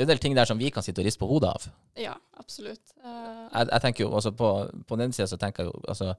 det 0.00 0.06
er 0.06 0.06
en 0.06 0.12
del 0.14 0.20
ting 0.22 0.36
der 0.36 0.48
som 0.48 0.56
vi 0.56 0.70
kan 0.72 0.84
sitte 0.84 1.02
og 1.02 1.04
riste 1.04 1.20
på 1.20 1.26
hodet 1.28 1.50
av. 1.50 1.64
Ja, 2.00 2.14
absolutt. 2.40 2.94
Uh, 3.04 3.50
Jeg, 3.52 3.66
jeg 3.66 3.82
tenker 3.84 4.04
jo, 4.06 4.14
altså 4.16 4.30
På, 4.32 4.48
på 4.88 4.96
den 4.96 5.08
ene 5.08 5.12
sida 5.12 5.26
så 5.28 5.36
tenker 5.36 5.66
jeg 5.66 5.68
jo 5.74 5.82
altså, 5.92 6.14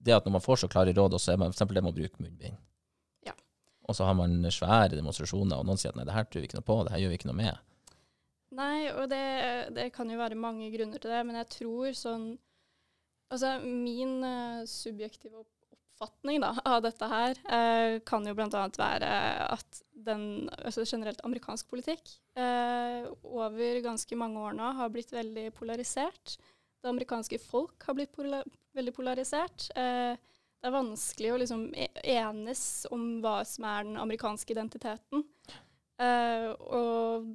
det 0.00 0.14
at 0.16 0.24
når 0.24 0.38
man 0.38 0.44
får 0.44 0.62
så 0.62 0.68
klare 0.72 0.94
råd, 0.96 1.16
og 1.18 1.20
så 1.20 1.34
er 1.34 1.40
man 1.42 1.52
eksempel 1.52 1.76
det 1.76 1.82
med 1.84 1.92
å 1.92 1.98
bruke 1.98 2.22
munnbind. 2.22 2.56
Og 3.88 3.96
så 3.96 4.04
har 4.04 4.16
man 4.18 4.42
svære 4.52 4.96
demonstrasjoner, 4.96 5.56
og 5.56 5.66
noen 5.66 5.80
sier 5.80 5.94
at 5.94 5.98
nei, 5.98 6.06
det 6.08 6.16
her 6.16 6.28
tror 6.28 6.44
vi 6.44 6.50
ikke 6.50 6.60
noe 6.60 6.68
på, 6.68 6.82
det 6.84 6.92
her 6.92 7.02
gjør 7.02 7.14
vi 7.14 7.18
ikke 7.20 7.30
noe 7.30 7.40
med. 7.40 7.62
Nei, 8.58 8.88
og 8.94 9.08
det, 9.12 9.24
det 9.76 9.90
kan 9.92 10.08
jo 10.08 10.20
være 10.20 10.38
mange 10.40 10.70
grunner 10.72 11.00
til 11.00 11.12
det, 11.12 11.22
men 11.28 11.40
jeg 11.42 11.50
tror 11.60 11.96
sånn 11.96 12.28
Altså, 13.28 13.58
min 13.60 14.22
uh, 14.24 14.62
subjektive 14.64 15.42
oppfatning 15.42 16.38
da, 16.40 16.54
av 16.64 16.78
dette 16.80 17.08
her 17.10 17.36
uh, 17.44 17.98
kan 18.08 18.24
jo 18.24 18.32
bl.a. 18.38 18.62
være 18.72 19.10
at 19.52 19.82
den 19.92 20.22
altså 20.54 20.86
generelt 20.88 21.20
amerikansk 21.28 21.68
politikk 21.68 22.08
uh, 22.40 23.04
over 23.28 23.82
ganske 23.84 24.16
mange 24.16 24.40
år 24.40 24.56
nå 24.56 24.70
har 24.80 24.94
blitt 24.94 25.12
veldig 25.12 25.50
polarisert. 25.58 26.38
Det 26.80 26.88
amerikanske 26.88 27.36
folk 27.42 27.84
har 27.84 27.98
blitt 27.98 28.16
pola 28.16 28.40
veldig 28.78 28.96
polarisert. 28.96 29.68
Det 30.58 30.70
er 30.70 30.74
vanskelig 30.74 31.32
å 31.32 31.40
liksom 31.42 31.66
e-, 31.78 31.90
enes 32.18 32.62
om 32.94 33.18
hva 33.22 33.40
som 33.46 33.66
er 33.68 33.86
den 33.86 33.98
amerikanske 34.00 34.54
identiteten. 34.54 35.26
og 35.98 37.28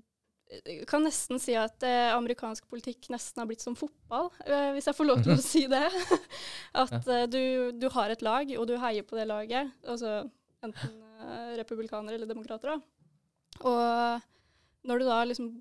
jeg 0.54 0.86
kan 0.90 1.04
nesten 1.06 1.40
si 1.42 1.56
at 1.58 1.84
eh, 1.88 2.12
amerikansk 2.14 2.68
politikk 2.70 3.10
nesten 3.14 3.42
har 3.42 3.48
blitt 3.50 3.64
som 3.64 3.76
fotball, 3.78 4.30
eh, 4.46 4.70
hvis 4.76 4.88
jeg 4.90 4.98
får 4.98 5.08
lov 5.08 5.24
til 5.26 5.34
å 5.36 5.44
si 5.52 5.64
det. 5.72 5.86
at 6.84 7.00
eh, 7.00 7.26
du, 7.32 7.44
du, 7.80 7.88
har 7.96 8.14
et 8.14 8.26
lag, 8.26 8.54
og 8.60 8.68
du 8.70 8.76
heier 8.82 9.08
på 9.08 9.18
det 9.18 9.28
laget. 9.30 9.72
Altså 9.88 10.22
enten 10.64 11.00
eh, 11.24 11.54
republikanere 11.60 12.20
eller 12.20 12.30
demokrater. 12.30 12.76
Da. 12.76 12.78
Og 13.70 14.88
når 14.88 15.00
du 15.00 15.08
da 15.08 15.22
liksom 15.28 15.52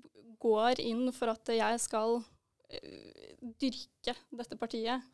går 0.43 0.83
inn 0.83 1.07
for 1.15 1.33
at 1.33 1.53
jeg 1.55 1.81
skal 1.81 2.19
eh, 2.69 3.33
dyrke 3.61 4.17
dette 4.35 4.59
partiet, 4.59 5.05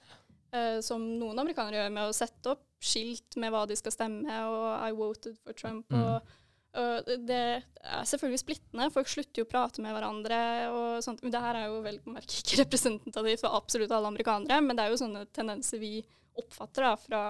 eh, 0.56 0.80
som 0.86 1.04
noen 1.20 1.40
amerikanere 1.42 1.84
gjør 1.84 1.96
med 1.96 2.10
å 2.10 2.16
sette 2.16 2.54
opp 2.56 2.66
skilt 2.80 3.36
med 3.40 3.52
hva 3.52 3.66
de 3.68 3.76
skal 3.76 3.94
stemme, 3.94 4.44
og 4.50 4.68
I 4.88 4.96
voted 4.96 5.40
for 5.44 5.58
Trump. 5.58 5.90
Mm. 5.92 6.06
og 6.06 6.38
og 6.78 7.08
det 7.26 7.38
er 7.82 8.04
selvfølgelig 8.06 8.40
splittende. 8.44 8.92
Folk 8.94 9.10
slutter 9.10 9.42
jo 9.42 9.46
å 9.48 9.50
prate 9.50 9.82
med 9.82 9.94
hverandre. 9.96 10.40
og 10.70 11.04
sånt. 11.04 11.24
Men 11.26 11.34
det 11.34 11.42
her 11.42 11.58
er 11.58 11.64
jo 11.66 11.80
vel 11.82 11.98
merke 12.06 12.42
ikke 12.44 12.60
representativt 12.64 13.42
for 13.42 13.58
absolutt 13.58 13.94
alle 13.96 14.12
amerikanere, 14.12 14.60
men 14.62 14.78
det 14.78 14.86
er 14.86 14.94
jo 14.94 15.00
sånne 15.02 15.24
tendenser 15.34 15.82
vi 15.82 15.96
oppfatter 16.40 16.86
da, 16.86 16.92
fra 17.00 17.24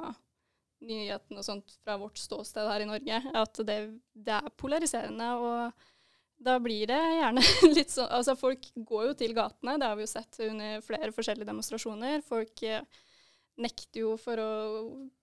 nyhetene 0.86 1.42
og 1.42 1.46
sånt 1.46 1.74
fra 1.84 1.98
vårt 2.00 2.20
ståsted 2.20 2.68
her 2.72 2.84
i 2.84 2.88
Norge, 2.88 3.22
at 3.36 3.62
det, 3.68 3.80
det 4.16 4.36
er 4.38 4.52
polariserende. 4.60 5.32
og 5.40 5.88
da 6.40 6.56
blir 6.64 6.88
det 6.88 7.00
gjerne 7.00 7.42
litt 7.78 7.92
sånn 7.92 8.12
Altså, 8.16 8.36
folk 8.40 8.70
går 8.76 9.10
jo 9.10 9.16
til 9.20 9.34
gatene, 9.36 9.76
det 9.80 9.90
har 9.90 9.98
vi 10.00 10.06
jo 10.06 10.12
sett 10.12 10.40
under 10.46 10.84
flere 10.86 11.12
forskjellige 11.16 11.50
demonstrasjoner. 11.50 12.22
Folk 12.28 12.64
eh, 12.64 12.86
nekter 13.60 14.04
jo 14.04 14.14
for 14.20 14.40
å 14.40 14.52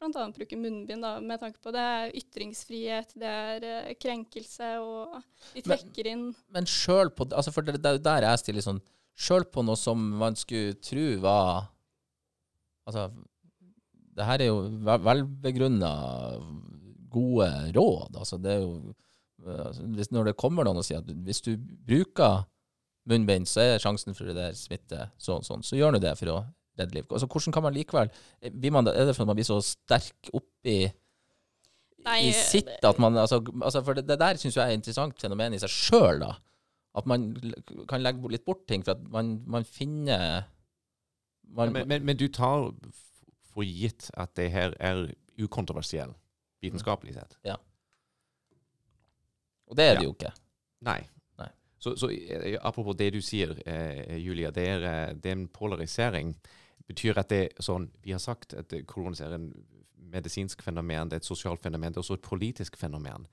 bl.a. 0.00 0.26
bruke 0.34 0.58
munnbind, 0.60 1.04
da, 1.04 1.16
med 1.20 1.40
tanke 1.42 1.60
på 1.62 1.72
det 1.74 1.82
er 1.82 2.16
ytringsfrihet, 2.20 3.14
det 3.18 3.30
er 3.30 3.66
uh, 3.66 3.94
krenkelse, 4.00 4.72
og 4.82 5.16
de 5.54 5.64
trekker 5.64 6.10
inn 6.12 6.26
Men 6.54 6.68
sjøl 6.70 7.12
på 7.16 7.28
altså 7.30 7.54
For 7.54 7.66
det 7.66 7.80
er 7.80 8.02
der 8.02 8.28
jeg 8.28 8.44
stiller 8.44 8.66
sånn 8.66 8.82
Sjøl 9.16 9.46
på 9.48 9.64
noe 9.64 9.78
som 9.80 10.02
man 10.20 10.36
skulle 10.36 10.76
tro 10.84 11.06
var 11.22 11.72
Altså, 12.86 13.08
det 14.16 14.26
her 14.28 14.42
er 14.44 14.50
jo 14.52 14.60
velbegrunna 15.02 15.88
gode 17.10 17.48
råd. 17.74 18.18
Altså, 18.20 18.38
det 18.38 18.52
er 18.52 18.60
jo 18.62 18.94
altså, 19.42 20.06
Når 20.14 20.30
det 20.30 20.36
kommer 20.38 20.66
noen 20.66 20.80
og 20.80 20.86
sier 20.86 21.02
at 21.02 21.10
hvis 21.26 21.42
du 21.44 21.56
bruker 21.58 22.44
munnbind, 23.06 23.48
så 23.50 23.62
er 23.62 23.82
sjansen 23.82 24.16
for 24.18 24.28
det 24.28 24.36
der 24.38 24.56
smitte 24.58 25.08
sånn, 25.22 25.44
sånn, 25.46 25.62
så 25.66 25.78
gjør 25.78 25.96
du 25.96 26.00
det 26.02 26.14
for 26.18 26.32
å 26.32 26.38
redde 26.78 26.94
liv. 26.94 27.06
Altså, 27.10 27.26
hvordan 27.26 27.52
kan 27.52 27.62
man 27.62 27.74
likevel 27.74 28.10
man, 28.72 28.86
Er 28.88 29.04
det 29.04 29.16
fordi 29.16 29.26
man 29.26 29.36
blir 29.36 29.48
så 29.48 29.60
sterk 29.64 30.30
oppi 30.32 30.78
Nei, 32.06 32.18
i 32.28 32.32
sitt 32.32 32.84
at 32.86 32.98
man 33.02 33.16
altså, 33.18 33.40
altså 33.62 33.82
For 33.82 33.98
det, 33.98 34.06
det 34.08 34.18
der 34.20 34.38
syns 34.38 34.56
jeg 34.56 34.62
er 34.62 34.74
et 34.74 34.80
interessant 34.80 35.20
fenomen 35.20 35.56
i 35.56 35.58
seg 35.58 35.72
sjøl, 35.72 36.20
da. 36.22 36.36
At 36.96 37.08
man 37.10 37.32
kan 37.88 38.04
legge 38.04 38.30
litt 38.32 38.44
bort 38.46 38.66
ting, 38.68 38.84
for 38.84 38.94
at 38.94 39.08
man, 39.12 39.40
man 39.46 39.64
finner 39.64 40.46
man, 41.42 41.72
men, 41.72 41.88
men, 41.88 42.04
men, 42.06 42.16
du 42.16 42.28
tar 42.32 42.70
for 43.52 43.66
gitt 43.66 44.08
at 44.14 44.32
det 44.36 44.48
her 44.50 44.74
er 44.80 45.04
ukontroversiell, 45.38 46.14
vitenskapelig 46.64 47.14
sett? 47.18 47.36
Ja. 47.46 47.58
Og 49.66 49.76
det 49.76 49.84
er 49.84 49.94
det 49.98 50.06
ja. 50.06 50.08
jo 50.08 50.14
ikke. 50.16 50.32
Nei. 50.86 51.00
Så, 51.86 51.96
så, 51.96 52.10
eh, 52.10 52.58
apropos 52.62 52.96
det 52.98 53.12
du 53.14 53.20
sier, 53.22 53.52
eh, 53.68 54.16
Julia. 54.18 54.50
Det 54.50 54.68
er, 54.68 54.82
eh, 54.82 55.14
det 55.14 55.30
er 55.30 55.36
en 55.36 55.48
polarisering 55.48 56.34
betyr 56.86 57.18
at 57.18 57.32
det 57.32 57.42
sånn 57.62 57.90
Vi 58.04 58.14
har 58.14 58.22
sagt 58.22 58.54
at 58.54 58.72
korona 58.86 59.16
er 59.24 59.34
en 59.36 59.50
medisinsk 59.96 60.62
fenomen, 60.62 61.10
det 61.10 61.18
er 61.18 61.24
et 61.24 61.28
sosialt 61.28 61.62
fenomen, 61.62 61.92
det 61.92 61.98
er 61.98 62.04
også 62.04 62.20
et 62.20 62.26
politisk 62.26 62.76
fenomen. 62.78 63.26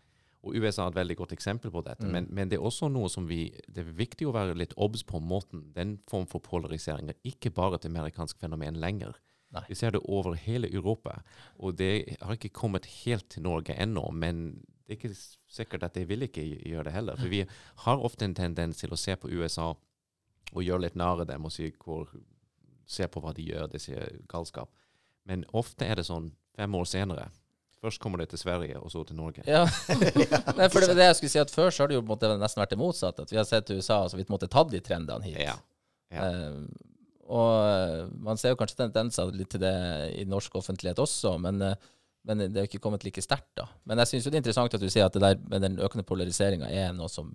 Og 0.44 0.58
USA 0.60 0.88
er 0.88 0.92
et 0.92 0.98
veldig 0.98 1.16
godt 1.22 1.36
eksempel 1.36 1.72
på 1.72 1.84
dette. 1.86 2.04
Mm. 2.04 2.12
Men, 2.12 2.26
men, 2.30 2.50
det 2.52 2.58
er 2.58 2.66
også 2.66 2.90
noe 2.92 3.08
som 3.12 3.30
vi 3.30 3.46
Det 3.68 3.86
er 3.86 3.94
viktig 3.96 4.28
å 4.28 4.34
være 4.36 4.58
litt 4.60 4.74
obs 4.76 5.06
på 5.08 5.22
måten 5.24 5.70
den 5.76 6.00
form 6.10 6.26
for 6.28 6.44
polarisering 6.44 7.14
er 7.14 7.30
ikke 7.30 7.54
bare 7.56 7.80
et 7.80 7.88
amerikansk 7.88 8.42
fenomen 8.42 8.80
lenger. 8.82 9.16
Nei. 9.54 9.64
Vi 9.70 9.78
ser 9.78 9.94
det 9.94 10.02
over 10.10 10.36
hele 10.36 10.68
Europa. 10.68 11.22
Og 11.62 11.78
det 11.80 12.18
har 12.20 12.36
ikke 12.36 12.52
kommet 12.58 12.90
helt 13.06 13.30
til 13.30 13.46
Norge 13.46 13.78
ennå, 13.78 14.10
men 14.12 14.66
det 14.84 14.98
er 14.98 15.00
ikke 15.00 15.16
sikkert 15.48 15.86
at 15.88 15.96
det 15.96 16.08
vil 16.10 16.26
ikke 16.26 16.44
gjøre 16.44 16.90
det 16.90 16.96
heller. 16.98 17.20
For 17.22 17.32
vi 17.32 17.46
har 17.86 18.04
ofte 18.04 18.26
en 18.26 18.36
tendens 18.36 18.82
til 18.82 18.92
å 18.92 19.00
se 19.00 19.16
på 19.16 19.32
USA 19.32 19.72
og 20.54 20.66
gjøre 20.66 20.88
litt 20.88 20.98
narr 21.00 21.24
av 21.24 21.30
dem 21.30 21.46
og 21.48 21.54
si 21.54 21.70
hvor 21.80 22.10
se 22.94 23.08
på 23.10 23.24
hva 23.24 23.34
de 23.36 23.46
gjør, 23.50 23.70
det 23.72 23.82
sier 23.84 24.20
galskap. 24.32 24.72
Men 25.30 25.46
ofte 25.56 25.88
er 25.88 26.00
det 26.00 26.08
sånn 26.08 26.32
fem 26.58 26.76
år 26.78 26.88
senere. 26.90 27.30
Først 27.84 28.00
kommer 28.00 28.22
det 28.22 28.30
til 28.32 28.40
Sverige, 28.40 28.80
og 28.80 28.92
så 28.94 29.02
til 29.04 29.18
Norge. 29.20 29.44
Ja, 29.48 29.66
Nei, 30.58 30.70
for 30.72 30.80
det 30.80 30.96
det 30.96 31.10
jeg 31.10 31.20
skulle 31.20 31.34
si, 31.34 31.42
at 31.42 31.52
Før 31.52 31.68
så 31.68 31.84
har 31.84 31.92
det 31.92 31.98
jo 31.98 32.06
måtte, 32.08 32.32
nesten 32.40 32.62
vært 32.64 32.76
det 32.76 32.80
motsatte. 32.80 33.26
At 33.26 33.34
vi 33.34 33.40
har 33.40 33.48
sett 33.50 33.68
til 33.68 33.82
USA, 33.82 34.06
så 34.08 34.20
vi 34.20 34.28
måtte 34.32 34.48
tatt 34.52 34.72
de 34.72 34.80
trendene 34.84 35.28
hit. 35.28 35.42
Ja. 35.44 35.58
Ja. 36.14 36.30
Uh, 36.30 36.90
og 37.34 37.50
eh, 37.66 38.10
man 38.20 38.38
ser 38.38 38.52
jo 38.52 38.58
kanskje 38.60 38.82
tendenser 38.82 39.30
litt 39.32 39.48
til 39.54 39.62
det 39.64 39.72
i 40.20 40.26
norsk 40.28 40.58
offentlighet 40.60 41.00
også, 41.00 41.38
men, 41.42 41.62
uh, 41.64 41.94
men 42.28 42.42
det 42.44 42.60
er 42.60 42.66
jo 42.66 42.70
ikke 42.70 42.82
kommet 42.84 43.06
like 43.08 43.24
sterkt. 43.24 43.54
da. 43.58 43.66
Men 43.90 44.02
jeg 44.04 44.12
syns 44.12 44.28
det 44.28 44.36
er 44.36 44.42
interessant 44.44 44.76
at 44.76 44.84
du 44.84 44.90
sier 44.92 45.08
at 45.08 45.16
det 45.16 45.24
der 45.24 45.40
med 45.50 45.64
den 45.64 45.80
økende 45.82 46.06
polariseringa 46.08 46.68
er 46.68 46.92
noe 46.96 47.08
som 47.12 47.32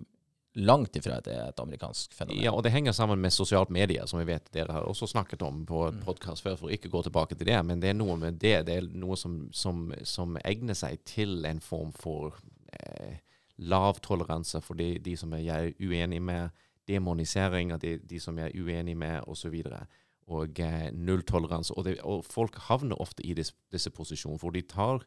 langt 0.53 0.95
ifra 0.95 1.19
at 1.19 1.27
det 1.27 1.35
er 1.37 1.51
et 1.51 1.61
amerikansk 1.61 2.13
fenomen. 2.17 2.41
Ja, 2.43 2.53
og 2.55 2.63
det 2.65 2.71
henger 2.73 2.95
sammen 2.95 3.21
med 3.21 3.33
sosialt 3.33 3.69
medier, 3.69 4.07
som 4.09 4.19
vi 4.19 4.27
vet 4.31 4.49
dere 4.55 4.73
har 4.79 4.87
også 4.89 5.07
snakket 5.07 5.43
om 5.45 5.61
på 5.69 5.83
mm. 5.93 6.01
podkast 6.07 6.45
før, 6.45 6.57
for 6.57 6.69
å 6.69 6.73
ikke 6.73 6.91
gå 6.91 7.03
tilbake 7.05 7.37
til 7.37 7.49
det. 7.51 7.59
Men 7.65 7.83
det 7.83 7.91
er 7.91 7.99
noe 7.99 8.17
med 8.19 8.39
det. 8.41 8.55
Det 8.67 8.79
er 8.79 8.89
noe 8.89 9.17
som, 9.19 9.43
som, 9.53 9.87
som 10.03 10.39
egner 10.43 10.77
seg 10.77 11.03
til 11.07 11.45
en 11.45 11.61
form 11.63 11.93
for 11.95 12.39
eh, 12.73 13.21
lav 13.59 14.01
toleranse 14.05 14.61
for 14.65 14.79
de, 14.79 14.95
de, 15.03 15.15
som 15.19 15.33
jeg 15.37 15.53
er 15.53 15.73
uenig 15.79 16.21
med, 16.23 16.65
demonisering 16.89 17.75
av 17.75 17.83
de, 17.83 17.99
de 18.01 18.19
som 18.21 18.37
jeg 18.39 18.49
er 18.49 18.57
uenig 18.57 18.95
med, 18.97 19.21
osv. 19.29 19.53
Og, 19.53 19.97
og 20.33 20.61
eh, 20.65 20.89
nulltoleranse. 20.95 21.77
Og, 21.77 21.93
og, 22.01 22.25
folk 22.25 22.57
havner 22.69 22.97
ofte 23.01 23.25
i 23.25 23.35
disse, 23.37 23.53
disse 23.69 23.93
posisjonene, 23.93 24.41
for 24.41 24.55
de 24.55 24.65
tar 24.65 25.05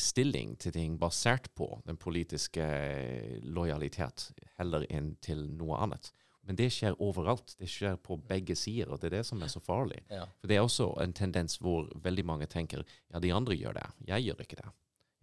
stilling 0.00 0.56
til 0.60 0.74
ting 0.74 0.98
basert 1.00 1.48
på 1.54 1.68
den 1.86 1.98
politiske 2.00 2.62
eh, 2.62 3.36
lojalitet, 3.42 4.30
heller 4.58 4.86
enn 4.90 5.14
til 5.24 5.44
noe 5.58 5.78
annet. 5.84 6.12
Men 6.46 6.58
det 6.58 6.68
skjer 6.70 6.94
overalt. 7.02 7.56
Det 7.58 7.66
skjer 7.70 7.96
på 7.98 8.18
begge 8.28 8.54
sider, 8.58 8.92
og 8.92 9.00
det 9.02 9.10
er 9.10 9.16
det 9.18 9.26
som 9.26 9.40
er 9.42 9.50
så 9.50 9.60
farlig. 9.62 10.04
Ja. 10.12 10.24
For 10.38 10.50
Det 10.50 10.56
er 10.56 10.62
også 10.62 10.92
en 11.02 11.14
tendens 11.16 11.58
hvor 11.58 11.88
veldig 12.04 12.24
mange 12.28 12.46
tenker 12.46 12.84
ja, 12.84 13.18
de 13.18 13.32
andre 13.34 13.56
gjør 13.58 13.80
det, 13.80 13.86
jeg 14.06 14.28
gjør 14.28 14.44
ikke 14.44 14.60
det. 14.60 14.68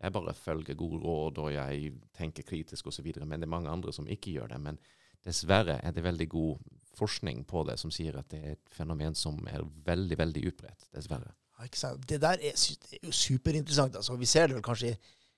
Jeg 0.03 0.12
bare 0.12 0.34
følger 0.36 0.75
gode 0.75 0.99
råd, 0.99 1.38
og 1.39 1.53
jeg 1.53 1.93
tenker 2.17 2.43
kritisk 2.43 2.89
osv., 2.91 3.08
men 3.23 3.39
det 3.39 3.47
er 3.47 3.56
mange 3.56 3.71
andre 3.71 3.93
som 3.95 4.08
ikke 4.08 4.34
gjør 4.36 4.51
det. 4.51 4.60
Men 4.60 4.79
dessverre 5.23 5.78
er 5.80 5.95
det 5.95 6.03
veldig 6.03 6.28
god 6.30 6.65
forskning 6.97 7.45
på 7.47 7.63
det 7.70 7.78
som 7.80 7.91
sier 7.93 8.17
at 8.20 8.28
det 8.34 8.41
er 8.41 8.57
et 8.57 8.74
fenomen 8.76 9.15
som 9.15 9.39
er 9.47 9.63
veldig, 9.86 10.17
veldig 10.20 10.43
utbredt. 10.51 10.89
Dessverre. 10.91 11.32
Det 12.07 12.20
der 12.22 12.39
er, 12.39 12.53
er 12.53 12.97
jo 13.03 13.11
superinteressant. 13.11 13.95
Altså. 13.95 14.16
Vi 14.20 14.30
ser 14.30 14.47
det 14.47 14.57
vel 14.57 14.66
kanskje, 14.66 14.95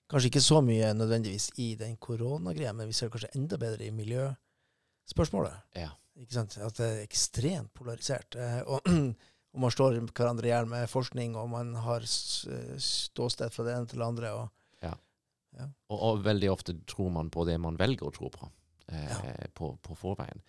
kanskje, 0.10 0.32
ikke 0.32 0.42
så 0.42 0.62
mye 0.66 0.94
nødvendigvis 0.94 1.52
i 1.62 1.76
den 1.80 1.98
koronagreia, 1.98 2.74
men 2.74 2.88
vi 2.88 2.94
ser 2.94 3.10
det 3.10 3.18
kanskje 3.18 3.36
enda 3.40 3.60
bedre 3.62 3.86
i 3.86 3.94
miljøspørsmålet. 3.96 5.56
Ja. 5.76 5.94
Ikke 6.20 6.38
sant? 6.38 6.58
At 6.58 6.78
det 6.80 6.90
er 6.90 7.06
ekstremt 7.06 7.74
polarisert. 7.76 8.36
Eh, 8.40 8.62
og, 8.66 8.86
og 9.54 9.64
man 9.66 9.74
slår 9.74 10.00
hverandre 10.12 10.48
i 10.48 10.54
hjel 10.54 10.70
med 10.72 10.92
forskning, 10.92 11.36
og 11.40 11.50
man 11.54 11.74
har 11.86 12.06
ståsted 12.08 13.54
fra 13.54 13.68
det 13.68 13.78
ene 13.78 13.92
til 13.92 14.02
det 14.04 14.12
andre. 14.12 14.36
Og, 14.42 14.78
ja. 14.86 14.94
ja. 15.60 15.72
Og, 15.90 15.98
og 16.00 16.24
veldig 16.28 16.54
ofte 16.54 16.78
tror 16.88 17.12
man 17.16 17.34
på 17.34 17.48
det 17.50 17.60
man 17.62 17.80
velger 17.80 18.08
å 18.08 18.16
tro 18.16 18.32
på 18.32 18.52
eh, 18.92 19.10
ja. 19.10 19.48
på, 19.54 19.78
på, 19.82 19.96
forveien. 19.96 20.42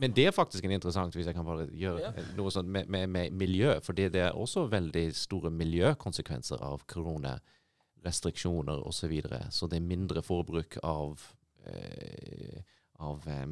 Men 0.00 0.14
det 0.16 0.26
er 0.26 0.34
faktisk 0.34 0.64
en 0.64 0.74
interessant, 0.76 1.14
hvis 1.14 1.26
jeg 1.26 1.36
kan 1.36 1.46
bare 1.46 1.68
gjøre 1.70 2.00
ja. 2.02 2.12
noe 2.38 2.50
sånt 2.54 2.70
med, 2.72 2.90
med, 2.92 3.08
med, 3.12 3.36
miljø. 3.36 3.76
For 3.84 3.96
det 3.96 4.14
er 4.16 4.36
også 4.36 4.66
veldig 4.72 5.06
store 5.16 5.50
miljøkonsekvenser 5.54 6.62
av 6.66 6.84
koronarestriksjoner 6.90 8.82
osv. 8.82 9.00
Så, 9.00 9.10
videre. 9.12 9.40
så 9.50 9.68
det 9.70 9.80
er 9.80 9.90
mindre 9.90 10.22
forbruk 10.26 10.78
av, 10.82 11.22
eh, 11.70 12.62
av 13.06 13.26
eh, 13.30 13.46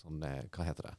sånn, 0.00 0.24
Hva 0.50 0.68
heter 0.68 0.90
det? 0.90 0.96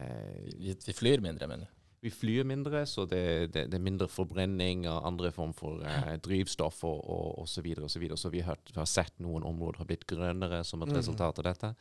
Vi, 0.00 0.72
vi, 0.86 0.92
flyr 0.96 1.20
mindre, 1.20 1.44
men 1.50 1.66
vi 2.00 2.10
flyr 2.10 2.44
mindre, 2.48 2.86
så 2.86 3.04
det, 3.04 3.52
det, 3.52 3.66
det, 3.68 3.76
er 3.76 3.84
mindre 3.84 4.08
forbrenning 4.08 4.86
av 4.88 5.04
andre 5.04 5.28
form 5.34 5.52
for 5.56 5.82
eh, 5.84 6.14
drivstoff 6.24 6.78
og, 6.88 7.00
og, 7.04 7.26
og, 7.42 7.48
så 7.48 7.60
videre 7.64 7.84
og 7.84 7.92
så 7.92 8.00
videre. 8.00 8.16
Så 8.20 8.30
vi 8.32 8.40
har, 8.44 8.56
vi 8.70 8.78
har, 8.78 8.88
sett 8.88 9.18
noen 9.20 9.44
områder 9.44 9.82
har 9.82 9.88
blitt 9.90 10.06
grønnere 10.08 10.62
som 10.64 10.80
et 10.80 10.92
mm. 10.92 10.96
resultat 10.96 11.42
av 11.42 11.48
dette. 11.50 11.74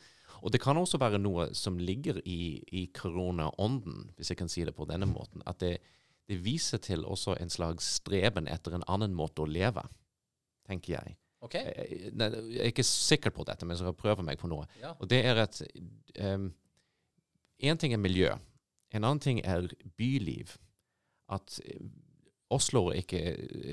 Og 0.44 0.52
det 0.52 0.60
kan 0.64 0.80
også 0.80 1.00
være 1.00 1.22
noe 1.22 1.50
som 1.56 1.80
ligger 1.80 2.20
i, 2.28 2.60
i 2.76 2.86
koronaånden, 2.96 4.10
hvis 4.18 4.34
jeg 4.34 4.42
kan 4.42 4.52
si 4.52 4.66
det 4.68 4.76
på 4.76 4.88
denne 4.90 5.08
måten. 5.08 5.44
At 5.48 5.64
det, 5.64 5.78
det 6.28 6.42
viser 6.44 6.84
til 6.84 7.08
også 7.08 7.38
en 7.40 7.52
slags 7.52 7.88
streben 8.00 8.52
etter 8.52 8.76
en 8.76 8.86
annen 8.92 9.16
måte 9.16 9.46
å 9.46 9.50
leve, 9.50 9.86
tenker 10.68 10.98
jeg. 10.98 11.16
Okay. 11.48 11.64
Jeg, 11.64 12.12
jeg, 12.12 12.60
er 12.60 12.74
ikke 12.74 12.84
sikker 12.84 13.32
på 13.32 13.48
dette, 13.48 13.64
men 13.64 13.78
jeg 13.78 13.86
skal 13.86 13.96
prøve 13.96 14.28
meg 14.28 14.40
på 14.42 14.52
noe. 14.52 14.68
Ja. 14.82 14.92
Og 15.00 15.08
det 15.08 15.24
er 15.24 15.46
at 15.46 15.62
um, 16.20 16.52
En 17.60 17.80
ting 17.80 17.92
er 17.92 18.00
miljø. 18.00 18.30
En 18.92 19.04
annen 19.04 19.22
ting 19.24 19.42
er 19.46 19.70
byliv. 19.98 20.58
At 21.30 21.60
eh, 21.66 21.82
Oslo 22.50 22.88
er 22.90 23.04
ikke 23.04 23.20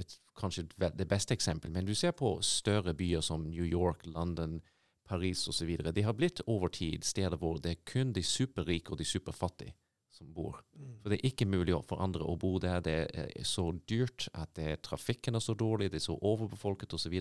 et, 0.02 0.18
kanskje 0.36 0.66
det 0.76 1.08
beste 1.08 1.32
eksempelet, 1.34 1.72
men 1.72 1.86
du 1.86 1.94
ser 1.96 2.12
på 2.12 2.36
større 2.44 2.92
byer 2.94 3.24
som 3.24 3.46
New 3.48 3.64
York, 3.64 4.04
London, 4.06 4.60
Paris 5.08 5.46
osv. 5.48 5.76
De 5.94 6.02
har 6.02 6.12
blitt 6.12 6.42
over 6.46 6.68
tid 6.68 7.04
steder 7.04 7.38
hvor 7.40 7.60
det 7.62 7.70
er 7.72 7.84
kun 7.88 8.12
de 8.12 8.22
superrike 8.22 8.92
og 8.92 8.98
de 8.98 9.04
superfattige 9.04 9.72
som 10.16 10.32
bor. 10.34 10.60
Mm. 10.76 10.96
For 11.02 11.12
det 11.12 11.18
er 11.18 11.28
ikke 11.30 11.48
mulig 11.48 11.76
for 11.88 12.00
andre 12.02 12.24
å 12.24 12.36
bo 12.40 12.56
der. 12.62 12.80
Det 12.84 12.96
er 13.12 13.46
så 13.46 13.68
dyrt 13.88 14.28
at 14.34 14.54
det, 14.56 14.80
trafikken 14.86 15.36
er 15.36 15.44
så 15.44 15.54
dårlig, 15.54 15.90
det 15.92 16.00
er 16.00 16.08
så 16.08 16.16
overbefolket 16.16 16.96
osv. 16.96 17.16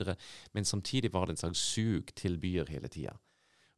Men 0.56 0.68
samtidig 0.68 1.12
var 1.14 1.28
det 1.28 1.36
en 1.36 1.44
slags 1.46 1.64
sug 1.76 2.14
til 2.16 2.40
byer 2.42 2.72
hele 2.72 2.92
tida. 2.92 3.16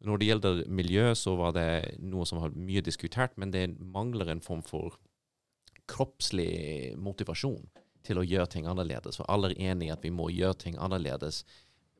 Når 0.06 0.20
det 0.20 0.30
gjelder 0.30 0.64
miljø, 0.70 1.10
så 1.18 1.34
var 1.40 1.56
det 1.58 1.98
noe 2.06 2.26
som 2.30 2.42
har 2.44 2.54
mye 2.54 2.84
diskutert, 2.86 3.34
men 3.38 3.52
det 3.54 3.72
mangler 3.82 4.30
en 4.30 4.44
form 4.44 4.62
for 4.66 5.00
kroppslig 5.90 6.94
motivasjon 7.02 7.66
til 8.06 8.22
å 8.22 8.26
gjøre 8.26 8.52
ting 8.54 8.68
annerledes. 8.70 9.18
For 9.20 9.30
alle 9.32 9.52
er 9.54 9.72
enig 9.72 9.90
i 9.90 9.94
at 9.96 10.06
vi 10.06 10.14
må 10.14 10.30
gjøre 10.32 10.60
ting 10.64 10.78
annerledes, 10.80 11.44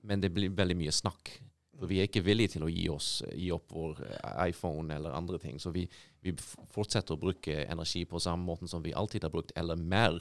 men 0.08 0.22
det 0.22 0.32
blir 0.36 0.54
veldig 0.56 0.78
mye 0.78 0.94
snakk. 0.94 1.32
For 1.78 1.90
vi 1.90 2.00
er 2.02 2.10
ikke 2.10 2.26
villige 2.26 2.56
til 2.56 2.66
å 2.66 2.72
gi, 2.72 2.88
oss, 2.90 3.10
gi 3.38 3.52
opp 3.54 3.74
vår 3.74 4.02
iPhone 4.48 4.94
eller 4.94 5.14
andre 5.14 5.38
ting. 5.42 5.60
Så 5.62 5.72
vi, 5.76 5.86
vi, 6.26 6.34
fortsetter 6.74 7.14
å 7.14 7.22
bruke 7.22 7.64
energi 7.66 8.04
på 8.10 8.22
samme 8.24 8.48
måte 8.48 8.70
som 8.70 8.86
vi 8.86 8.96
alltid 8.98 9.28
har 9.28 9.34
brukt, 9.34 9.54
eller 9.58 9.78
mer. 9.78 10.18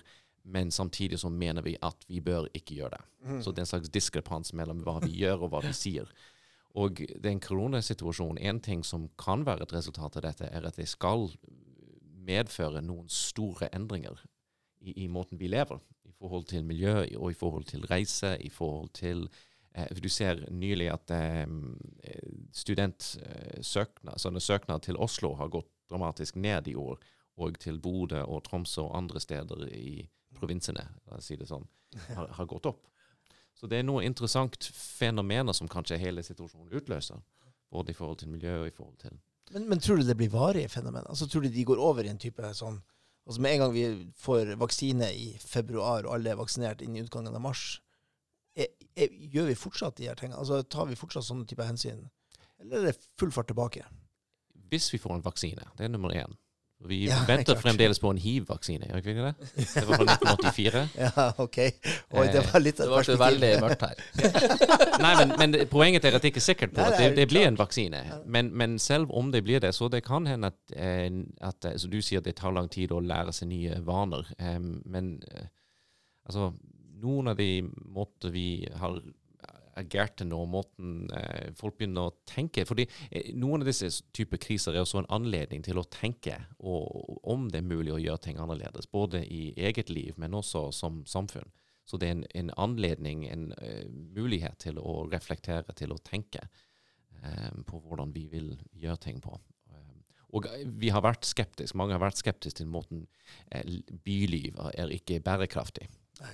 Men 0.46 0.70
samtidig 0.70 1.18
så 1.18 1.30
mener 1.32 1.64
vi 1.66 1.74
at 1.82 2.04
vi 2.10 2.20
bør 2.22 2.50
ikke 2.54 2.76
gjøre 2.76 2.98
det. 2.98 3.04
Mm. 3.26 3.38
Så 3.42 3.52
det 3.52 3.62
er 3.62 3.66
en 3.66 3.72
slags 3.72 3.92
diskrepans 3.94 4.52
mellom 4.54 4.84
hva 4.84 4.98
vi 5.02 5.16
gjør 5.22 5.46
og 5.46 5.54
hva 5.54 5.64
vi 5.64 5.72
sier. 5.74 6.12
Og 6.76 7.00
den 7.24 7.40
koronasituasjonen, 7.40 8.38
en 8.38 8.60
ting 8.60 8.84
som 8.84 9.08
kan 9.18 9.46
være 9.46 9.64
et 9.64 9.72
resultat 9.72 10.18
av 10.18 10.26
dette, 10.26 10.48
er 10.52 10.66
at 10.68 10.76
det 10.76 10.88
skal 10.90 11.30
medføre 12.26 12.82
noen 12.84 13.08
store 13.08 13.70
endringer 13.72 14.20
i, 14.80 15.04
i 15.04 15.08
måten 15.08 15.40
vi 15.40 15.48
lever. 15.48 15.80
I 16.04 16.12
forhold 16.18 16.48
til 16.50 16.64
miljø 16.64 16.98
og 17.16 17.30
i 17.30 17.38
forhold 17.38 17.64
til 17.70 17.86
reise, 17.90 18.36
i 18.40 18.50
forhold 18.52 18.90
til 18.94 19.28
eh, 19.74 19.88
Du 20.02 20.08
ser 20.08 20.44
nylig 20.50 20.90
at 20.92 21.10
eh, 21.10 21.46
studentsøknad, 22.52 24.18
sånne 24.20 24.40
søknad 24.40 24.84
til 24.84 24.96
Oslo 24.96 25.34
har 25.40 25.52
gått 25.52 25.70
dramatisk 25.90 26.36
ned 26.36 26.68
i 26.68 26.74
år, 26.74 27.00
og 27.36 27.58
til 27.60 27.80
Bodø 27.80 28.22
og 28.24 28.44
Tromsø 28.44 28.82
og 28.82 28.96
andre 28.96 29.20
steder 29.20 29.68
i 29.72 30.08
provinsene, 30.36 30.82
si 31.20 31.36
sånn, 31.44 31.64
har, 32.16 32.28
har 32.36 32.48
gått 32.48 32.68
opp. 32.68 32.88
Så 33.56 33.68
det 33.70 33.80
er 33.80 33.86
noe 33.88 34.04
interessant 34.04 34.68
fenomener 34.76 35.56
som 35.56 35.70
kanskje 35.72 35.98
hele 36.00 36.24
situasjonen 36.24 36.74
utløser. 36.76 37.22
Både 37.72 37.92
i 37.92 37.96
forhold 37.96 38.20
til 38.20 38.30
miljø 38.30 38.60
og 38.60 38.68
i 38.68 38.74
forhold 38.74 38.98
til 39.00 39.16
Men, 39.54 39.68
men 39.70 39.80
tror 39.80 39.96
du 39.96 40.02
det 40.06 40.16
blir 40.18 40.30
varige 40.30 40.68
fenomener? 40.68 41.08
Altså, 41.08 41.26
tror 41.26 41.42
du 41.42 41.48
de 41.48 41.64
går 41.64 41.80
over 41.82 42.04
i 42.04 42.12
en 42.12 42.20
type 42.20 42.52
sånn 42.54 42.82
Altså 43.26 43.42
Med 43.42 43.56
en 43.56 43.58
gang 43.58 43.72
vi 43.74 43.86
får 44.22 44.52
vaksine 44.54 45.08
i 45.18 45.32
februar, 45.42 46.04
og 46.06 46.14
alle 46.14 46.30
er 46.30 46.38
vaksinert 46.38 46.82
innen 46.84 47.02
utgangen 47.02 47.34
av 47.34 47.42
mars, 47.42 47.80
er, 48.54 48.68
er, 48.94 49.10
gjør 49.34 49.48
vi 49.50 49.56
fortsatt 49.58 49.96
de 49.98 50.06
her 50.06 50.14
tingene? 50.14 50.38
Altså 50.38 50.60
Tar 50.62 50.86
vi 50.86 50.98
fortsatt 50.98 51.26
sånne 51.26 51.46
typer 51.50 51.66
hensyn? 51.66 52.04
Eller 52.62 52.78
er 52.78 52.92
det 52.92 53.08
full 53.18 53.32
fart 53.34 53.50
tilbake? 53.50 53.82
Hvis 54.70 54.92
vi 54.94 55.00
får 55.02 55.16
en 55.16 55.26
vaksine, 55.26 55.66
det 55.74 55.88
er 55.88 55.90
nummer 55.90 56.14
én. 56.14 56.38
Vi 56.84 57.06
ja, 57.08 57.24
venter 57.28 57.56
fremdeles 57.56 57.98
på 57.98 58.10
en 58.12 58.18
hiv-vaksine, 58.20 58.86
gjør 58.90 59.00
vi 59.00 59.12
ikke 59.14 59.24
det? 59.24 59.48
Det 59.74 59.84
var 59.88 59.96
fra 59.96 60.04
1984. 60.12 60.82
ja, 61.00 61.24
OK. 61.42 61.58
Oi, 61.58 62.26
det 62.32 62.42
var 62.52 62.62
litt 62.62 62.82
av 62.84 62.92
Det 62.92 63.16
var 63.16 63.22
veldig 63.22 63.50
mørkt 63.64 63.84
her. 63.86 64.02
Nei, 65.04 65.12
men, 65.22 65.32
men, 65.40 65.56
poenget 65.72 66.04
er 66.04 66.18
at 66.18 66.26
jeg 66.26 66.34
ikke 66.34 66.42
er 66.42 66.46
sikker 66.46 66.72
på 66.76 66.84
at 66.84 66.98
det, 67.00 67.10
det 67.16 67.26
blir 67.32 67.48
en 67.48 67.58
vaksine. 67.58 68.02
Men, 68.28 68.52
men, 68.52 68.78
selv 68.82 69.10
om 69.16 69.32
det 69.32 69.42
blir 69.46 69.64
det, 69.64 69.72
så 69.74 69.88
det 69.92 70.04
kan 70.06 70.28
hende 70.28 70.52
at, 70.52 70.60
eh, 70.76 71.08
at 71.40 71.64
eh, 71.64 71.78
Så 71.80 71.88
du 71.92 71.98
sier 72.04 72.20
at 72.20 72.28
det 72.28 72.36
tar 72.36 72.54
lang 72.54 72.68
tid 72.72 72.92
å 72.92 73.00
lære 73.00 73.32
seg 73.34 73.50
nye 73.50 73.80
vaner. 73.86 74.28
Men 74.84 75.16
eh, 75.32 75.48
altså 76.28 76.52
Noen 76.96 77.28
av 77.28 77.36
de 77.36 77.60
måter 77.92 78.32
vi 78.32 78.64
har 78.80 79.00
agerte 79.76 80.24
nå, 80.24 80.38
måten 80.50 81.10
eh, 81.14 81.52
folk 81.58 81.76
begynner 81.78 82.08
å 82.08 82.14
tenke. 82.28 82.64
fordi 82.68 82.86
eh, 83.10 83.32
Noen 83.36 83.64
av 83.64 83.70
disse 83.70 83.90
typer 84.16 84.40
kriser 84.42 84.74
er 84.74 84.84
også 84.84 85.02
en 85.02 85.10
anledning 85.18 85.64
til 85.66 85.80
å 85.80 85.86
tenke 85.90 86.38
og, 86.58 87.18
om 87.28 87.48
det 87.52 87.60
er 87.60 87.68
mulig 87.68 87.94
å 87.94 88.00
gjøre 88.00 88.24
ting 88.28 88.40
annerledes. 88.42 88.88
Både 88.92 89.22
i 89.24 89.50
eget 89.56 89.92
liv, 89.92 90.14
men 90.20 90.36
også 90.36 90.68
som 90.74 91.02
samfunn. 91.08 91.50
Så 91.86 92.00
det 92.02 92.08
er 92.08 92.16
en, 92.16 92.24
en 92.34 92.54
anledning, 92.58 93.28
en 93.30 93.50
uh, 93.60 93.84
mulighet 94.16 94.58
til 94.64 94.80
å 94.82 95.04
reflektere, 95.06 95.70
til 95.78 95.92
å 95.94 96.00
tenke 96.02 96.40
um, 97.22 97.60
på 97.68 97.78
hvordan 97.84 98.10
vi 98.16 98.24
vil 98.32 98.48
gjøre 98.74 98.98
ting 99.04 99.20
på. 99.22 99.36
Uh, 99.70 100.24
og 100.34 100.48
vi 100.82 100.90
har 100.90 101.04
vært 101.06 101.28
skeptiske, 101.28 101.78
mange 101.78 101.94
har 101.94 102.02
vært 102.02 102.18
skeptiske 102.18 102.58
til 102.64 102.72
måten 102.72 103.04
byliv 104.02 104.58
er 104.74 104.90
ikke 104.98 105.20
bærekraftig. 105.22 105.86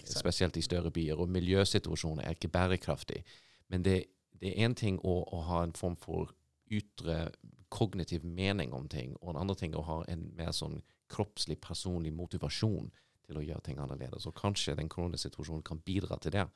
Spesielt 0.04 0.56
i 0.56 0.62
større 0.62 0.90
byer. 0.90 1.18
Og 1.20 1.30
miljøsituasjonen 1.32 2.24
er 2.24 2.36
ikke 2.36 2.52
bærekraftig. 2.52 3.22
Men 3.68 3.84
det, 3.84 4.04
det 4.40 4.52
er 4.52 4.68
én 4.68 4.76
ting 4.78 5.00
å, 5.02 5.22
å, 5.26 5.42
ha 5.48 5.62
en 5.66 5.74
form 5.76 5.96
for 5.96 6.34
ytre 6.72 7.30
kognitiv 7.72 8.24
mening 8.24 8.72
om 8.76 8.88
ting, 8.88 9.14
og 9.20 9.32
en 9.32 9.40
andre 9.42 9.56
ting 9.56 9.74
å 9.76 9.84
ha 9.86 10.02
en 10.12 10.26
mer 10.36 10.52
sånn 10.52 10.82
kroppslig, 11.12 11.58
personlig 11.60 12.12
motivasjon 12.14 12.90
til 13.26 13.38
å 13.38 13.44
gjøre 13.44 13.64
ting 13.64 13.80
annerledes. 13.80 14.26
Og 14.28 14.36
kanskje 14.36 14.76
den 14.76 14.90
koronasituasjonen 14.92 15.64
kan 15.66 15.80
bidra 15.84 16.18
til 16.20 16.36
det. 16.36 16.46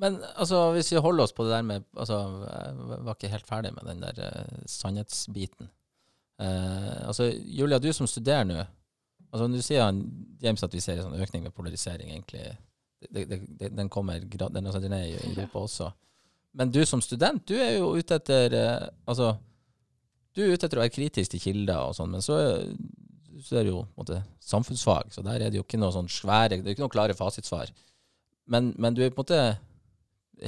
Men 0.00 0.18
altså, 0.34 0.72
hvis 0.74 0.90
vi 0.92 1.02
holder 1.02 1.24
oss 1.24 1.34
på 1.36 1.44
det 1.46 1.52
der 1.54 1.62
med 1.62 1.84
altså, 1.94 2.16
Jeg 2.48 3.02
var 3.06 3.14
ikke 3.14 3.30
helt 3.30 3.46
ferdig 3.46 3.70
med 3.76 3.86
den 3.86 4.00
der 4.02 4.16
uh, 4.18 4.62
sannhetsbiten. 4.66 5.70
Uh, 6.40 7.06
altså, 7.06 7.28
Julia, 7.30 7.78
du 7.78 7.92
som 7.92 8.08
studerer 8.10 8.48
nå, 8.48 8.64
Altså, 9.34 9.48
du 9.50 9.58
sier 9.66 9.82
han, 9.82 10.04
James 10.42 10.62
at 10.62 10.74
vi 10.74 10.82
ser 10.82 11.00
en 11.00 11.08
sånn 11.08 11.22
økning 11.24 11.42
med 11.42 11.54
polarisering, 11.56 12.12
egentlig. 12.12 12.44
Det, 13.02 13.24
det, 13.26 13.40
det, 13.58 13.70
den 13.74 13.90
kommer 13.92 14.22
den, 14.22 14.60
altså, 14.62 14.80
den 14.80 14.94
er 14.94 15.08
i 15.08 15.16
Europa 15.32 15.64
også. 15.66 15.88
Men 16.54 16.70
du 16.70 16.78
som 16.86 17.02
student, 17.02 17.42
du 17.50 17.56
er 17.58 17.80
jo 17.80 17.96
ute 17.98 18.14
etter 18.20 18.54
eh, 18.54 18.84
Altså, 19.10 19.32
du 20.34 20.44
er 20.44 20.54
ute 20.54 20.68
etter 20.68 20.78
å 20.78 20.84
være 20.84 20.94
kritisk 20.94 21.34
til 21.34 21.42
kilder 21.42 21.90
og 21.90 21.96
sånn, 21.98 22.14
men 22.14 22.22
så, 22.22 22.38
så 23.42 23.58
er 23.58 23.66
det 23.66 23.72
jo 23.72 23.82
måte, 23.98 24.20
samfunnsfag, 24.42 25.10
så 25.14 25.22
der 25.26 25.42
er 25.42 25.50
det 25.50 25.58
jo 25.58 25.66
ikke 25.66 25.78
noe 25.82 25.94
sånn 25.94 26.10
svære 26.10 26.60
Det 26.60 26.70
er 26.70 26.76
ikke 26.76 26.86
noe 26.86 26.94
klare 26.94 27.18
fasitsvar. 27.18 27.74
Men, 28.50 28.72
men 28.78 28.94
du 28.94 29.02
er 29.02 29.10
på 29.10 29.22
en 29.22 29.26
måte 29.26 29.42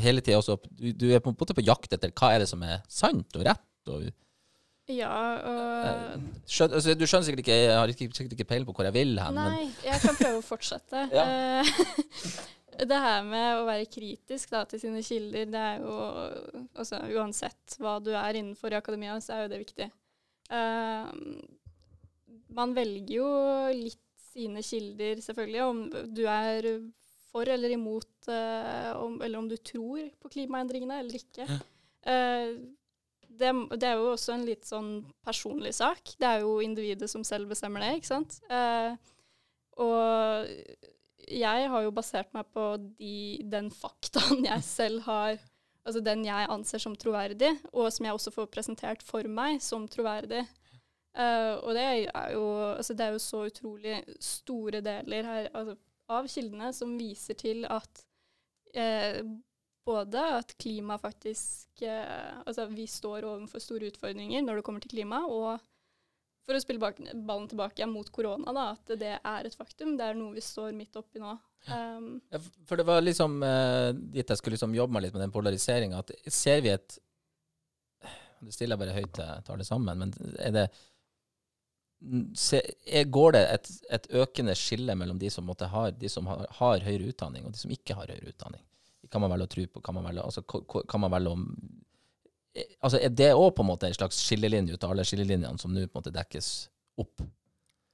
hele 0.02 0.22
tida 0.22 0.40
også 0.40 0.58
du, 0.66 0.90
du, 0.92 1.06
er 1.10 1.22
på 1.22 1.30
en 1.30 1.38
måte 1.38 1.54
på 1.56 1.64
jakt 1.64 1.94
etter 1.94 2.12
hva 2.14 2.32
er 2.34 2.42
det 2.42 2.50
som 2.50 2.62
er 2.66 2.82
sant 2.90 3.38
og 3.38 3.46
rett. 3.46 3.66
og 3.90 4.08
ja, 4.86 5.12
og 5.42 6.26
Skjøn, 6.46 6.76
altså, 6.78 6.94
Du 6.94 7.06
skjønner 7.08 7.26
sikkert 7.26 7.42
ikke 7.42 7.54
Jeg 7.58 7.74
har 7.74 7.92
sikkert 7.96 8.36
ikke 8.36 8.48
peiling 8.52 8.66
på 8.68 8.74
hvor 8.76 8.86
jeg 8.86 8.94
vil 8.94 9.16
hen. 9.18 9.34
Nei, 9.34 9.46
men. 9.50 9.72
jeg 9.82 10.02
kan 10.04 10.18
prøve 10.18 10.42
å 10.42 10.46
fortsette. 10.46 11.06
Eh, 12.76 12.84
det 12.90 12.98
her 13.00 13.22
med 13.26 13.58
å 13.58 13.66
være 13.66 13.88
kritisk 13.90 14.52
da, 14.52 14.62
til 14.68 14.82
sine 14.82 15.02
kilder, 15.02 15.46
det 15.48 15.62
er 15.72 15.78
jo 15.80 15.94
altså, 16.76 17.00
Uansett 17.16 17.78
hva 17.80 17.96
du 18.04 18.12
er 18.12 18.38
innenfor 18.38 18.74
i 18.74 18.78
akademia, 18.78 19.16
så 19.24 19.32
er 19.32 19.46
jo 19.46 19.52
det 19.54 19.62
viktig. 19.62 19.86
Uh, 20.52 21.08
man 22.54 22.74
velger 22.76 23.14
jo 23.16 23.30
litt 23.72 24.02
sine 24.28 24.60
kilder, 24.62 25.22
selvfølgelig, 25.24 25.62
om 25.64 25.80
du 26.14 26.26
er 26.28 26.68
for 27.32 27.48
eller 27.48 27.72
imot, 27.74 28.12
uh, 28.28 28.92
om, 29.00 29.16
eller 29.24 29.40
om 29.40 29.48
du 29.48 29.56
tror 29.56 30.04
på 30.20 30.34
klimaendringene 30.36 31.00
eller 31.00 31.16
ikke. 31.16 31.48
Uh, 32.04 32.60
det, 33.40 33.52
det, 33.76 33.88
er 33.88 34.00
jo 34.00 34.12
også 34.12 34.34
en 34.34 34.46
litt 34.48 34.66
sånn 34.68 34.90
personlig 35.26 35.74
sak. 35.76 36.14
Det 36.20 36.28
er 36.28 36.44
jo 36.44 36.58
individet 36.64 37.08
som 37.12 37.24
selv 37.26 37.52
bestemmer 37.52 37.84
det, 37.84 37.96
ikke 37.98 38.12
sant. 38.12 38.38
Eh, 38.50 38.96
og 39.84 40.46
jeg 41.26 41.68
har 41.72 41.84
jo 41.84 41.94
basert 41.94 42.32
meg 42.36 42.48
på 42.54 42.68
de, 42.98 43.42
den 43.50 43.70
faktaen 43.74 44.46
jeg 44.46 44.66
selv 44.66 45.06
har 45.08 45.38
Altså 45.86 46.00
den 46.02 46.24
jeg 46.26 46.48
anser 46.50 46.82
som 46.82 46.96
troverdig, 46.98 47.52
og 47.70 47.92
som 47.94 48.08
jeg 48.08 48.16
også 48.16 48.32
får 48.34 48.48
presentert 48.50 49.04
for 49.06 49.22
meg 49.30 49.60
som 49.62 49.84
troverdig. 49.86 50.40
Uh, 51.14 51.62
og 51.62 51.76
det 51.78 51.84
er, 51.86 52.32
jo, 52.34 52.42
altså 52.72 52.96
det 52.98 53.04
er 53.04 53.14
jo 53.14 53.20
så 53.22 53.44
utrolig 53.46 54.00
store 54.18 54.80
deler 54.82 55.28
her, 55.30 55.46
altså, 55.54 55.76
av 56.10 56.26
kildene 56.26 56.72
som 56.74 56.96
viser 56.98 57.38
til 57.38 57.62
at 57.70 58.02
uh, 58.74 59.22
både 59.86 60.22
at 60.40 60.52
klima 60.58 60.98
faktisk 60.98 61.82
eh, 61.86 62.42
Altså 62.42 62.66
vi 62.72 62.86
står 62.90 63.26
overfor 63.26 63.62
store 63.62 63.90
utfordringer 63.92 64.42
når 64.44 64.58
det 64.58 64.66
kommer 64.66 64.82
til 64.82 64.96
klima, 64.96 65.22
og 65.30 65.62
for 66.46 66.54
å 66.54 66.62
spille 66.62 66.82
bak, 66.82 66.98
ballen 67.26 67.48
tilbake 67.50 67.86
mot 67.90 68.08
korona, 68.14 68.52
da, 68.54 68.66
at 68.76 68.98
det 69.00 69.14
er 69.16 69.48
et 69.48 69.56
faktum. 69.58 69.96
Det 69.98 70.06
er 70.06 70.18
noe 70.18 70.36
vi 70.36 70.44
står 70.44 70.70
midt 70.78 70.94
oppi 70.98 71.18
nå. 71.22 71.32
Um, 71.66 72.20
Ja, 72.30 72.38
for 72.68 72.78
det 72.78 72.86
var 72.86 73.02
liksom 73.02 73.40
eh, 73.42 73.90
dit 73.96 74.28
jeg 74.30 74.38
skulle 74.38 74.54
liksom 74.54 74.76
jobbe 74.76 74.94
meg 74.94 75.06
litt 75.06 75.16
med 75.16 75.24
den 75.24 75.34
polariseringa. 75.34 76.04
At 76.04 76.12
ser 76.30 76.62
vi 76.62 76.70
et 76.74 77.00
Det 78.46 78.52
stiller 78.54 78.76
jeg 78.76 78.82
bare 78.84 78.94
høyt 78.94 79.16
til 79.16 79.42
til 79.42 79.56
alle 79.56 79.66
sammen, 79.66 80.04
men 80.04 80.36
er 80.38 80.54
det 80.54 80.66
se, 82.36 82.60
er, 82.86 83.08
Går 83.10 83.32
det 83.32 83.42
et, 83.50 83.70
et 83.98 84.08
økende 84.22 84.54
skille 84.54 84.94
mellom 84.94 85.18
de 85.18 85.30
som, 85.32 85.48
har, 85.48 85.90
de 85.90 86.08
som 86.12 86.26
har, 86.30 86.46
har 86.60 86.84
høyere 86.84 87.10
utdanning, 87.10 87.46
og 87.46 87.56
de 87.56 87.58
som 87.58 87.72
ikke 87.72 87.96
har 87.96 88.12
høyere 88.12 88.30
utdanning? 88.30 88.62
Kan 89.12 89.22
man 89.24 89.32
velge 89.32 89.48
å 89.48 89.52
tro 89.54 89.66
på? 89.70 89.82
Kan 89.84 89.98
man 89.98 90.06
velge, 90.08 90.24
altså, 90.24 90.42
kan 90.88 91.02
man 91.02 91.12
velge 91.14 91.32
om 91.36 91.46
eh, 92.54 92.76
altså, 92.80 93.00
Er 93.00 93.14
det 93.14 93.32
òg 93.34 93.50
på 93.56 93.66
en 93.66 93.98
slags 93.98 94.20
skillelinje 94.26 94.76
ut 94.76 94.84
av 94.84 94.94
alle 94.94 95.06
skillelinjene 95.06 95.58
som 95.62 95.74
nå 95.74 95.86
på 95.86 95.96
en 95.96 96.00
måte 96.00 96.14
dekkes 96.14 96.52
opp? 97.02 97.24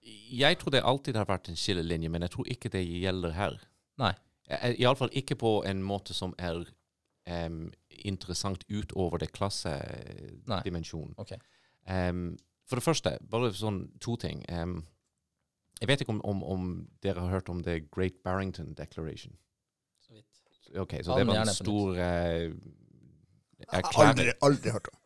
Jeg 0.02 0.58
tror 0.58 0.74
det 0.74 0.82
alltid 0.82 1.16
har 1.16 1.28
vært 1.28 1.48
en 1.48 1.58
skillelinje, 1.58 2.10
men 2.10 2.24
jeg 2.26 2.34
tror 2.34 2.48
ikke 2.50 2.70
det 2.72 2.82
gjelder 2.82 3.34
her. 3.36 3.58
Nei. 4.02 4.14
Iallfall 4.50 5.12
ikke 5.16 5.36
på 5.38 5.52
en 5.68 5.82
måte 5.86 6.14
som 6.16 6.34
er 6.42 6.64
um, 7.28 7.68
interessant 8.04 8.64
utover 8.68 9.22
det 9.22 9.30
klassedimensjonen. 9.36 11.14
Ok. 11.22 11.36
Um, 11.86 12.32
for 12.68 12.78
det 12.78 12.86
første, 12.86 13.14
bare 13.30 13.52
sånn 13.54 13.84
to 14.02 14.16
ting. 14.20 14.42
Um, 14.50 14.82
jeg 15.80 15.90
vet 15.90 16.02
ikke 16.02 16.14
om, 16.14 16.20
om, 16.26 16.42
om 16.46 16.66
dere 17.02 17.24
har 17.24 17.36
hørt 17.36 17.50
om 17.50 17.62
The 17.62 17.80
Great 17.94 18.22
Barrington 18.24 18.74
Declaration. 18.78 19.34
Ok, 20.78 20.96
så 21.04 21.18
det 21.18 21.26
var 21.28 21.42
en 21.42 21.52
stor 21.52 21.98
eh, 22.00 22.52
Aldri, 23.68 23.78
erklæring. 23.78 24.32
aldri 24.42 24.70
hørt 24.70 24.88
om. 24.92 24.98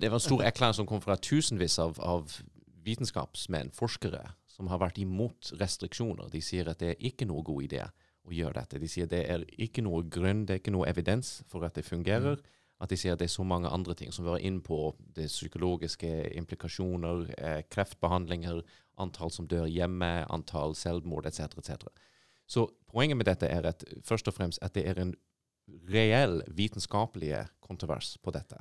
Det 0.00 0.10
var 0.10 0.16
en 0.16 0.24
stor 0.24 0.42
erklæring 0.42 0.74
som 0.74 0.86
kom 0.88 1.02
fra 1.04 1.16
tusenvis 1.16 1.78
av, 1.78 1.98
av 2.00 2.32
vitenskapsmenn, 2.84 3.70
forskere, 3.76 4.22
som 4.50 4.70
har 4.72 4.80
vært 4.82 4.98
imot 4.98 5.52
restriksjoner. 5.60 6.30
De 6.32 6.40
sier 6.42 6.70
at 6.70 6.80
det 6.82 6.94
er 6.94 7.06
ikke 7.12 7.28
noe 7.28 7.44
god 7.46 7.68
idé 7.68 7.84
å 8.22 8.34
gjøre 8.34 8.58
dette. 8.60 8.80
De 8.82 8.88
sier 8.90 9.10
det 9.10 9.22
er 9.30 9.44
ikke 9.60 9.84
noe 9.84 10.02
grunn, 10.08 10.46
det 10.46 10.56
er 10.56 10.62
ikke 10.62 10.74
noe 10.74 10.88
evidens 10.90 11.40
for 11.50 11.66
at 11.66 11.78
det 11.78 11.86
fungerer. 11.86 12.40
At 12.82 12.90
de 12.90 12.98
sier 12.98 13.14
at 13.14 13.20
det 13.22 13.28
er 13.28 13.36
så 13.36 13.44
mange 13.46 13.70
andre 13.70 13.94
ting 13.94 14.10
som 14.10 14.24
vi 14.24 14.32
var 14.32 14.42
inne 14.42 14.62
på. 14.64 14.94
Det 15.14 15.28
psykologiske 15.30 16.08
implikasjoner, 16.40 17.28
eh, 17.38 17.60
kreftbehandlinger, 17.70 18.62
antall 18.98 19.30
som 19.30 19.46
dør 19.46 19.68
hjemme, 19.70 20.24
antall 20.34 20.74
selvmord 20.74 21.28
etc. 21.30 21.54
etc. 21.62 21.86
Så 22.48 22.66
poenget 22.90 23.16
med 23.16 23.28
dette 23.28 23.46
er 23.46 23.66
at 23.68 23.84
først 24.04 24.28
og 24.28 24.34
fremst 24.34 24.62
at 24.62 24.74
det 24.74 24.86
er 24.88 25.00
en 25.00 25.14
reell 25.92 26.42
vitenskapelig 26.50 27.46
kontrovers 27.62 28.16
på 28.22 28.34
dette. 28.34 28.58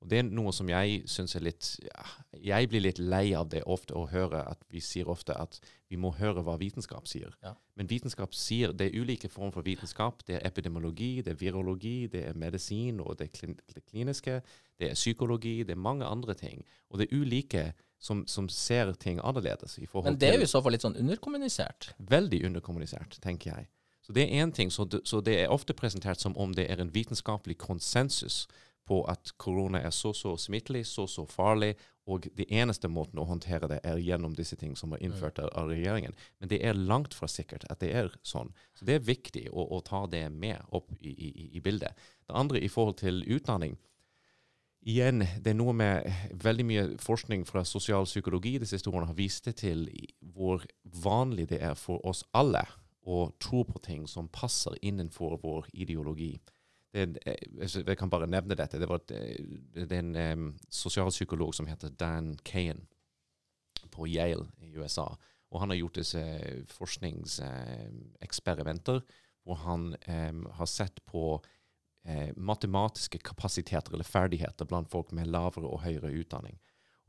Og 0.00 0.08
det 0.08 0.20
er 0.20 0.28
noe 0.32 0.52
som 0.56 0.68
jeg 0.70 1.02
syns 1.10 1.34
er 1.36 1.42
litt 1.44 1.66
ja, 1.84 2.04
Jeg 2.40 2.70
blir 2.72 2.80
litt 2.80 2.98
lei 2.98 3.34
av 3.36 3.50
det 3.52 3.60
ofte 3.68 3.92
å 3.98 4.06
høre 4.08 4.40
at 4.48 4.62
vi 4.72 4.80
sier 4.80 5.10
ofte 5.12 5.36
at 5.36 5.58
vi 5.92 5.98
må 6.00 6.12
høre 6.16 6.40
hva 6.46 6.54
vitenskap 6.60 7.08
sier. 7.10 7.34
Ja. 7.44 7.52
Men 7.76 7.90
vitenskap 7.90 8.32
sier 8.36 8.72
det 8.72 8.88
er 8.88 9.02
ulike 9.02 9.28
former 9.28 9.52
for 9.58 9.66
vitenskap. 9.66 10.22
Det 10.24 10.38
er 10.38 10.46
epidemiologi, 10.46 11.20
det 11.26 11.34
er 11.34 11.40
virologi, 11.40 12.08
det 12.12 12.24
er 12.30 12.38
medisin 12.38 13.02
og 13.04 13.18
det, 13.20 13.32
klin 13.36 13.58
det 13.74 13.84
kliniske. 13.84 14.38
Det 14.80 14.92
er 14.92 14.96
psykologi, 14.96 15.58
det 15.68 15.76
er 15.76 15.82
mange 15.82 16.08
andre 16.08 16.36
ting. 16.38 16.64
Og 16.88 17.00
det 17.00 17.08
er 17.08 17.20
ulike 17.20 17.64
som, 18.00 18.22
som 18.26 18.48
ser 18.48 18.94
ting 18.96 19.20
annerledes. 19.20 19.76
i 19.78 19.88
Men 19.92 20.16
det 20.16 20.30
er 20.30 20.38
jo 20.40 20.48
i 20.48 20.54
så 20.54 20.62
fall 20.62 20.72
litt 20.72 20.86
sånn 20.86 20.96
underkommunisert. 20.96 21.92
veldig 21.98 22.44
underkommunisert, 22.46 23.18
tenker 23.20 23.52
jeg. 23.52 23.68
Så 24.00 24.14
det 24.16 24.24
er 24.24 24.42
én 24.42 24.52
ting. 24.52 24.72
Så 24.72 24.84
det, 24.84 25.02
så 25.04 25.20
det 25.20 25.36
er 25.42 25.52
ofte 25.52 25.74
presentert 25.76 26.20
som 26.20 26.36
om 26.36 26.54
det 26.56 26.70
er 26.70 26.80
en 26.80 26.94
vitenskapelig 26.94 27.58
konsensus 27.58 28.46
på 28.90 29.04
at 29.10 29.30
korona 29.38 29.84
er 29.86 29.94
så 29.94 30.10
så 30.16 30.34
smittelig, 30.38 30.84
så 30.90 31.06
så 31.06 31.26
farlig, 31.30 31.76
og 32.10 32.26
det 32.34 32.48
eneste 32.50 32.88
måten 32.90 33.20
å 33.22 33.26
håndtere 33.28 33.68
det 33.70 33.78
er 33.86 34.00
gjennom 34.02 34.34
disse 34.34 34.56
ting 34.58 34.72
som 34.78 34.96
er 34.96 35.02
innført 35.06 35.38
av 35.38 35.52
av 35.54 35.70
regjeringen. 35.70 36.16
Men 36.40 36.50
det 36.50 36.58
er 36.66 36.74
langt 36.74 37.14
fra 37.14 37.28
sikkert 37.30 37.68
at 37.70 37.82
det 37.84 37.92
er 37.94 38.10
sånn. 38.26 38.50
Så 38.74 38.88
det 38.88 38.96
er 38.98 39.06
viktig 39.06 39.44
å, 39.52 39.68
å 39.76 39.78
ta 39.86 40.06
det 40.10 40.24
med 40.32 40.58
opp 40.74 40.90
i, 40.98 41.12
i, 41.12 41.30
i 41.54 41.62
bildet. 41.62 41.94
Det 42.26 42.34
andre 42.34 42.58
i 42.58 42.72
forhold 42.72 42.98
til 43.02 43.22
utdanning. 43.30 43.78
Igjen, 44.80 45.22
det 45.44 45.52
er 45.52 45.58
noe 45.58 45.74
med 45.76 46.06
veldig 46.40 46.64
mye 46.66 46.84
forskning 47.04 47.44
fra 47.44 47.62
sosialpsykologi 47.68 48.56
de 48.62 48.68
siste 48.68 48.88
årene 48.90 49.10
har 49.10 49.18
vist 49.18 49.44
det 49.44 49.58
til 49.60 49.84
hvor 50.34 50.64
vanlig 51.04 51.50
det 51.52 51.60
er 51.60 51.76
for 51.76 52.00
oss 52.08 52.24
alle 52.32 52.64
å 53.04 53.26
tro 53.42 53.62
på 53.68 53.82
ting 53.84 54.06
som 54.08 54.30
passer 54.32 54.78
innenfor 54.80 55.36
vår 55.42 55.68
ideologi. 55.72 56.38
Det, 56.92 57.18
er- 57.26 57.36
jeg 57.60 57.86
jeg 57.86 57.96
kan 57.98 58.10
bare 58.10 58.26
nevne 58.26 58.54
dette. 58.58 58.78
Det, 58.80 58.88
var, 58.88 58.98
det 59.06 59.92
er 59.92 59.98
en 59.98 60.16
um, 60.16 60.56
sosialpsykolog 60.70 61.54
som 61.54 61.66
heter 61.70 61.88
Dan 61.88 62.34
Kahan 62.44 62.86
på 63.90 64.06
Yale 64.06 64.46
i 64.62 64.74
USA. 64.76 65.06
Og 65.50 65.60
han 65.60 65.70
har 65.70 65.76
gjort 65.80 65.94
disse 65.98 66.20
forskningseksperimenter 66.70 69.00
hvor 69.46 69.54
han 69.64 69.94
um, 70.08 70.46
har 70.58 70.66
sett 70.68 71.00
på 71.08 71.22
uh, 71.40 72.30
matematiske 72.36 73.18
kapasiteter 73.24 73.92
eller 73.94 74.04
ferdigheter 74.04 74.64
blant 74.68 74.90
folk 74.92 75.12
med 75.16 75.26
lavere 75.30 75.66
og 75.70 75.80
høyere 75.86 76.12
utdanning. 76.20 76.58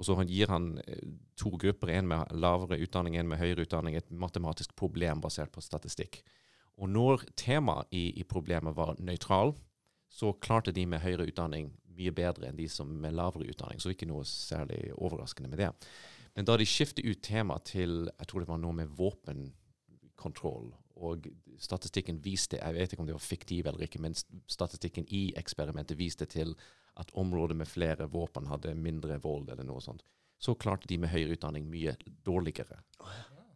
Og 0.02 0.06
så 0.08 0.16
gir 0.26 0.48
han 0.50 0.80
eh, 0.88 1.04
to 1.38 1.52
grupper, 1.62 1.92
en 1.94 2.08
med 2.10 2.32
lavere 2.34 2.80
utdanning, 2.82 3.14
en 3.20 3.28
med 3.30 3.38
høyere 3.38 3.62
utdanning, 3.68 3.94
et 4.00 4.10
matematisk 4.10 4.74
problem 4.76 5.22
basert 5.22 5.52
på 5.54 5.62
statistikk. 5.62 6.24
Og 6.82 6.90
når 6.90 7.22
temaet 7.38 7.86
i, 7.94 8.10
i 8.18 8.24
problemet 8.26 8.74
var 8.74 8.96
nøytral, 8.98 9.54
så 10.12 10.34
klarte 10.43 10.74
de 10.76 10.84
med 10.86 11.01
høyere 11.03 11.30
utdanning 11.30 11.72
mye 11.95 12.12
bedre 12.16 12.49
enn 12.49 12.59
de 12.59 12.68
som 12.72 12.89
med 13.03 13.16
lavere 13.16 13.47
utdanning. 13.51 13.80
Så 13.80 13.93
ikke 13.93 14.09
noe 14.09 14.26
særlig 14.28 14.91
overraskende 14.97 15.51
med 15.51 15.62
det. 15.64 15.72
Men 16.36 16.47
da 16.47 16.57
de 16.59 16.68
skiftet 16.68 17.05
ut 17.05 17.24
tema 17.24 17.57
til 17.68 18.05
jeg 18.07 18.28
tror 18.28 18.43
det 18.43 18.51
var 18.51 18.62
noe 18.62 18.76
med 18.76 18.91
våpenkontroll, 18.95 20.72
og 21.01 21.26
statistikken 21.62 22.20
viste, 22.22 22.59
jeg 22.59 22.76
vet 22.76 22.93
ikke 22.93 23.03
om 23.03 23.09
det 23.09 23.16
var 23.16 23.26
fiktiv 23.26 23.68
eller 23.68 23.88
ikke, 23.88 24.01
men 24.03 24.16
statistikken 24.16 25.07
i 25.09 25.32
eksperimentet 25.39 25.97
viste 25.97 26.28
til 26.30 26.53
at 26.99 27.12
områder 27.18 27.57
med 27.57 27.70
flere 27.72 28.07
våpen 28.12 28.49
hadde 28.51 28.76
mindre 28.78 29.18
vold 29.24 29.49
eller 29.49 29.66
noe 29.66 29.82
sånt, 29.82 30.03
så 30.41 30.55
klarte 30.59 30.89
de 30.89 30.99
med 31.01 31.12
høyere 31.12 31.38
utdanning 31.38 31.68
mye 31.72 31.95
dårligere. 32.26 32.82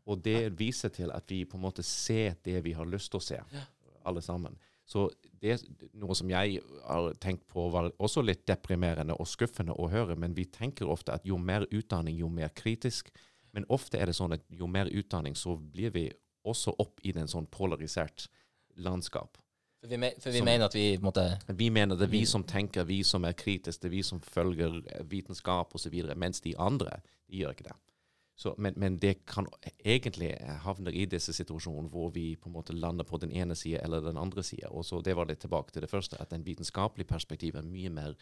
Og 0.06 0.22
det 0.26 0.56
viser 0.58 0.94
til 0.94 1.12
at 1.14 1.30
vi 1.30 1.44
på 1.50 1.58
en 1.58 1.66
måte 1.66 1.84
ser 1.86 2.38
det 2.46 2.62
vi 2.66 2.76
har 2.78 2.88
lyst 2.90 3.12
til 3.14 3.22
å 3.22 3.28
se, 3.28 3.40
alle 4.06 4.22
sammen. 4.22 4.58
Så 4.86 5.08
det 5.42 5.52
er 5.56 5.62
noe 5.98 6.16
som 6.18 6.30
jeg 6.30 6.60
har 6.86 7.14
tenkt 7.22 7.48
på 7.50 7.70
var 7.74 7.90
også 7.98 8.22
litt 8.26 8.46
deprimerende 8.46 9.16
og 9.18 9.28
skuffende 9.30 9.74
å 9.74 9.90
høre, 9.90 10.16
men 10.18 10.36
vi 10.38 10.46
tenker 10.46 10.90
ofte 10.90 11.16
at 11.16 11.26
jo 11.26 11.40
mer 11.42 11.66
utdanning, 11.72 12.18
jo 12.22 12.30
mer 12.30 12.54
kritisk. 12.54 13.10
Men 13.56 13.66
ofte 13.70 13.98
er 13.98 14.12
det 14.12 14.18
sånn 14.18 14.36
at 14.38 14.44
jo 14.54 14.68
mer 14.68 14.92
utdanning, 14.92 15.36
så 15.36 15.56
blir 15.58 15.94
vi 15.96 16.06
også 16.46 16.76
opp 16.80 17.02
i 17.04 17.16
en 17.18 17.32
sånn 17.32 17.48
polarisert 17.50 18.28
landskap. 18.78 19.40
For 19.82 19.90
vi, 19.90 20.12
for 20.20 20.32
vi 20.32 20.38
Som- 20.38 20.46
mener 20.46 20.66
at 20.66 20.74
vi 20.74 20.98
måtte 20.98 21.40
Vi 21.56 21.70
mener 21.70 21.96
det 21.96 22.08
er 22.08 22.12
vi 22.12 22.26
som 22.26 22.44
tenker, 22.44 22.84
vi 22.86 23.04
som 23.04 23.26
er 23.26 23.34
kritiske, 23.34 23.82
det 23.82 23.92
vi 23.92 24.02
som 24.02 24.20
følger 24.20 24.82
vitenskap 25.04 25.74
osv., 25.76 26.16
mens 26.16 26.42
de 26.42 26.56
andre 26.58 27.02
de 27.30 27.38
gjør 27.42 27.54
ikke 27.54 27.64
det. 27.70 27.76
Så, 28.36 28.52
men, 28.60 28.74
men 28.76 28.98
det 29.00 29.22
kan 29.26 29.46
egentlig 29.88 30.34
havne 30.66 30.92
i 30.92 31.06
disse 31.08 31.32
situasjonene 31.34 31.88
hvor 31.90 32.10
vi 32.12 32.34
på 32.36 32.50
en 32.50 32.56
måte 32.58 32.74
lander 32.76 33.08
på 33.08 33.16
den 33.22 33.32
ene 33.32 33.56
sida 33.56 33.80
eller 33.86 34.02
den 34.04 34.18
andre 34.20 34.44
sida. 34.44 34.68
Det 35.06 35.16
var 35.16 35.30
litt 35.30 35.40
tilbake 35.40 35.72
til 35.72 35.86
det 35.86 35.90
første, 35.90 36.20
at 36.20 36.34
en 36.36 36.44
vitenskapelig 36.44 37.08
perspektiv 37.08 37.56
er 37.56 37.64
mye 37.64 37.90
mer 37.96 38.16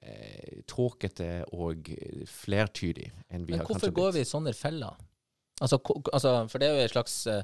eh, 0.00 0.62
tåkete 0.66 1.44
og 1.52 1.90
flertydig 2.32 3.10
enn 3.28 3.44
vi 3.44 3.52
Men 3.52 3.60
har 3.60 3.68
hvorfor 3.68 3.92
går 3.92 4.14
vi 4.16 4.24
i 4.24 4.30
sånne 4.30 4.54
feller? 4.56 4.96
Altså, 5.60 5.78
altså, 6.12 6.32
for 6.48 6.58
det 6.58 6.70
er 6.70 6.78
jo 6.78 6.86
en 6.88 6.94
slags 6.94 7.18
eh, 7.28 7.42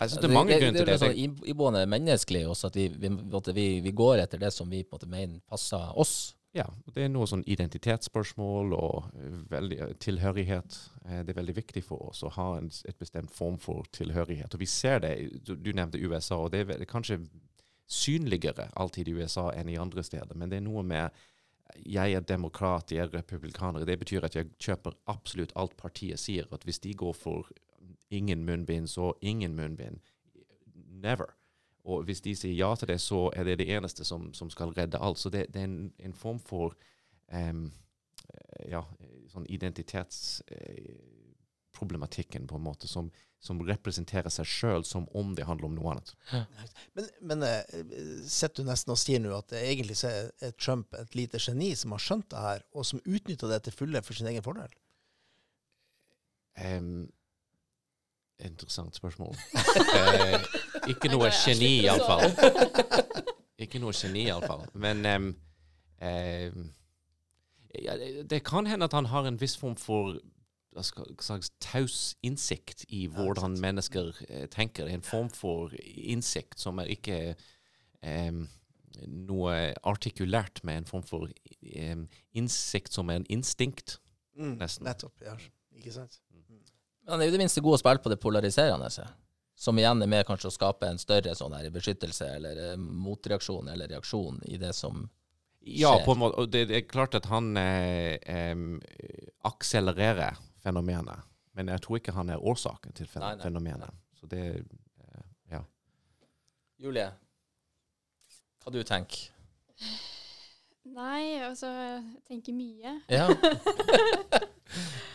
Jeg 0.00 0.10
synes 0.10 0.22
det 0.22 0.30
er 0.30 0.34
mange 0.34 0.56
grunner 0.62 0.78
til 0.80 0.86
det. 0.86 0.86
Det 0.86 0.96
er 0.96 1.04
sånn 1.04 1.20
ib- 1.26 1.44
iboende 1.52 1.84
menneskelig 1.90 2.46
også, 2.48 2.70
at 2.72 2.76
vi, 2.78 2.88
vi, 2.88 3.08
vi, 3.52 3.68
vi 3.84 3.92
går 4.00 4.24
etter 4.24 4.40
det 4.40 4.52
som 4.54 4.70
vi 4.70 4.80
på 4.84 4.94
en 4.94 4.96
måte 4.96 5.10
mener 5.12 5.40
passer 5.50 5.92
oss. 5.98 6.16
Ja, 6.58 6.66
det 6.90 7.04
er 7.04 7.10
noe 7.12 7.26
sånn 7.30 7.44
identitetsspørsmål 7.46 8.72
og 8.74 9.10
eh, 9.14 9.34
veldig, 9.52 9.76
eh, 9.84 9.92
tilhørighet. 10.02 10.78
Eh, 11.04 11.20
Det 11.22 11.30
er 11.34 11.38
veldig 11.38 11.54
viktig 11.60 11.84
for 11.86 12.10
oss 12.10 12.24
å 12.26 12.32
ha 12.34 12.48
en, 12.58 12.70
et 12.88 12.98
bestemt 12.98 13.30
form 13.30 13.58
for 13.62 13.86
tilhørighet. 13.94 14.54
Og 14.54 14.64
vi 14.64 14.66
ser 14.66 15.04
det, 15.04 15.12
du, 15.46 15.54
du 15.54 15.70
nevnte 15.72 16.02
USA, 16.02 16.40
og 16.42 16.50
det 16.56 16.64
er 16.66 16.84
kanskje 16.90 17.20
synligere 17.88 18.68
alltid 18.76 19.08
i 19.08 19.14
USA 19.20 19.48
enn 19.54 19.70
i 19.70 19.78
andre 19.78 20.02
steder. 20.04 20.34
Men 20.34 20.50
det 20.50 20.58
er 20.58 20.66
noe 20.66 20.82
med 20.82 21.14
jeg 21.84 22.16
er 22.16 22.24
demokrat, 22.24 22.90
jeg 22.90 23.04
er 23.04 23.12
republikaner. 23.12 23.84
Det 23.84 23.98
betyr 24.00 24.24
at 24.24 24.34
jeg 24.34 24.50
kjøper 24.58 24.96
absolutt 25.06 25.52
alt 25.54 25.76
partiet 25.76 26.20
sier. 26.20 26.48
At 26.52 26.64
hvis 26.64 26.80
de 26.80 26.94
går 26.96 27.14
for 27.14 27.50
ingen 28.10 28.44
munnbind, 28.48 28.88
så 28.88 29.12
ingen 29.20 29.54
munnbind. 29.54 30.00
Never. 30.74 31.37
Og 31.88 32.04
hvis 32.04 32.20
de 32.24 32.32
sier 32.36 32.56
ja 32.56 32.74
til 32.76 32.88
det, 32.92 33.00
så 33.00 33.30
er 33.32 33.44
det 33.48 33.58
det 33.62 33.70
eneste 33.72 34.04
som, 34.04 34.34
som 34.36 34.50
skal 34.52 34.74
redde 34.76 35.00
alt. 35.00 35.18
Så 35.18 35.28
det, 35.32 35.46
det 35.54 35.60
er 35.62 35.68
en, 35.70 35.92
en 36.04 36.16
form 36.16 36.40
for 36.44 36.74
eh, 37.32 37.54
ja, 38.68 38.82
sånn 39.32 39.46
identitetsproblematikken 39.48 42.46
på 42.50 42.56
en 42.58 42.66
måte, 42.66 42.86
som, 42.90 43.08
som 43.40 43.62
representerer 43.66 44.30
seg 44.32 44.46
sjøl 44.50 44.84
som 44.86 45.06
om 45.16 45.34
det 45.38 45.46
handler 45.48 45.66
om 45.68 45.74
noe 45.78 45.90
annet. 45.94 46.10
Men, 46.96 47.04
men 47.30 47.38
eh, 47.46 47.64
sitter 48.26 48.62
du 48.62 48.68
nesten 48.70 48.94
og 48.94 49.00
sier 49.00 49.20
nå 49.22 49.30
at 49.36 49.48
det 49.54 49.60
egentlig 49.68 49.96
så 50.00 50.06
er 50.10 50.52
Trump 50.58 50.88
et 50.98 51.12
lite 51.18 51.38
geni 51.42 51.70
som 51.78 51.90
har 51.94 52.04
skjønt 52.04 52.28
det 52.34 52.40
her, 52.44 52.60
og 52.74 52.82
som 52.88 53.04
utnytter 53.04 53.48
det 53.52 53.60
til 53.66 53.76
fulle 53.76 54.00
for 54.04 54.14
sin 54.18 54.30
egen 54.32 54.46
fordel? 54.46 54.72
Em, 56.58 56.90
interessant 58.44 58.94
spørsmål. 58.96 59.34
eh, 59.98 60.40
ikke 60.88 61.10
noe 61.12 61.30
geni, 61.34 61.72
iallfall. 61.84 62.30
Ikke 63.58 63.80
noe 63.82 63.92
geni, 63.96 64.26
iallfall. 64.28 64.66
Men 64.78 65.04
um, 65.06 65.28
eh, 66.00 66.50
ja, 67.82 67.96
det- 67.98 68.26
det 68.30 68.42
kan 68.44 68.66
hende 68.66 68.84
at 68.84 68.92
han 68.92 69.06
har 69.06 69.26
en 69.26 69.40
viss 69.40 69.56
form 69.56 69.76
for 69.76 70.18
slags 70.78 71.50
taus 71.60 72.14
innsikt 72.22 72.84
i 72.88 73.06
hvordan 73.10 73.54
ja, 73.56 73.60
mennesker 73.60 74.12
eh, 74.28 74.46
tenker. 74.48 74.86
En 74.86 75.02
form 75.02 75.30
for 75.30 75.72
innsikt 75.82 76.60
som 76.60 76.78
er 76.78 76.84
ikke 76.94 77.34
um, 78.06 78.44
noe 79.06 79.74
artikulært, 79.82 80.62
med 80.64 80.76
en 80.84 80.86
form 80.86 81.02
for 81.02 81.26
um, 81.82 82.06
innsikt 82.34 82.92
som 82.94 83.10
er 83.10 83.16
en 83.22 83.26
instinkt. 83.28 83.98
Mm, 84.38 84.54
Nesten. 84.60 84.86
Nettopp. 84.86 85.18
ja. 85.26 85.34
Ikke 85.78 85.92
sant? 85.94 86.20
Men 87.08 87.14
han 87.16 87.22
er 87.24 87.30
jo 87.30 87.32
det 87.38 87.40
minste 87.40 87.62
god 87.64 87.78
å 87.78 87.80
spille 87.80 88.02
på 88.04 88.10
det 88.12 88.18
polariserende. 88.20 88.90
Som 89.58 89.78
igjen 89.80 90.02
er 90.04 90.10
med 90.12 90.26
kanskje 90.28 90.50
å 90.50 90.54
skape 90.54 90.86
en 90.86 91.00
større 91.00 91.32
sånn 91.34 91.54
her 91.56 91.70
beskyttelse 91.72 92.26
eller 92.36 92.58
eh, 92.68 92.76
motreaksjon 92.78 93.70
eller 93.72 93.88
reaksjon 93.90 94.42
i 94.44 94.58
det 94.60 94.74
som 94.76 95.06
Ja, 95.64 95.94
skjer. 95.96 96.04
på 96.04 96.12
en 96.14 96.20
måte. 96.20 96.36
Og 96.44 96.50
det, 96.52 96.66
det 96.68 96.76
er 96.76 96.84
klart 96.86 97.16
at 97.18 97.26
han 97.32 97.48
eh, 97.56 98.52
akselererer 99.48 100.36
fenomenet. 100.62 101.24
Men 101.56 101.72
jeg 101.72 101.82
tror 101.82 101.98
ikke 101.98 102.14
han 102.14 102.30
er 102.30 102.44
årsaken 102.44 102.94
til 102.94 103.08
fen 103.10 103.24
Nei, 103.24 103.32
nei. 103.38 103.42
fenomenet. 103.48 103.96
Så 104.20 104.28
det 104.30 104.44
eh, 104.60 105.24
Ja. 105.56 105.62
Julie, 106.78 107.08
hva 108.62 108.70
du 108.76 108.82
tenker 108.86 109.32
Nei, 110.94 111.38
altså 111.44 111.66
Jeg 111.70 112.22
tenker 112.28 112.52
mye. 112.56 112.94
Ja. 113.12 113.26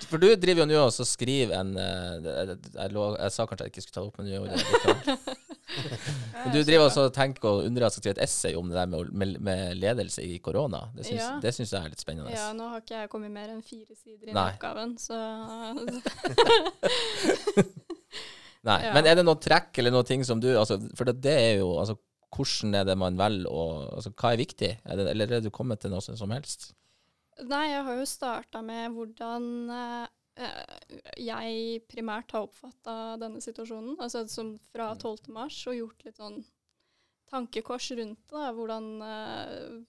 For 0.10 0.18
du 0.22 0.28
driver 0.38 0.62
jo 0.64 0.66
nå 0.70 0.78
og 0.86 0.94
skriver 1.08 1.56
en 1.58 1.72
jeg, 1.78 2.48
det- 2.52 2.74
jeg, 2.76 2.92
lå, 2.94 3.04
jeg 3.18 3.32
sa 3.34 3.46
kanskje 3.50 3.66
jeg 3.66 3.72
ikke 3.74 3.82
skulle 3.86 3.96
ta 3.98 4.02
det 4.02 4.10
opp, 4.10 4.18
men 4.20 4.28
gjorde 4.30 4.52
det. 4.54 4.62
Men 6.44 6.52
du 6.54 6.60
driver 6.68 6.84
også 6.86 7.06
og 7.08 7.14
tenker 7.16 7.48
og 7.50 7.64
undrer 7.66 7.86
deg 7.88 7.94
skal 7.96 8.04
skrive 8.04 8.14
et 8.18 8.24
essay 8.28 8.54
om 8.60 8.68
det 8.70 8.76
der 8.78 8.90
med, 8.92 9.10
med, 9.16 9.30
med 9.42 9.62
ledelse 9.80 10.22
i 10.22 10.36
korona. 10.44 10.84
Det 10.94 11.06
syns, 11.08 11.22
Ja. 11.24 11.30
det 11.42 11.54
syns 11.56 11.72
jeg 11.74 11.80
er 11.88 11.90
litt 11.96 12.04
spennende. 12.04 12.34
Ja, 12.36 12.50
nå 12.54 12.68
har 12.70 12.84
ikke 12.84 13.00
jeg 13.00 13.10
kommet 13.10 13.32
mer 13.34 13.50
enn 13.54 13.64
fire 13.66 13.96
sider 13.98 14.30
i 14.30 14.36
oppgaven, 14.38 14.94
så 15.02 15.18
Nei, 18.64 18.78
Ja. 18.86 18.94
Men 18.96 19.08
er 19.10 19.18
det 19.20 19.26
noen 19.28 19.42
trekk 19.44 19.76
eller 19.82 19.92
noen 19.92 20.08
ting 20.08 20.22
som 20.28 20.40
du 20.40 20.48
altså, 20.56 20.78
For 20.96 21.10
det, 21.10 21.18
det 21.26 21.34
er 21.36 21.56
jo 21.64 21.74
altså, 21.82 21.98
Hvordan 22.34 22.76
er 22.80 22.88
det 22.88 22.96
man 22.98 23.18
velger 23.20 23.50
å 23.52 23.64
altså, 23.98 24.12
Hva 24.18 24.34
er 24.34 24.42
viktig? 24.42 24.72
Er 24.84 25.00
det, 25.00 25.08
eller 25.12 25.38
er 25.38 25.44
du 25.46 25.52
kommet 25.54 25.84
til 25.84 25.94
noe 25.94 26.02
som 26.02 26.34
helst? 26.34 26.72
Nei, 27.44 27.64
jeg 27.72 27.86
har 27.88 27.98
jo 27.98 28.10
starta 28.10 28.62
med 28.66 28.94
hvordan 28.94 29.46
eh, 29.74 30.04
eh, 30.46 30.98
jeg 31.22 31.82
primært 31.90 32.34
har 32.36 32.46
oppfatta 32.46 33.16
denne 33.22 33.42
situasjonen. 33.42 33.96
Altså 34.00 34.26
som 34.30 34.56
fra 34.72 34.92
Mm. 34.94 35.00
12. 35.02 35.32
mars, 35.34 35.58
og 35.68 35.80
gjort 35.80 36.06
litt 36.06 36.22
sånn 36.22 36.44
tankekors 37.32 37.92
rundt 37.98 38.22
det. 38.30 38.48
Hvordan 38.60 38.90
eh, 39.08 39.82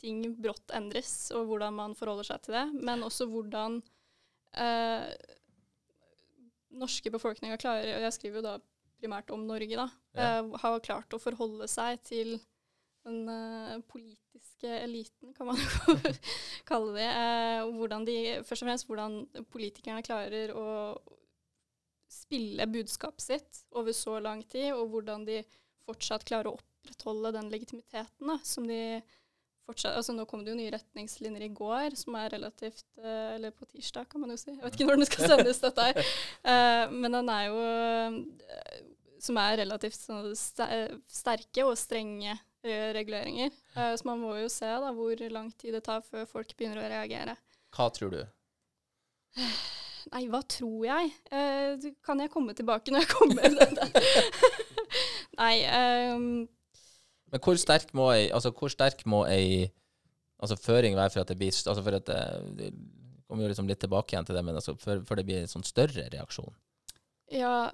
ting 0.00 0.24
brått 0.40 0.72
endres, 0.76 1.30
og 1.36 1.46
hvordan 1.48 1.76
man 1.76 1.96
forholder 1.96 2.28
seg 2.32 2.44
til 2.44 2.56
det. 2.56 2.66
Men 2.84 3.04
også 3.06 3.28
hvordan 3.28 3.82
eh, 4.56 5.12
norske 6.74 7.12
befolkninger 7.14 7.60
klarer, 7.60 7.98
og 7.98 8.08
jeg 8.08 8.16
skriver 8.16 8.40
jo 8.40 8.46
da 8.48 8.54
primært 9.04 9.30
om 9.36 9.44
Norge, 9.46 9.76
da, 9.78 9.88
Ja. 10.16 10.32
eh, 10.40 10.58
har 10.64 10.80
klart 10.84 11.14
å 11.14 11.20
forholde 11.22 11.68
seg 11.70 12.00
til 12.08 12.34
den 13.04 13.28
eh, 13.28 13.78
politiske 13.92 14.70
eliten, 14.80 15.34
kan 15.36 15.50
man 15.52 15.58
jo 15.60 15.96
kalle 16.70 16.94
det. 16.96 17.10
Og 17.66 17.74
hvordan 17.82 18.06
de, 18.08 18.18
først 18.48 18.64
og 18.64 18.68
fremst 18.70 18.88
hvordan 18.88 19.18
politikerne 19.52 20.02
klarer 20.06 20.54
å 20.56 20.68
spille 22.14 22.64
budskapet 22.70 23.20
sitt 23.24 23.60
over 23.76 23.92
så 23.96 24.16
lang 24.22 24.40
tid, 24.48 24.70
og 24.72 24.88
hvordan 24.94 25.26
de 25.28 25.42
fortsatt 25.84 26.24
klarer 26.24 26.48
å 26.48 26.56
opprettholde 26.56 27.32
den 27.36 27.50
legitimiteten 27.52 28.30
da, 28.30 28.38
som 28.46 28.64
de 28.68 29.02
fortsatt 29.64 29.96
altså 29.96 30.12
Nå 30.12 30.24
kom 30.28 30.42
det 30.44 30.52
jo 30.52 30.56
nye 30.58 30.72
retningslinjer 30.74 31.46
i 31.46 31.52
går, 31.56 31.94
som 31.96 32.16
er 32.20 32.28
relativt 32.34 32.98
Eller 33.00 33.52
på 33.56 33.64
tirsdag, 33.70 34.04
kan 34.12 34.20
man 34.20 34.32
jo 34.34 34.36
si. 34.40 34.50
Jeg 34.52 34.60
vet 34.60 34.76
ikke 34.76 34.88
når 34.90 35.00
den 35.00 35.08
skal 35.08 35.28
sendes, 35.32 35.60
dette 35.64 35.86
her. 35.88 36.00
Eh, 36.44 36.92
men 36.92 37.16
den 37.16 37.30
er 37.32 37.46
jo 37.48 37.62
Som 39.24 39.38
er 39.40 39.62
relativt 39.62 39.96
sånn 39.96 40.34
sterke 40.36 41.64
og 41.64 41.78
strenge 41.80 42.34
eh, 42.34 42.90
reguleringer. 42.96 43.54
Eh, 43.72 43.94
så 43.96 44.08
man 44.08 44.20
må 44.20 44.34
jo 44.36 44.50
se 44.52 44.68
da 44.68 44.90
hvor 44.92 45.20
lang 45.32 45.48
tid 45.56 45.76
det 45.78 45.84
tar 45.86 46.04
før 46.04 46.26
folk 46.28 46.52
begynner 46.58 46.82
å 46.82 46.90
reagere. 46.92 47.36
Hva 47.74 47.88
tror 47.94 48.12
du? 48.12 48.20
Nei, 50.12 50.26
hva 50.30 50.42
tror 50.46 50.84
jeg? 50.86 51.14
Eh, 51.32 51.86
kan 52.04 52.20
jeg 52.20 52.32
komme 52.32 52.54
tilbake 52.56 52.92
når 52.92 53.06
jeg 53.06 53.14
kommer 53.14 53.54
med? 53.56 53.80
Nei 55.40 55.54
um, 56.14 56.26
Men 57.32 57.42
hvor 57.42 57.58
sterk 57.58 57.88
må 57.96 58.10
ei 58.12 58.28
altså, 58.30 58.52
må 59.10 59.24
ei 59.26 59.64
altså, 60.38 60.58
føring 60.60 60.94
være 60.94 61.10
for 61.16 61.24
at 61.24 61.32
det 61.32 61.38
blir 61.40 61.50
altså, 61.50 61.80
for 61.80 61.96
at 61.98 62.06
det, 62.06 62.20
det 62.60 62.68
kommer 63.26 63.46
jo 63.46 63.50
liksom 63.54 63.70
litt 63.70 63.80
tilbake 63.82 64.14
igjen 64.14 64.28
til 64.28 64.36
det, 64.36 64.44
men 64.46 64.60
altså, 64.60 64.76
for, 64.78 65.02
for 65.08 65.18
det 65.18 65.26
blir 65.26 65.40
en 65.42 65.50
sånn 65.50 65.66
større 65.66 66.06
reaksjon? 66.12 66.52
Ja, 67.32 67.72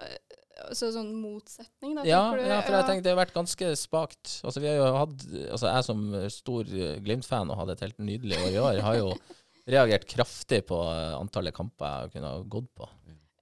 altså 0.69 0.91
sånn 0.95 1.11
motsetning, 1.19 1.95
da? 1.99 2.05
Ja, 2.09 2.23
du? 2.35 2.43
ja, 2.45 2.61
for 2.65 2.77
jeg 2.77 2.89
tenker 2.89 3.05
det 3.05 3.13
har 3.15 3.21
vært 3.21 3.37
ganske 3.37 3.71
spakt. 3.79 4.33
Altså, 4.45 4.63
vi 4.63 4.71
har 4.71 4.79
jo 4.79 4.89
hatt, 4.97 5.27
altså 5.57 5.71
Jeg 5.71 5.87
som 5.87 6.03
stor 6.35 6.73
eh, 6.75 6.97
Glimt-fan 7.05 7.53
og 7.53 7.61
hadde 7.63 7.77
et 7.77 7.85
helt 7.87 8.03
nydelig 8.03 8.41
år 8.41 8.51
i 8.51 8.61
år, 8.65 8.83
har 8.87 8.99
jo 9.01 9.13
reagert 9.77 10.07
kraftig 10.11 10.63
på 10.71 10.81
eh, 10.91 11.15
antallet 11.19 11.57
kamper 11.57 12.07
jeg 12.07 12.17
kunne 12.17 12.35
ha 12.35 12.45
gått 12.57 12.71
på. 12.79 12.91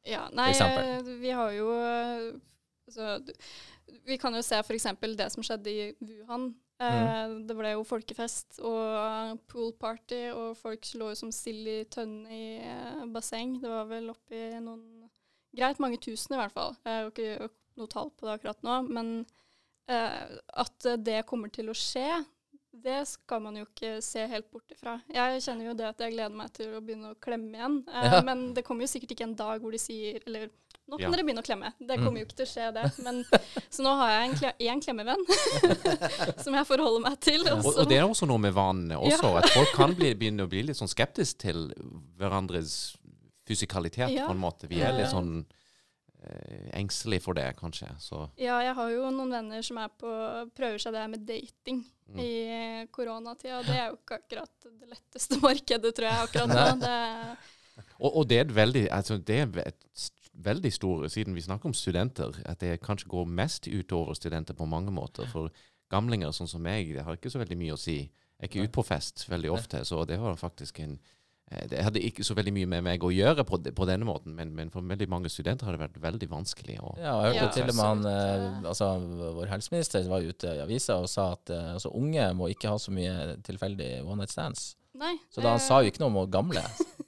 Ja, 0.09 0.27
nei, 0.33 0.51
eh, 0.57 1.11
vi 1.21 1.35
har 1.37 1.53
jo 1.53 1.69
altså, 2.89 3.19
Vi 4.09 4.17
kan 4.21 4.37
jo 4.37 4.45
se 4.45 4.63
f.eks. 4.63 4.89
det 5.19 5.29
som 5.35 5.45
skjedde 5.45 5.75
i 5.75 5.91
Wuhan. 6.01 6.55
Mhm. 6.79 7.41
Det 7.49 7.55
ble 7.59 7.73
jo 7.73 7.81
folkefest 7.83 8.61
og 8.63 9.41
poolparty, 9.51 10.29
og 10.31 10.53
folk 10.61 10.87
lå 10.95 11.09
jo 11.11 11.19
som 11.19 11.33
sild 11.35 11.67
i 11.67 11.81
tønne 11.91 12.31
i 12.31 13.11
basseng. 13.11 13.57
Det 13.59 13.73
var 13.73 13.89
vel 13.91 14.13
oppi 14.13 14.45
noen 14.63 14.98
Greit 15.57 15.79
mange 15.81 15.99
tusen, 15.99 16.35
i 16.35 16.41
hvert 16.41 16.53
fall. 16.53 16.75
Jeg 16.85 17.03
har 17.05 17.11
ikke 17.11 17.51
noe 17.79 17.87
tall 17.89 18.11
på 18.11 18.27
det 18.27 18.35
akkurat 18.39 18.63
nå. 18.67 18.81
Men 18.93 19.13
eh, 19.89 20.39
at 20.61 20.89
det 21.05 21.23
kommer 21.27 21.49
til 21.55 21.71
å 21.71 21.77
skje, 21.77 22.25
det 22.79 23.01
skal 23.09 23.41
man 23.43 23.57
jo 23.59 23.65
ikke 23.65 23.97
se 24.05 24.23
helt 24.31 24.51
bort 24.53 24.71
ifra. 24.71 24.99
Jeg 25.11 25.41
kjenner 25.43 25.71
jo 25.71 25.75
det 25.75 25.87
at 25.89 25.99
jeg 26.05 26.13
gleder 26.15 26.37
meg 26.37 26.53
til 26.55 26.77
å 26.77 26.83
begynne 26.85 27.15
å 27.15 27.19
klemme 27.19 27.57
igjen. 27.57 27.81
Eh, 27.89 28.13
Ja. 28.13 28.21
Men 28.23 28.53
det 28.55 28.63
kommer 28.67 28.85
jo 28.87 28.93
sikkert 28.93 29.17
ikke 29.17 29.25
en 29.27 29.35
dag 29.35 29.61
hvor 29.65 29.73
de 29.75 29.79
sier 29.83 30.21
Eller 30.27 30.51
nå 30.89 30.97
kan 30.97 31.09
Ja. 31.09 31.11
dere 31.11 31.25
begynne 31.25 31.43
å 31.43 31.49
klemme. 31.49 31.73
Det 31.81 31.99
Mm. 31.99 32.05
kommer 32.05 32.21
jo 32.21 32.27
ikke 32.27 32.37
til 32.37 32.47
å 32.47 32.53
skje, 32.53 32.73
det. 32.73 32.85
Men, 33.05 33.25
så 33.71 33.83
nå 33.83 33.97
har 33.99 34.11
jeg 34.11 34.29
en 34.31 34.37
kle 34.39 34.81
klemmevenn 34.85 35.25
som 36.45 36.55
jeg 36.55 36.67
forholder 36.67 37.03
meg 37.11 37.19
til. 37.21 37.41
Og, 37.49 37.67
og 37.67 37.89
det 37.89 37.99
er 37.99 38.07
også 38.07 38.29
noe 38.29 38.39
med 38.39 38.55
vanene 38.55 38.97
også, 38.97 39.33
Ja. 39.33 39.39
at 39.43 39.51
folk 39.51 39.75
kan 39.75 39.95
bli, 39.95 40.15
begynne 40.15 40.47
å 40.47 40.49
bli 40.49 40.63
litt 40.63 40.77
sånn 40.79 40.89
skeptisk 40.89 41.39
til 41.39 41.69
hverandres 42.17 42.97
fysikalitet 43.49 44.13
Ja. 44.15 44.27
på 44.29 44.35
en 44.37 44.43
måte. 44.43 44.69
Vi 44.71 44.81
er 44.85 44.93
litt 44.97 45.11
sånn 45.13 45.47
eh, 46.23 46.71
engstelige 46.79 47.23
for 47.25 47.35
det, 47.39 47.47
kanskje. 47.59 47.89
Så 48.03 48.29
Ja, 48.37 48.61
jeg 48.65 48.75
har 48.75 48.91
jo 48.91 49.11
noen 49.11 49.31
venner 49.31 49.63
som 49.63 49.79
er 49.79 49.89
på, 49.89 50.11
prøver 50.57 50.79
seg 50.83 50.93
det 50.93 51.01
her 51.05 51.09
med 51.15 51.27
dating 51.27 51.85
Mm. 52.09 52.21
i 52.25 52.87
koronatida. 52.91 53.59
Det 53.67 53.75
er 53.77 53.89
jo 53.91 53.97
ikke 53.99 54.17
akkurat 54.23 54.51
det 54.65 54.89
letteste 54.89 55.37
markedet, 55.45 55.91
tror 55.95 56.07
jeg, 56.09 56.23
akkurat 56.25 56.49
nå. 56.49 56.81
Det, 56.81 57.37
Og, 58.01 58.17
og 58.17 58.29
det 58.29 58.39
er 58.39 58.45
et 58.47 58.55
veldig, 58.57 58.85
altså 58.91 59.19
det 59.19 59.37
er 59.43 59.59
et 59.69 60.11
veldig 60.35 60.73
stor, 60.73 61.05
siden 61.13 61.35
vi 61.37 61.43
snakker 61.45 61.67
om 61.69 61.75
studenter, 61.75 62.33
at 62.47 62.59
det 62.61 62.81
kanskje 62.81 63.11
går 63.13 63.27
mest 63.27 63.69
utover 63.69 64.15
studenter 64.17 64.55
på 64.57 64.67
mange 64.67 64.91
måter. 64.91 65.29
For 65.31 65.51
gamlinger 65.93 66.33
sånn 66.33 66.49
som 66.49 66.63
meg, 66.65 66.95
det 66.95 67.05
har 67.05 67.17
ikke 67.19 67.31
så 67.31 67.39
veldig 67.45 67.59
mye 67.61 67.77
å 67.77 67.79
si. 67.79 67.99
Jeg 68.41 68.41
er 68.41 68.49
ikke 68.49 68.65
ute 68.65 68.77
på 68.79 68.87
fest 68.87 69.27
veldig 69.29 69.51
ofte, 69.53 69.85
så 69.85 70.07
det 70.07 70.19
var 70.19 70.35
faktisk 70.41 70.81
en 70.81 70.99
Det 71.49 71.81
hadde 71.81 72.01
ikke 72.05 72.25
så 72.27 72.35
veldig 72.37 72.53
mye 72.53 72.69
med 72.69 72.83
meg 72.85 73.05
å 73.07 73.09
gjøre 73.09 73.45
på, 73.49 73.57
på 73.73 73.87
denne 73.89 74.05
måten, 74.05 74.35
men, 74.37 74.51
men 74.57 74.69
for 74.73 74.85
veldig 74.85 75.07
mange 75.09 75.31
studenter 75.33 75.65
har 75.65 75.77
det 75.77 75.81
vært 75.81 75.97
veldig 76.03 76.29
vanskelig. 76.29 76.77
å 76.85 76.91
Ja, 77.01 77.15
og 77.17 77.25
jeg 77.25 77.39
hørte 77.39 77.47
Ja, 77.47 77.53
til 77.55 77.73
og 77.73 77.79
med 77.79 77.87
han, 77.87 78.05
eh, 78.11 78.69
altså, 78.69 78.91
vår 79.39 79.49
helseminister 79.55 80.11
var 80.13 80.27
ute 80.29 80.53
i 80.59 80.61
avisa 80.67 80.99
og 81.01 81.09
sa 81.09 81.31
at 81.39 81.55
eh, 81.55 81.73
altså, 81.79 81.95
unge 81.97 82.29
må 82.37 82.51
ikke 82.53 82.75
ha 82.75 82.77
så 82.83 82.93
mye 82.93 83.39
tilfeldig 83.49 83.91
one 84.05 84.21
night 84.21 84.35
stands. 84.35 84.75
nei. 84.99 85.15
Så 85.33 85.41
da 85.41 85.55
han 85.55 85.63
eh, 85.63 85.67
sa 85.71 85.81
jo 85.81 85.89
ikke 85.89 86.05
noe 86.05 86.13
om 86.13 86.31
gamle. 86.31 86.65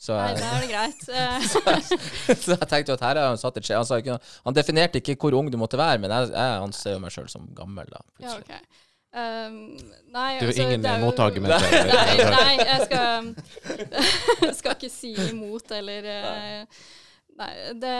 Så, 0.00 0.14
Nei, 0.16 0.32
da 0.32 0.46
er 0.56 0.62
det 0.64 0.68
greit. 0.70 1.02
Eh, 1.20 2.36
så 2.40 2.54
jeg 2.54 2.68
tenkte 2.70 2.94
jo 2.94 2.96
at 2.96 3.02
her 3.04 3.18
har 3.20 3.26
han 3.34 3.40
satt 3.40 3.58
et 3.60 3.66
skje. 3.66 3.76
Han, 3.76 3.84
sa 3.84 3.98
ikke 4.00 4.14
han 4.46 4.56
definerte 4.56 5.02
ikke 5.02 5.18
hvor 5.20 5.36
ung 5.36 5.50
du 5.52 5.58
måtte 5.60 5.76
være, 5.76 6.00
men 6.00 6.12
jeg, 6.14 6.30
jeg 6.32 6.62
anser 6.64 6.94
jo 6.94 7.02
meg 7.02 7.12
sjøl 7.12 7.28
som 7.28 7.44
gammel, 7.56 7.90
da. 7.92 8.00
ja, 8.16 8.32
plutselig. 8.32 8.62
Um, 9.10 9.54
nei, 10.14 10.38
du 10.38 10.46
jo 10.46 10.52
ingen 10.62 10.84
det 10.84 10.90
er 10.92 11.00
jo- 11.00 11.08
motargumenter. 11.08 11.64
Nei, 11.90 12.16
nei, 12.36 12.52
jeg 12.62 12.84
skal, 12.86 13.30
skal 14.60 14.76
ikke 14.76 14.90
si 14.92 15.10
imot 15.32 15.72
eller 15.74 16.06
eh, 16.06 16.82
Nei, 17.40 17.50
det 17.80 17.94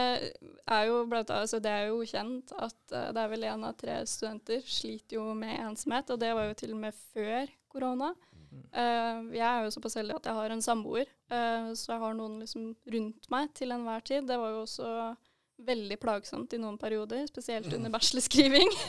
er 0.68 0.82
jo 0.84 1.00
blant 1.08 1.30
annet 1.32 1.46
altså 1.46 1.58
Det 1.64 1.70
er 1.72 1.86
jo 1.88 2.02
kjent 2.06 2.52
at 2.60 2.94
eh, 2.94 3.08
det 3.16 3.22
er 3.22 3.30
vel 3.32 3.46
én 3.48 3.66
av 3.66 3.74
tre 3.80 3.96
studenter 4.06 4.62
sliter 4.62 5.16
jo 5.16 5.30
med 5.34 5.56
ensomhet, 5.64 6.12
og 6.12 6.20
det 6.20 6.30
var 6.36 6.50
jo 6.50 6.58
til 6.60 6.76
og 6.76 6.82
med 6.84 6.98
før 7.14 7.50
korona. 7.72 8.12
Eh, 8.70 9.20
jeg 9.34 9.46
er 9.46 9.64
jo 9.64 9.72
såpass 9.74 9.98
heldig 9.98 10.18
at 10.20 10.28
jeg 10.30 10.38
har 10.38 10.54
en 10.54 10.62
samboer, 10.62 11.10
uh, 11.32 11.70
så 11.78 11.94
jeg 11.94 12.02
har 12.04 12.14
noen 12.18 12.38
liksom 12.42 12.70
rundt 12.94 13.28
meg 13.34 13.50
til 13.58 13.74
enhver 13.74 14.06
tid. 14.06 14.26
Det 14.30 14.38
var 14.38 14.54
jo 14.54 14.62
også 14.66 14.92
veldig 15.66 15.96
plagsomt 16.00 16.52
i 16.56 16.58
noen 16.60 16.78
perioder, 16.80 17.26
spesielt 17.28 17.72
under 17.76 17.90
bachelorskriving. 17.94 18.70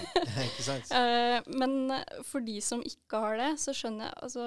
Eh, 0.91 1.37
men 1.57 1.91
for 2.27 2.43
de 2.45 2.57
som 2.63 2.81
ikke 2.85 3.19
har 3.23 3.37
det, 3.39 3.49
så 3.61 3.73
skjønner 3.75 4.07
jeg 4.07 4.17
altså 4.23 4.45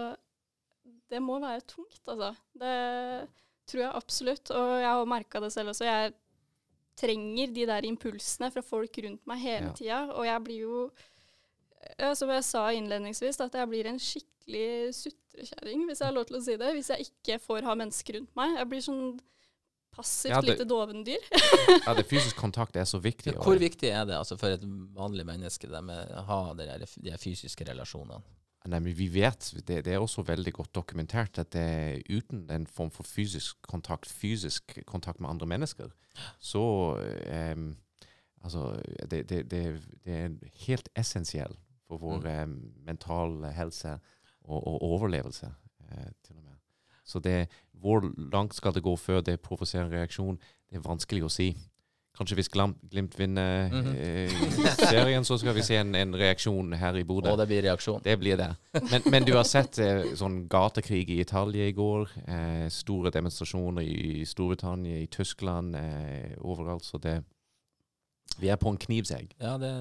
Det 1.11 1.21
må 1.23 1.39
være 1.43 1.61
tungt, 1.69 2.01
altså. 2.09 2.31
Det 2.59 2.75
tror 3.71 3.83
jeg 3.83 3.97
absolutt. 4.01 4.51
Og 4.57 4.71
jeg 4.81 4.89
har 4.91 5.09
merka 5.09 5.41
det 5.45 5.51
selv 5.55 5.73
også. 5.73 5.85
Jeg 5.89 6.13
trenger 7.01 7.53
de 7.55 7.67
der 7.67 7.87
impulsene 7.89 8.51
fra 8.55 8.63
folk 8.65 8.99
rundt 9.05 9.25
meg 9.27 9.39
hele 9.43 9.67
Ja. 9.71 9.73
tida. 9.79 10.01
Og 10.15 10.27
jeg 10.27 10.45
blir 10.45 10.61
jo 10.65 10.91
Som 12.17 12.31
jeg 12.33 12.45
sa 12.45 12.69
innledningsvis, 12.73 13.41
at 13.45 13.55
jeg 13.55 13.69
blir 13.69 13.87
en 13.91 13.99
skikkelig 14.01 14.95
sutrekjerring, 14.97 15.83
hvis 15.87 16.01
jeg 16.01 16.07
har 16.09 16.15
lov 16.17 16.25
til 16.31 16.37
å 16.39 16.43
si 16.43 16.57
det. 16.57 16.73
Hvis 16.75 16.89
jeg 16.95 17.07
ikke 17.11 17.39
får 17.45 17.63
ha 17.69 17.75
mennesker 17.77 18.17
rundt 18.19 18.35
meg. 18.37 18.57
Jeg 18.59 18.69
blir 18.71 18.81
sånn 18.87 19.21
passivt 19.97 20.33
Ja, 20.35 20.41
det- 20.41 20.55
lite 20.55 20.67
dovendyr. 20.69 21.29
Ja, 21.87 21.95
det 21.95 22.07
fysisk 22.11 22.37
kontakt 22.37 22.77
er 22.77 22.85
så 22.89 22.99
viktig. 23.03 23.35
Hvor 23.41 23.59
viktig 23.61 23.89
er 23.91 24.05
det 24.09 24.17
altså, 24.19 24.37
for 24.41 24.55
et 24.55 24.65
vanlig 24.97 25.27
menneske 25.27 25.69
det 25.71 25.83
med 25.85 26.11
å 26.15 26.25
ha 26.29 26.41
de, 26.59 26.69
de 27.05 27.19
fysiske 27.21 27.67
relasjonene? 27.69 28.23
Nei, 28.65 28.79
men 28.81 28.95
vi 28.97 29.11
vet, 29.13 29.51
det, 29.69 29.83
det 29.85 29.93
er 29.93 30.01
også 30.01 30.23
veldig 30.25 30.53
godt 30.57 30.71
dokumentert, 30.75 31.37
at 31.39 31.51
det, 31.53 32.03
uten 32.09 32.47
en 32.51 32.65
form 32.67 32.89
for 32.91 33.05
fysisk 33.05 33.59
kontakt, 33.69 34.09
fysisk 34.09 34.79
kontakt 34.89 35.21
med 35.21 35.29
andre 35.35 35.47
mennesker, 35.47 35.91
så 36.41 36.63
um, 37.57 37.75
Altså, 38.45 38.81
det, 39.11 39.23
det, 39.31 39.51
det, 39.51 39.61
det 40.05 40.15
er 40.15 40.31
helt 40.67 40.89
essensiell 41.01 41.55
for 41.89 41.97
vår 42.03 42.27
em, 42.29 42.51
mentale 42.85 43.53
helse 43.57 43.95
og, 44.45 44.59
og 44.69 44.83
overlevelse, 44.85 45.49
eh, 45.89 46.11
til 46.27 46.37
og 46.37 46.43
med. 46.43 46.54
Så 47.05 47.21
det, 47.23 47.49
hvor 47.81 48.01
langt 48.33 48.55
skal 48.55 48.73
det 48.73 48.83
gå 48.83 48.97
før 48.97 49.21
det 49.21 49.41
provoserer 49.43 49.85
en 49.87 49.93
reaksjon, 49.93 50.39
det 50.71 50.79
er 50.79 50.85
vanskelig 50.89 51.25
å 51.27 51.31
si. 51.31 51.51
Kanskje 52.15 52.37
hvis 52.39 52.49
Glimt 52.49 53.17
vinner 53.19 53.69
Mhm. 53.73 53.95
eh, 53.97 54.31
serien, 54.79 55.25
så 55.25 55.37
skal 55.39 55.53
vi 55.57 55.63
se 55.67 55.77
en, 55.77 55.95
en 55.99 56.15
reaksjon 56.15 56.73
her 56.79 56.95
i 56.95 57.03
Bodø. 57.03 57.29
Og 57.33 57.39
det 57.39 57.47
blir 57.49 57.63
reaksjon. 57.67 58.01
Det 58.05 58.15
blir 58.21 58.37
det. 58.39 58.53
Men, 58.91 59.03
men 59.11 59.25
du 59.27 59.33
har 59.35 59.43
sett 59.43 59.79
eh, 59.83 60.15
sånn 60.15 60.45
gatekrig 60.49 61.09
i 61.11 61.21
Italia 61.21 61.67
i 61.67 61.73
går. 61.75 62.09
Eh, 62.29 62.69
store 62.71 63.11
demonstrasjoner 63.11 63.83
i 63.83 64.23
Storbritannia, 64.25 65.01
i 65.03 65.07
Tyskland, 65.11 65.75
eh, 65.75 66.37
overalt. 66.41 66.85
Så 66.87 66.99
det 67.03 67.25
Vi 68.39 68.49
er 68.49 68.57
på 68.57 68.71
en 68.71 68.79
knivsegg. 68.79 69.35
Ja, 69.41 69.59
det 69.59 69.75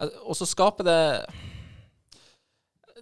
Al- 0.00 0.10
Og 0.26 0.34
så 0.36 0.46
skaper 0.48 0.84
det 0.84 1.26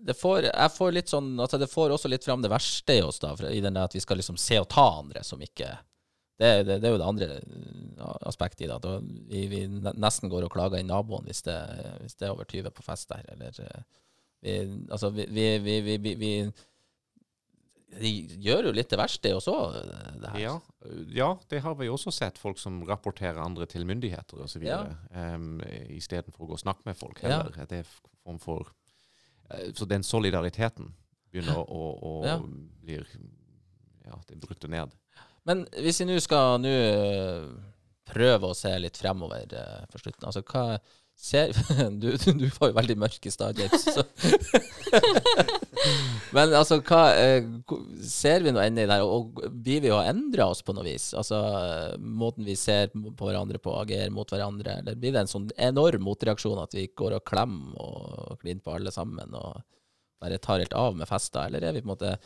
det 0.03 0.15
får, 0.19 0.49
jeg 0.49 0.73
får 0.75 0.93
litt 0.95 1.09
sånn 1.11 1.33
altså 1.41 1.59
Det 1.59 1.69
får 1.71 1.91
også 1.97 2.09
litt 2.13 2.25
fram 2.25 2.43
det 2.45 2.51
verste 2.53 2.99
i 2.99 3.03
oss, 3.03 3.19
da, 3.23 3.35
i 3.51 3.61
den 3.65 3.77
at 3.81 3.95
vi 3.95 4.01
skal 4.05 4.17
liksom 4.21 4.37
se 4.41 4.59
og 4.61 4.69
ta 4.73 4.85
andre 5.01 5.23
som 5.25 5.41
ikke 5.43 5.71
Det, 6.39 6.51
det, 6.69 6.77
det 6.83 6.87
er 6.89 6.93
jo 6.95 7.01
det 7.03 7.09
andre 7.09 7.41
aspektet 8.31 8.63
i 8.63 8.69
det. 8.71 8.77
At 8.77 8.85
da 8.85 8.99
vi, 9.03 9.47
vi 9.51 9.65
nesten 9.99 10.31
går 10.31 10.45
og 10.47 10.53
klager 10.55 10.79
inn 10.79 10.87
naboen 10.93 11.27
hvis 11.27 11.43
det, 11.49 11.57
hvis 12.05 12.15
det 12.15 12.29
er 12.29 12.35
over 12.37 12.47
20 12.47 12.71
på 12.77 12.85
fest 12.87 13.09
der, 13.11 13.25
eller 13.35 13.59
eh, 13.65 13.83
vi, 14.47 14.57
Altså, 14.91 15.11
vi, 15.11 15.27
vi, 15.35 15.47
vi, 15.59 15.81
vi, 15.83 15.97
vi, 16.05 16.15
vi 16.21 16.33
de 17.99 18.11
gjør 18.45 18.69
jo 18.69 18.73
litt 18.77 18.91
det 18.93 18.99
verste 19.01 19.31
i 19.31 19.35
oss 19.35 19.47
òg, 19.49 19.75
det 20.21 20.31
her. 20.35 20.41
Ja, 20.43 20.55
ja, 21.17 21.29
det 21.49 21.63
har 21.65 21.75
vi 21.79 21.89
også 21.91 22.13
sett. 22.13 22.37
Folk 22.39 22.61
som 22.61 22.83
rapporterer 22.87 23.41
andre 23.41 23.65
til 23.67 23.87
myndigheter 23.89 24.43
osv. 24.45 24.63
Ja. 24.69 24.83
Um, 25.11 25.57
Istedenfor 25.97 26.45
å 26.45 26.51
gå 26.51 26.59
og 26.59 26.61
snakke 26.63 26.85
med 26.87 26.99
folk 27.01 27.23
Ja. 27.25 27.39
heller. 27.41 27.57
Det 27.67 27.81
er 27.81 27.89
en 27.89 28.39
form 28.39 28.39
for 28.45 28.69
eh, 28.69 28.78
Så 29.75 29.87
den 29.89 30.05
solidariteten 30.05 30.91
begynner 31.33 31.59
å, 31.59 31.65
å, 31.65 31.89
å 31.99 32.13
Ja. 32.27 32.39
blir 32.85 33.07
Ja, 34.09 34.17
det 34.29 34.39
bryter 34.41 34.69
ned. 34.73 34.95
Men 35.45 35.67
hvis 35.77 36.01
vi 36.01 36.07
nå 36.09 36.17
skal 36.21 36.61
nå 36.61 36.71
øh, 36.73 37.51
prøve 38.09 38.51
å 38.51 38.57
se 38.57 38.73
litt 38.81 38.97
fremover 38.97 39.53
uh, 39.53 39.85
for 39.93 40.01
slutten, 40.01 40.25
altså 40.25 40.41
hva 40.49 40.79
ser 41.19 41.53
Du, 42.01 42.13
du 42.17 42.47
var 42.59 42.71
jo 42.71 42.77
veldig 42.77 42.97
mørk 43.03 43.27
i 43.27 43.33
stad, 43.33 43.59
James. 43.59 43.87
Men 46.37 46.55
altså, 46.57 46.79
hva 46.85 47.03
eh, 47.19 47.45
Ser 48.07 48.45
vi 48.45 48.53
noe 48.55 48.67
ende 48.69 48.85
i 48.85 48.89
det 48.89 48.99
her? 48.99 49.07
Og 49.07 49.41
blir 49.51 49.83
vi 49.85 49.91
jo 49.91 49.99
endra 50.01 50.49
oss 50.53 50.63
på 50.65 50.75
noe 50.77 50.87
vis? 50.87 51.11
Altså 51.19 51.41
måten 51.99 52.47
vi 52.47 52.57
ser 52.59 52.93
på 52.95 53.29
hverandre 53.29 53.61
på, 53.63 53.75
agerer 53.83 54.15
mot 54.15 54.31
hverandre? 54.31 54.79
Eller 54.83 54.99
blir 54.99 55.15
det 55.15 55.25
en 55.25 55.33
sånn 55.33 55.51
enorm 55.57 56.07
motreaksjon 56.07 56.63
at 56.63 56.79
vi 56.79 56.89
går 56.97 57.19
og 57.19 57.27
klemmer 57.29 57.83
og 57.83 58.43
kliner 58.43 58.65
på 58.65 58.79
alle 58.79 58.95
sammen 58.95 59.35
og 59.39 59.63
bare 60.23 60.43
tar 60.43 60.63
helt 60.63 60.77
av 60.77 60.99
med 60.99 61.11
fester? 61.11 61.49
Eller 61.49 61.67
er 61.67 61.77
vi 61.77 61.85
på 61.85 61.91
en 61.91 61.97
måte 61.97 62.17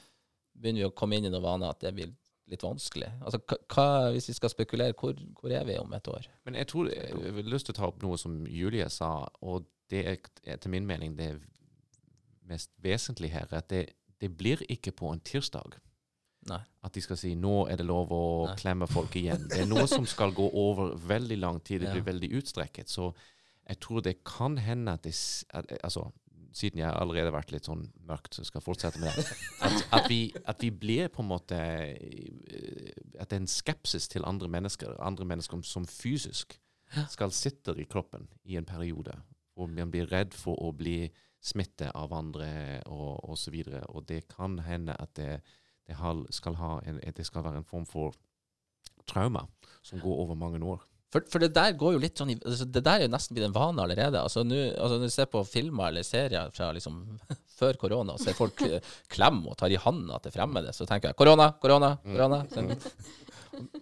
begynner 0.63 0.85
vi 0.85 0.91
å 0.91 0.97
komme 0.97 1.19
inn 1.19 1.27
i 1.27 1.33
noe 1.33 1.43
vane 1.43 1.71
at 1.71 1.81
det 1.83 1.95
blir 1.97 2.13
litt 2.51 2.63
vanskelig. 2.63 3.09
Altså, 3.23 3.39
hva, 3.73 4.11
hvis 4.13 4.29
vi 4.29 4.35
skal 4.37 4.51
spekulere, 4.51 4.95
hvor, 4.99 5.15
hvor 5.41 5.51
er 5.55 5.65
vi 5.65 5.77
om 5.79 5.93
et 5.97 6.09
år? 6.09 6.27
Men 6.45 6.55
jeg 6.55 6.69
tror 6.69 6.91
jeg 6.93 7.35
vil 7.37 7.45
lyst 7.53 7.67
til 7.67 7.75
å 7.77 7.79
ta 7.81 7.87
opp 7.89 8.03
noe 8.03 8.19
som 8.19 8.43
Julie 8.47 8.89
sa, 8.91 9.29
og 9.41 9.65
det 9.91 10.07
er 10.09 10.17
etter 10.57 10.69
min 10.73 10.87
mening 10.87 11.17
det 11.19 11.35
mest 12.49 12.71
vesentlige 12.83 13.33
her, 13.33 13.49
at 13.55 13.69
det, 13.71 13.87
det 14.21 14.31
blir 14.37 14.63
ikke 14.73 14.93
på 14.93 15.11
en 15.13 15.21
tirsdag 15.25 15.77
Nei. 16.51 16.59
at 16.83 16.95
de 16.97 17.01
skal 17.05 17.17
si 17.21 17.35
nå 17.39 17.67
er 17.71 17.79
det 17.79 17.87
lov 17.87 18.11
å 18.13 18.23
Nei. 18.49 18.57
klemme 18.59 18.89
folk 18.91 19.15
igjen. 19.17 19.47
Det 19.49 19.63
er 19.63 19.69
noe 19.71 19.87
som 19.91 20.07
skal 20.11 20.35
gå 20.35 20.49
over 20.59 20.97
veldig 20.99 21.39
lang 21.39 21.61
tid. 21.63 21.81
Det 21.85 21.89
Ja. 21.93 21.95
blir 21.95 22.09
veldig 22.13 22.33
utstrekket. 22.41 22.89
Så 22.91 23.13
jeg 23.69 23.79
tror 23.81 24.03
det 24.03 24.25
kan 24.25 24.57
hende 24.59 24.93
at 24.93 25.03
det 25.07 25.15
at, 25.55 25.71
Altså, 25.85 26.11
siden 26.53 26.83
jeg 26.83 26.93
allerede 26.93 27.31
har 27.31 27.37
vært 27.37 27.53
litt 27.55 27.69
sånn 27.69 27.87
mørkt, 28.09 28.37
så 28.37 28.45
skal 28.45 28.61
jeg 28.61 28.67
fortsette 28.67 29.01
med 29.03 29.15
det. 29.17 29.25
At, 29.65 29.79
at, 29.99 30.09
vi, 30.11 30.21
at 30.49 30.63
vi 30.65 30.71
blir 30.71 31.11
på 31.13 31.23
en 31.25 31.31
måte 31.31 31.59
eh, 31.59 32.93
At 33.19 33.31
det 33.31 33.37
er 33.37 33.43
en 33.43 33.51
skepsis 33.51 34.09
til 34.13 34.27
andre 34.29 34.51
mennesker, 34.53 34.97
andre 35.01 35.27
mennesker 35.29 35.63
som 35.67 35.87
fysisk 35.89 36.59
skal 37.09 37.33
sitte 37.33 37.73
i 37.81 37.87
kroppen 37.89 38.27
i 38.45 38.59
en 38.61 38.69
periode. 38.69 39.15
Og 39.57 39.71
man 39.73 39.93
blir 39.93 40.11
redd 40.13 40.35
for 40.37 40.59
å 40.61 40.73
bli 40.77 41.07
smittet 41.43 41.91
av 41.99 42.13
andre 42.15 42.83
og, 42.87 43.23
og 43.25 43.39
så 43.39 43.53
videre. 43.55 43.83
Og 43.91 44.07
det 44.09 44.27
kan 44.31 44.59
hende 44.67 44.97
at 45.01 45.15
det, 45.17 45.41
det, 45.89 45.97
skal 46.37 46.59
en, 46.61 47.01
det 47.01 47.27
skal 47.27 47.45
være 47.45 47.63
en 47.63 47.69
form 47.69 47.87
for 47.89 48.17
trauma 49.09 49.47
som 49.83 50.01
går 50.01 50.25
over 50.25 50.39
mange 50.39 50.63
år. 50.65 50.85
For, 51.13 51.25
for 51.29 51.45
det 51.45 51.51
der 51.53 51.75
går 51.77 51.97
jo 51.97 52.01
litt 52.01 52.17
sånn 52.17 52.33
i, 52.33 52.39
altså 52.41 52.65
Det 52.73 52.81
der 52.87 53.03
er 53.03 53.07
jo 53.07 53.13
nesten 53.13 53.37
blitt 53.37 53.45
en 53.51 53.57
vane 53.57 53.83
allerede. 53.85 54.21
Altså 54.21 54.45
nu, 54.47 54.57
altså, 54.57 54.97
Når 54.97 55.11
du 55.11 55.15
ser 55.15 55.29
på 55.33 55.43
filmer 55.45 55.91
eller 55.91 56.07
serier 56.07 56.53
fra 56.57 56.71
liksom 56.73 57.03
før 57.59 57.77
korona, 57.79 58.17
og 58.17 58.23
ser 58.23 58.37
folk 58.37 58.63
eh, 58.67 58.81
klemme 59.13 59.53
og 59.53 59.59
tar 59.61 59.71
i 59.71 59.81
handa 59.81 60.19
til 60.23 60.35
fremmede, 60.35 60.73
så 60.75 60.89
tenker 60.89 61.13
jeg 61.13 61.19
korona, 61.21 61.53
korona, 61.63 61.97
korona. 62.07 62.45
Mm. 62.57 62.73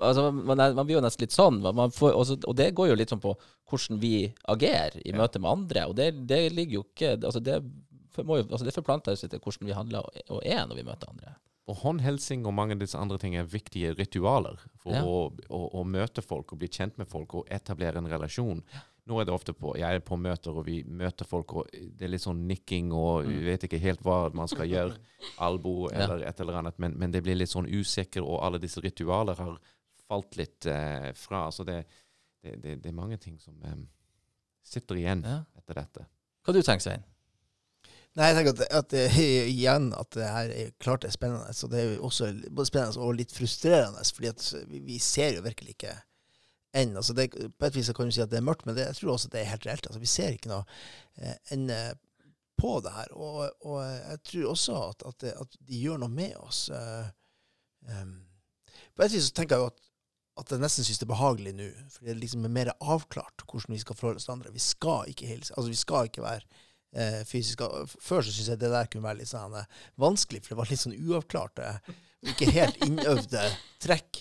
Altså, 0.01 0.25
man, 0.35 0.59
er, 0.59 0.73
man 0.75 0.83
blir 0.83 0.97
jo 0.97 1.03
nesten 1.05 1.23
litt 1.23 1.35
sånn. 1.35 1.61
Man 1.63 1.93
får, 1.95 2.17
også, 2.19 2.37
og 2.51 2.57
det 2.59 2.73
går 2.75 2.89
jo 2.91 2.97
litt 2.99 3.13
sånn 3.13 3.21
på 3.23 3.37
hvordan 3.71 4.01
vi 4.03 4.25
agerer 4.51 4.97
i 5.07 5.13
møte 5.15 5.39
med 5.39 5.51
andre. 5.53 5.85
Og 5.87 5.95
det, 5.95 6.09
det 6.27 6.41
ligger 6.51 6.81
jo 6.81 6.83
ikke 6.89 7.13
altså 7.15 7.39
det, 7.39 7.61
må 8.27 8.41
jo, 8.41 8.49
altså 8.49 8.67
det 8.67 8.75
forplanter 8.75 9.15
seg 9.15 9.31
til 9.31 9.39
hvordan 9.45 9.71
vi 9.71 9.77
handler 9.77 10.09
og, 10.09 10.19
og 10.35 10.43
er 10.43 10.67
når 10.67 10.81
vi 10.81 10.87
møter 10.89 11.13
andre. 11.13 11.37
Og 11.71 11.77
håndhelsing 11.85 12.43
og 12.49 12.55
mange 12.57 12.75
av 12.75 12.81
disse 12.83 12.99
andre 12.99 13.19
ting 13.23 13.37
er 13.39 13.47
viktige 13.47 13.93
ritualer 13.95 14.59
for 14.83 14.97
Ja. 14.97 15.03
å, 15.07 15.29
å, 15.55 15.61
å 15.81 15.85
møte 15.87 16.23
folk 16.25 16.53
og 16.53 16.59
bli 16.63 16.69
kjent 16.73 16.97
med 16.99 17.07
folk 17.09 17.35
og 17.39 17.47
etablere 17.53 18.01
en 18.03 18.09
relasjon. 18.11 18.63
Nå 19.11 19.19
er 19.21 19.27
det 19.27 19.33
ofte 19.35 19.55
på 19.57 19.73
Jeg 19.79 19.97
er 19.97 20.03
på 20.07 20.17
møter, 20.21 20.55
og 20.55 20.67
vi 20.67 20.81
møter 20.85 21.27
folk, 21.27 21.55
og 21.57 21.71
det 21.73 22.05
er 22.07 22.13
litt 22.13 22.23
sånn 22.23 22.43
nikking, 22.47 22.91
og 22.95 23.25
vi 23.27 23.39
vet 23.47 23.65
ikke 23.67 23.79
helt 23.83 24.03
hva 24.07 24.19
man 24.35 24.51
skal 24.51 24.69
gjøre. 24.75 24.99
Albo 25.43 25.89
eller 25.91 26.27
et 26.29 26.41
eller 26.45 26.59
annet. 26.61 26.79
Men, 26.79 26.95
men 27.01 27.11
det 27.15 27.23
blir 27.27 27.39
litt 27.39 27.51
sånn 27.51 27.67
usikker, 27.71 28.23
og 28.23 28.43
alle 28.47 28.61
disse 28.63 28.83
ritualer 28.85 29.39
har 29.41 29.57
falt 30.07 30.37
litt 30.39 30.67
eh, 30.71 31.11
fra. 31.19 31.47
Så 31.55 31.65
det, 31.67 31.81
det, 32.43 32.57
det, 32.63 32.77
det 32.85 32.91
er 32.93 32.99
mange 32.99 33.19
ting 33.23 33.39
som 33.43 33.55
eh, 33.67 33.79
sitter 34.63 35.01
igjen 35.01 35.25
Ja. 35.27 35.41
etter 35.59 35.81
dette. 35.83 36.07
Hva 36.47 36.55
du 36.55 36.63
tenker 36.63 36.83
Svein? 36.87 37.03
Nei, 38.19 38.27
jeg 38.27 38.37
tenker 38.41 38.57
at, 38.57 38.63
at 38.75 38.95
er 38.99 39.19
igjen 39.55 39.91
at 39.95 40.11
det 40.17 40.27
her 40.27 40.53
er 40.55 40.71
klart 40.83 41.05
det 41.05 41.13
er 41.13 41.17
spennende. 41.17 41.55
Så 41.55 41.71
det 41.71 41.81
er 41.81 41.93
jo 41.93 42.07
også 42.09 42.33
både 42.49 42.71
spennende 42.71 43.07
og 43.07 43.19
litt 43.19 43.35
frustrerende, 43.35 44.03
fordi 44.17 44.33
at 44.33 44.47
vi, 44.71 44.81
vi 44.89 44.99
ser 45.03 45.37
jo 45.37 45.45
virkelig 45.47 45.77
ikke 45.77 45.95
enn. 46.77 46.97
Altså 46.99 47.15
det, 47.17 47.31
på 47.35 47.69
et 47.69 47.77
vis 47.79 47.93
kan 47.95 48.11
du 48.11 48.15
si 48.15 48.23
at 48.25 48.33
det 48.33 48.41
er 48.41 48.47
mørkt, 48.47 48.67
men 48.67 48.77
det, 48.79 48.89
jeg 48.89 49.01
tror 49.01 49.15
også 49.15 49.31
det 49.33 49.43
er 49.43 49.53
helt 49.53 49.69
reelt. 49.69 49.87
Altså 49.87 50.03
vi 50.03 50.11
ser 50.11 50.35
ikke 50.35 50.51
noe 50.51 50.65
eh, 51.23 51.37
ende 51.55 51.79
på 52.61 52.77
det 52.85 52.95
her. 52.97 53.15
Og, 53.15 53.45
og 53.67 53.79
jeg 53.85 54.25
tror 54.33 54.51
også 54.55 54.81
at, 54.89 55.07
at, 55.07 55.21
det, 55.23 55.37
at 55.41 55.63
de 55.71 55.85
gjør 55.85 56.03
noe 56.03 56.13
med 56.13 56.35
oss. 56.43 56.67
Eh, 56.75 58.11
på 58.97 59.07
et 59.07 59.15
vis 59.15 59.31
så 59.31 59.39
tenker 59.39 59.57
jeg 59.57 59.67
jo 59.67 59.71
at 59.73 59.87
at 60.41 60.53
jeg 60.55 60.63
nesten 60.63 60.87
syns 60.87 61.01
det 61.01 61.05
er 61.05 61.13
behagelig 61.13 61.53
nå. 61.53 61.69
For 61.93 62.07
det 62.07 62.13
er 62.15 62.21
liksom 62.21 62.47
mer 62.49 62.73
avklart 62.81 63.45
hvordan 63.45 63.75
vi 63.75 63.81
skal 63.83 63.97
forholde 63.99 64.21
oss 64.23 64.29
til 64.29 64.37
andre. 64.37 64.53
Vi 64.55 64.63
skal 64.63 65.11
ikke 65.11 65.29
hilse. 65.29 65.53
Altså, 65.57 65.69
vi 65.73 65.77
skal 65.77 66.09
ikke 66.09 66.25
være 66.25 66.47
eh, 66.93 67.21
fysisk 67.29 67.65
Før 68.01 68.23
så 68.23 68.31
syntes 68.31 68.53
jeg 68.55 68.63
det 68.63 68.73
der 68.73 68.89
kunne 68.91 69.07
være 69.07 69.23
litt 69.23 69.33
sånn 69.33 69.57
eh, 69.59 69.83
vanskelig, 70.01 70.43
for 70.45 70.55
det 70.55 70.61
var 70.63 70.73
litt 70.73 70.83
sånn 70.83 70.99
uavklart. 70.99 71.63
eh. 71.65 71.99
ikke 72.31 72.51
helt 72.53 72.83
innøvde 72.85 73.43
trekk 73.81 74.19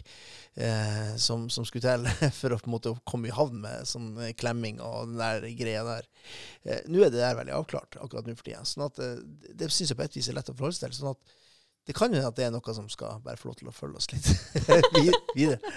eh, 0.55 1.15
som, 1.19 1.49
som 1.51 1.65
skulle 1.67 1.83
til 1.83 2.07
for 2.39 2.55
å 2.55 2.59
på 2.61 2.69
en 2.69 2.75
måte 2.77 2.93
komme 3.09 3.29
i 3.29 3.35
havn 3.35 3.59
med 3.65 3.89
sånn 3.89 4.13
klemming 4.39 4.79
og 4.83 5.11
den 5.11 5.19
der 5.19 5.47
greia 5.59 5.83
der. 5.87 6.07
Eh, 6.63 6.81
nå 6.87 7.03
er 7.03 7.13
det 7.13 7.21
der 7.23 7.37
veldig 7.39 7.57
avklart 7.57 7.99
akkurat 7.99 8.27
nå 8.29 8.37
for 8.37 8.47
tida. 8.47 8.63
Sånn 8.67 8.87
at, 8.87 9.01
eh, 9.03 9.19
det 9.51 9.71
syns 9.71 9.91
jeg 9.93 9.99
på 9.99 10.07
et 10.07 10.19
vis 10.19 10.31
er 10.31 10.39
lett 10.39 10.51
å 10.51 10.55
forholde 10.55 10.79
seg 10.79 10.91
til. 10.91 11.01
sånn 11.01 11.15
at 11.15 11.37
det 11.89 11.95
kan 11.97 12.11
jo 12.13 12.19
hende 12.19 12.29
at 12.29 12.37
det 12.37 12.43
er 12.45 12.51
noe 12.53 12.73
som 12.77 12.85
skal 12.93 13.17
bare 13.25 13.39
få 13.41 13.49
lov 13.49 13.55
til 13.57 13.69
å 13.71 13.73
følge 13.73 13.97
oss 13.97 14.07
litt 14.13 14.27
videre. 15.37 15.57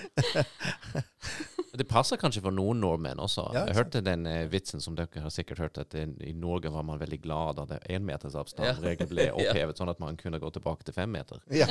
Det 1.72 1.86
passer 1.88 2.18
kanskje 2.20 2.42
for 2.44 2.52
noen 2.52 2.82
nordmenn 2.84 3.16
også. 3.24 3.46
Ja, 3.56 3.62
jeg 3.70 3.78
hørte 3.78 4.02
den 4.04 4.26
eh, 4.28 4.42
vitsen 4.52 4.82
som 4.84 4.92
dere 4.98 5.22
har 5.24 5.32
sikkert 5.32 5.62
hørt, 5.62 5.78
at 5.80 5.94
i, 5.96 6.34
Norge 6.36 6.68
var 6.74 6.84
man 6.84 7.00
veldig 7.00 7.16
glad 7.24 7.56
da 7.56 7.64
det 7.70 7.78
énmetersavstand-regelen 7.96 9.08
ble 9.08 9.24
Ja. 9.30 9.38
opphevet, 9.40 9.80
sånn 9.80 9.88
at 9.88 10.02
man 10.04 10.18
kunne 10.20 10.36
gå 10.42 10.50
tilbake 10.52 10.84
til 10.84 10.92
fem 10.98 11.08
meter. 11.16 11.40
Ja, 11.48 11.64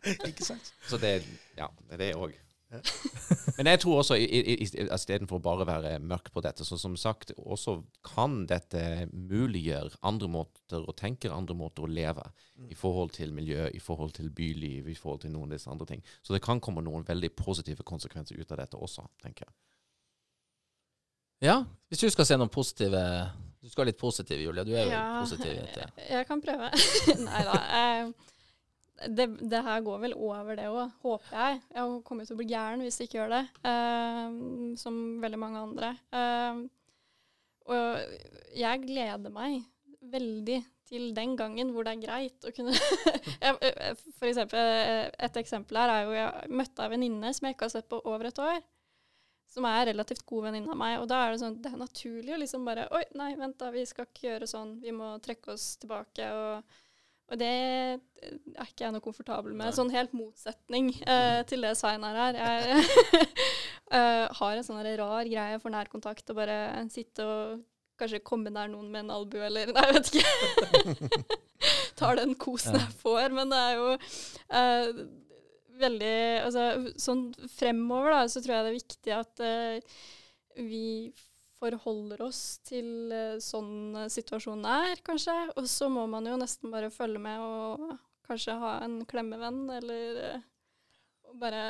Eh, 0.00 0.14
ikke 0.30 0.46
sant? 0.46 0.70
så 0.88 0.96
det, 0.96 1.10
ja, 1.58 1.66
det 1.90 1.98
er 1.98 2.00
det 2.00 2.12
òg. 2.16 2.32
Ja. 2.72 2.78
Men 3.60 3.74
jeg 3.74 3.82
tror 3.82 3.98
også, 4.00 4.16
istedenfor 4.16 5.42
bare 5.44 5.66
å 5.66 5.68
være 5.68 5.88
mørk 6.00 6.30
på 6.32 6.40
dette, 6.40 6.64
så 6.64 6.78
som 6.80 6.94
sagt, 6.96 7.34
også 7.36 7.74
kan 8.08 8.46
dette 8.48 9.04
muliggjøre 9.12 9.98
andre 10.08 10.30
måter 10.32 10.86
å 10.88 10.94
tenke, 10.96 11.28
andre 11.28 11.52
måter 11.58 11.84
å 11.84 11.90
leve, 11.90 12.24
i 12.72 12.78
forhold 12.78 13.12
til 13.18 13.34
miljø, 13.36 13.66
i 13.76 13.82
forhold 13.84 14.14
til 14.16 14.30
byliv, 14.32 14.88
i 14.88 14.96
forhold 14.96 15.26
til 15.26 15.34
noen 15.34 15.52
av 15.52 15.58
disse 15.58 15.68
andre 15.68 15.90
ting. 15.92 16.00
Så 16.24 16.32
det 16.32 16.40
kan 16.46 16.62
komme 16.64 16.80
noen 16.86 17.04
veldig 17.04 17.34
positive 17.36 17.84
konsekvenser 17.84 18.40
ut 18.40 18.56
av 18.56 18.62
dette 18.62 18.80
også, 18.80 19.04
tenker 19.20 19.44
jeg. 19.44 19.52
Ja, 21.44 21.60
hvis 21.92 22.00
du 22.00 22.08
skal 22.12 22.28
se 22.28 22.40
noen 22.40 22.52
positive 22.52 23.00
Du 23.60 23.68
skal 23.68 23.82
være 23.82 23.90
litt 23.92 24.00
positiv, 24.00 24.40
Julia. 24.40 24.64
Du 24.64 24.72
er 24.72 24.86
jo 24.86 24.92
Ja, 24.92 25.04
positiv. 25.20 25.52
Vet 25.52 25.76
jeg. 25.82 26.08
Jeg 26.08 26.26
kan 26.28 26.40
prøve. 26.40 26.72
Nei 27.28 27.44
da. 27.44 27.56
Det, 29.00 29.26
det 29.48 29.62
her 29.64 29.80
går 29.80 30.02
vel 30.02 30.14
over 30.18 30.58
det 30.58 30.66
òg, 30.68 30.90
håper 31.00 31.36
jeg. 31.36 31.60
Jeg 31.72 32.00
kommer 32.04 32.26
til 32.28 32.36
å 32.36 32.40
bli 32.40 32.50
gæren 32.50 32.82
hvis 32.84 33.00
jeg 33.00 33.08
ikke 33.08 33.22
gjør 33.22 33.32
det, 33.32 33.44
eh, 33.70 34.34
som 34.80 34.98
veldig 35.22 35.40
mange 35.40 35.62
andre. 35.64 35.94
Eh, 36.12 36.60
og 37.70 38.58
jeg 38.58 38.82
gleder 38.84 39.32
meg 39.32 39.62
veldig 40.10 40.58
til 40.90 41.10
den 41.14 41.36
gangen 41.38 41.70
hvor 41.72 41.86
det 41.86 41.94
er 41.94 42.02
greit 42.02 42.46
å 42.48 42.52
kunne 42.54 42.74
eh, 43.44 43.94
For 44.16 44.26
eksempel, 44.30 44.58
Et 45.12 45.40
eksempel 45.42 45.78
her 45.78 45.92
er 45.92 46.04
jo 46.06 46.14
jeg 46.16 46.52
møtte 46.60 46.84
ei 46.84 46.92
venninne 46.94 47.32
som 47.36 47.46
jeg 47.46 47.56
ikke 47.56 47.68
har 47.68 47.74
sett 47.76 47.90
på 47.90 48.00
over 48.04 48.30
et 48.30 48.42
år. 48.42 48.60
Som 49.50 49.66
er 49.66 49.88
relativt 49.90 50.26
god 50.28 50.48
venninne 50.48 50.70
av 50.70 50.78
meg. 50.78 50.98
Og 51.02 51.08
da 51.10 51.24
er 51.24 51.32
det 51.32 51.40
sånn, 51.42 51.58
det 51.62 51.72
er 51.72 51.80
naturlig 51.80 52.36
å 52.36 52.40
liksom 52.42 52.66
bare 52.68 52.86
Oi, 52.94 53.02
nei, 53.18 53.32
vent 53.38 53.58
da, 53.58 53.72
vi 53.74 53.82
skal 53.88 54.06
ikke 54.06 54.28
gjøre 54.28 54.50
sånn. 54.50 54.76
Vi 54.82 54.94
må 54.94 55.16
trekke 55.24 55.56
oss 55.56 55.72
tilbake. 55.82 56.28
Og, 56.38 56.78
og 57.30 57.38
det 57.38 57.48
er 57.48 58.66
ikke 58.66 58.84
jeg 58.84 58.94
noe 58.94 59.04
komfortabel 59.04 59.52
med. 59.54 59.68
Nei. 59.68 59.74
Sånn 59.76 59.92
helt 59.94 60.14
motsetning 60.16 60.90
uh, 61.04 61.40
til 61.46 61.62
det 61.62 61.76
Svein 61.78 62.02
er 62.06 62.18
her. 62.18 62.38
Jeg 62.40 62.82
uh, 63.94 64.26
har 64.40 64.56
en 64.56 64.66
sånn 64.66 64.82
rar 64.98 65.30
greie 65.30 65.60
for 65.62 65.70
nærkontakt 65.74 66.32
og 66.32 66.40
bare 66.40 66.58
sitte 66.90 67.26
og 67.26 67.60
kanskje 68.00 68.22
komme 68.24 68.50
nær 68.52 68.70
noen 68.72 68.88
med 68.90 69.04
en 69.04 69.14
albue 69.18 69.44
eller 69.46 69.72
Nei, 69.76 69.86
jeg 69.86 69.96
vet 69.98 70.12
ikke. 70.14 71.38
Tar 72.00 72.18
den 72.18 72.34
kosen 72.40 72.78
jeg 72.80 72.94
får. 73.02 73.28
Men 73.36 73.52
det 73.52 73.62
er 73.62 73.78
jo 73.78 73.88
uh, 73.94 75.02
veldig 75.80 76.14
Altså 76.44 76.64
sånn 77.00 77.26
fremover, 77.54 78.14
da, 78.14 78.22
så 78.28 78.42
tror 78.42 78.56
jeg 78.56 78.64
det 78.66 78.72
er 78.72 78.78
viktig 78.78 79.14
at 79.16 79.42
eh, 79.44 80.00
vi 80.60 80.84
forholder 81.60 82.22
oss 82.24 82.60
til 82.66 83.10
eh, 83.12 83.40
sånn 83.42 84.04
eh, 84.04 84.12
situasjonen 84.12 84.66
er, 84.68 85.02
kanskje. 85.06 85.36
Og 85.56 85.68
så 85.70 85.90
må 85.92 86.06
man 86.10 86.28
jo 86.28 86.38
nesten 86.40 86.72
bare 86.72 86.92
følge 86.92 87.20
med 87.22 87.42
og 87.44 87.90
kanskje 88.30 88.56
ha 88.60 88.78
en 88.84 89.02
klemmevenn, 89.10 89.66
eller 89.80 90.22
eh, 90.28 90.46
bare 91.40 91.62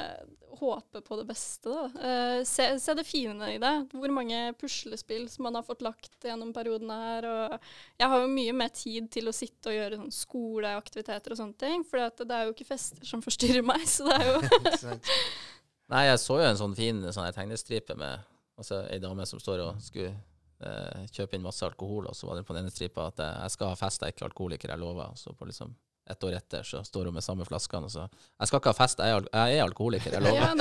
håpe 0.56 1.02
på 1.04 1.16
det 1.18 1.26
beste, 1.28 1.68
da. 1.68 2.44
Se, 2.48 2.64
se 2.80 2.94
det 2.96 3.04
fine 3.04 3.50
i 3.52 3.58
det. 3.60 3.72
Hvor 3.92 4.12
mange 4.16 4.54
puslespill 4.58 5.26
som 5.28 5.44
man 5.44 5.58
har 5.58 5.66
fått 5.66 5.84
lagt 5.84 6.24
gjennom 6.24 6.54
periodene 6.56 6.96
her. 6.96 7.28
Og 7.28 7.68
jeg 8.00 8.08
har 8.08 8.24
jo 8.24 8.32
mye 8.32 8.54
mer 8.56 8.72
tid 8.72 9.10
til 9.12 9.28
å 9.28 9.36
sitte 9.36 9.68
og 9.68 9.76
gjøre 9.76 10.00
sånn 10.00 10.16
skoleaktiviteter 10.16 11.36
og 11.36 11.42
sånne 11.42 11.60
ting. 11.60 11.84
For 11.84 12.00
det 12.00 12.32
er 12.38 12.48
jo 12.48 12.56
ikke 12.56 12.70
fester 12.72 13.04
som 13.04 13.20
forstyrrer 13.24 13.66
meg, 13.68 13.84
så 13.84 14.08
det 14.08 14.16
er 14.16 14.32
jo 14.32 14.96
Nei, 15.90 16.04
jeg 16.06 16.18
så 16.22 16.40
jo 16.40 16.48
en 16.48 16.58
sånn 16.60 16.78
fin 16.78 17.04
sånn 17.12 17.32
tegnestripe 17.36 17.98
med 18.00 18.24
altså, 18.60 18.82
ei 18.92 19.00
dame 19.02 19.26
som 19.28 19.40
står 19.42 19.64
og 19.66 19.84
skulle 19.84 20.12
eh, 20.12 21.06
kjøpe 21.12 21.36
inn 21.36 21.44
masse 21.44 21.66
alkohol, 21.66 22.08
og 22.10 22.16
så 22.16 22.28
var 22.28 22.38
det 22.38 22.46
på 22.48 22.56
den 22.56 22.66
ene 22.66 22.74
stripa 22.74 23.08
at 23.10 23.22
eh, 23.24 23.38
jeg 23.44 23.56
skal 23.56 23.72
ha 23.72 23.78
fest, 23.80 24.02
jeg 24.02 24.12
er 24.12 24.16
ikke 24.16 24.28
alkoholiker, 24.30 24.72
jeg 24.72 24.82
lover. 24.82 25.16
Så 25.18 25.34
på 25.36 25.48
liksom 25.48 25.74
ett 26.10 26.24
år 26.24 26.32
etter 26.32 26.62
så 26.66 26.84
står 26.84 27.04
hun 27.06 27.14
med 27.14 27.22
samme 27.22 27.44
flaskene 27.46 27.86
og 27.86 27.92
så 27.92 28.06
Jeg 28.10 28.48
skal 28.48 28.58
ikke 28.58 28.72
ha 28.72 28.78
fest, 28.78 28.98
jeg 28.98 29.12
er, 29.12 29.20
al 29.20 29.28
jeg 29.30 29.58
er 29.58 29.64
alkoholiker, 29.64 30.16
jeg 30.16 30.22
lover. 30.24 30.40
ja, 30.42 30.54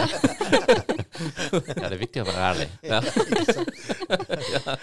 det, 1.80 1.86
er 1.88 1.95
viktig 1.97 2.22
å 2.22 2.28
være 2.28 2.43
ærlig. 2.52 2.68
Ja. 2.86 3.00
ja. 4.56 4.76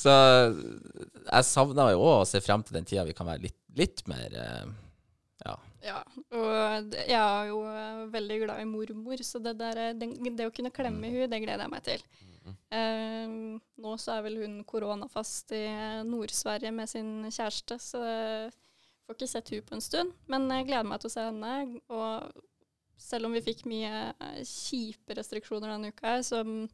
Så 0.00 0.14
jeg 1.28 1.48
savner 1.48 1.92
jo 1.94 2.02
òg 2.02 2.16
å 2.22 2.28
se 2.28 2.42
frem 2.42 2.64
til 2.66 2.80
den 2.80 2.88
tida 2.88 3.06
vi 3.06 3.14
kan 3.16 3.28
være 3.28 3.46
litt, 3.46 3.60
litt 3.78 4.02
mer 4.10 4.34
eh, 4.42 4.72
ja. 5.44 5.54
Ja, 5.82 6.00
og 6.38 6.92
jeg 6.94 7.18
er 7.18 7.48
jo 7.50 7.62
eh, 7.66 8.02
veldig 8.12 8.42
glad 8.44 8.62
i 8.62 8.68
mormor, 8.70 9.22
så 9.26 9.40
det, 9.42 9.56
der, 9.58 9.80
det, 9.98 10.12
det 10.38 10.46
å 10.46 10.54
kunne 10.54 10.74
klemme 10.74 11.10
henne, 11.10 11.30
det 11.30 11.42
gleder 11.42 11.66
jeg 11.66 11.72
meg 11.72 11.86
til. 11.86 12.04
Eh, 12.72 13.34
nå 13.84 13.94
så 14.00 14.16
er 14.16 14.26
vel 14.26 14.40
hun 14.42 14.60
koronafast 14.68 15.54
i 15.56 15.64
eh, 15.68 16.02
Nord-Sverige 16.08 16.72
med 16.74 16.90
sin 16.90 17.10
kjæreste, 17.28 17.78
så 17.82 18.02
jeg 18.02 18.52
får 19.06 19.18
ikke 19.18 19.30
sett 19.34 19.52
hun 19.54 19.66
på 19.68 19.76
en 19.78 19.84
stund. 19.84 20.14
Men 20.30 20.48
jeg 20.50 20.70
gleder 20.70 20.88
meg 20.88 21.02
til 21.02 21.12
å 21.12 21.14
se 21.16 21.26
henne. 21.28 21.52
Og 21.92 22.42
selv 23.02 23.28
om 23.28 23.36
vi 23.36 23.44
fikk 23.44 23.66
mye 23.70 24.08
eh, 24.12 24.40
kjipe 24.46 25.18
restriksjoner 25.18 25.74
denne 25.74 25.92
uka, 25.92 26.16
her, 26.16 26.24
som 26.26 26.64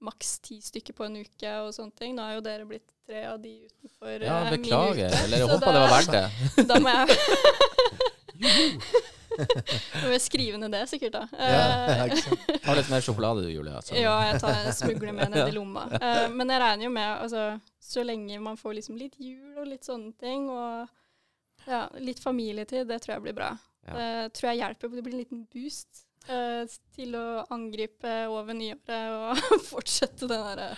maks 0.00 0.38
ti 0.40 0.56
stykker 0.64 0.96
på 0.96 1.04
en 1.04 1.18
uke 1.20 1.50
og 1.60 1.74
sånne 1.76 1.92
ting, 1.98 2.14
nå 2.16 2.24
er 2.24 2.38
jo 2.38 2.44
dere 2.44 2.68
blitt 2.68 2.88
tre 3.04 3.26
av 3.28 3.36
de 3.42 3.52
utenfor 3.68 4.24
ja, 4.24 4.38
beklager. 4.48 4.54
min 4.54 4.64
beklager. 4.64 5.18
Eller 5.26 5.42
jeg 5.42 5.50
håpa 5.54 5.74
det 5.74 5.82
var 5.84 5.94
verdt 5.96 6.16
det. 6.16 6.26
Da 6.70 6.80
må 6.80 6.94
jeg 6.94 8.16
Må 10.02 10.18
skrive 10.20 10.58
ned 10.58 10.72
det, 10.74 10.82
sikkert, 10.90 11.14
da. 11.14 11.22
Ja, 11.38 12.06
Eh. 12.10 12.58
Ta 12.64 12.74
litt 12.76 12.90
mer 12.90 13.04
sjokolade 13.04 13.44
du, 13.44 13.50
Julia. 13.52 13.80
Så. 13.82 13.94
ja, 13.98 14.14
jeg 14.30 14.40
tar 14.42 14.70
smugler 14.76 15.14
med 15.16 15.32
ned 15.32 15.48
i 15.48 15.54
lomma. 15.58 15.86
Eh, 15.96 16.26
men 16.34 16.50
jeg 16.50 16.62
regner 16.62 16.88
jo 16.88 16.92
med, 16.94 17.08
altså, 17.24 17.44
så 17.80 18.04
lenge 18.06 18.40
man 18.42 18.58
får 18.60 18.78
liksom 18.80 18.98
litt 19.00 19.16
jul 19.22 19.58
og 19.60 19.68
litt 19.70 19.86
sånne 19.86 20.12
ting, 20.20 20.48
og 20.50 21.68
ja, 21.68 21.84
litt 22.00 22.22
familietid, 22.22 22.88
det 22.88 23.00
tror 23.04 23.16
jeg 23.16 23.26
blir 23.28 23.36
bra. 23.38 23.50
Det 23.90 24.32
tror 24.36 24.50
jeg 24.50 24.60
hjelper. 24.60 24.92
Det 24.94 25.02
blir 25.04 25.14
en 25.16 25.22
liten 25.22 25.44
boost 25.50 26.04
eh, 26.28 26.64
til 26.96 27.16
å 27.18 27.26
angripe 27.54 28.12
over 28.30 28.56
nyåret 28.56 28.96
og 29.14 29.60
fortsette 29.70 30.28
den 30.30 30.44
derre 30.50 30.72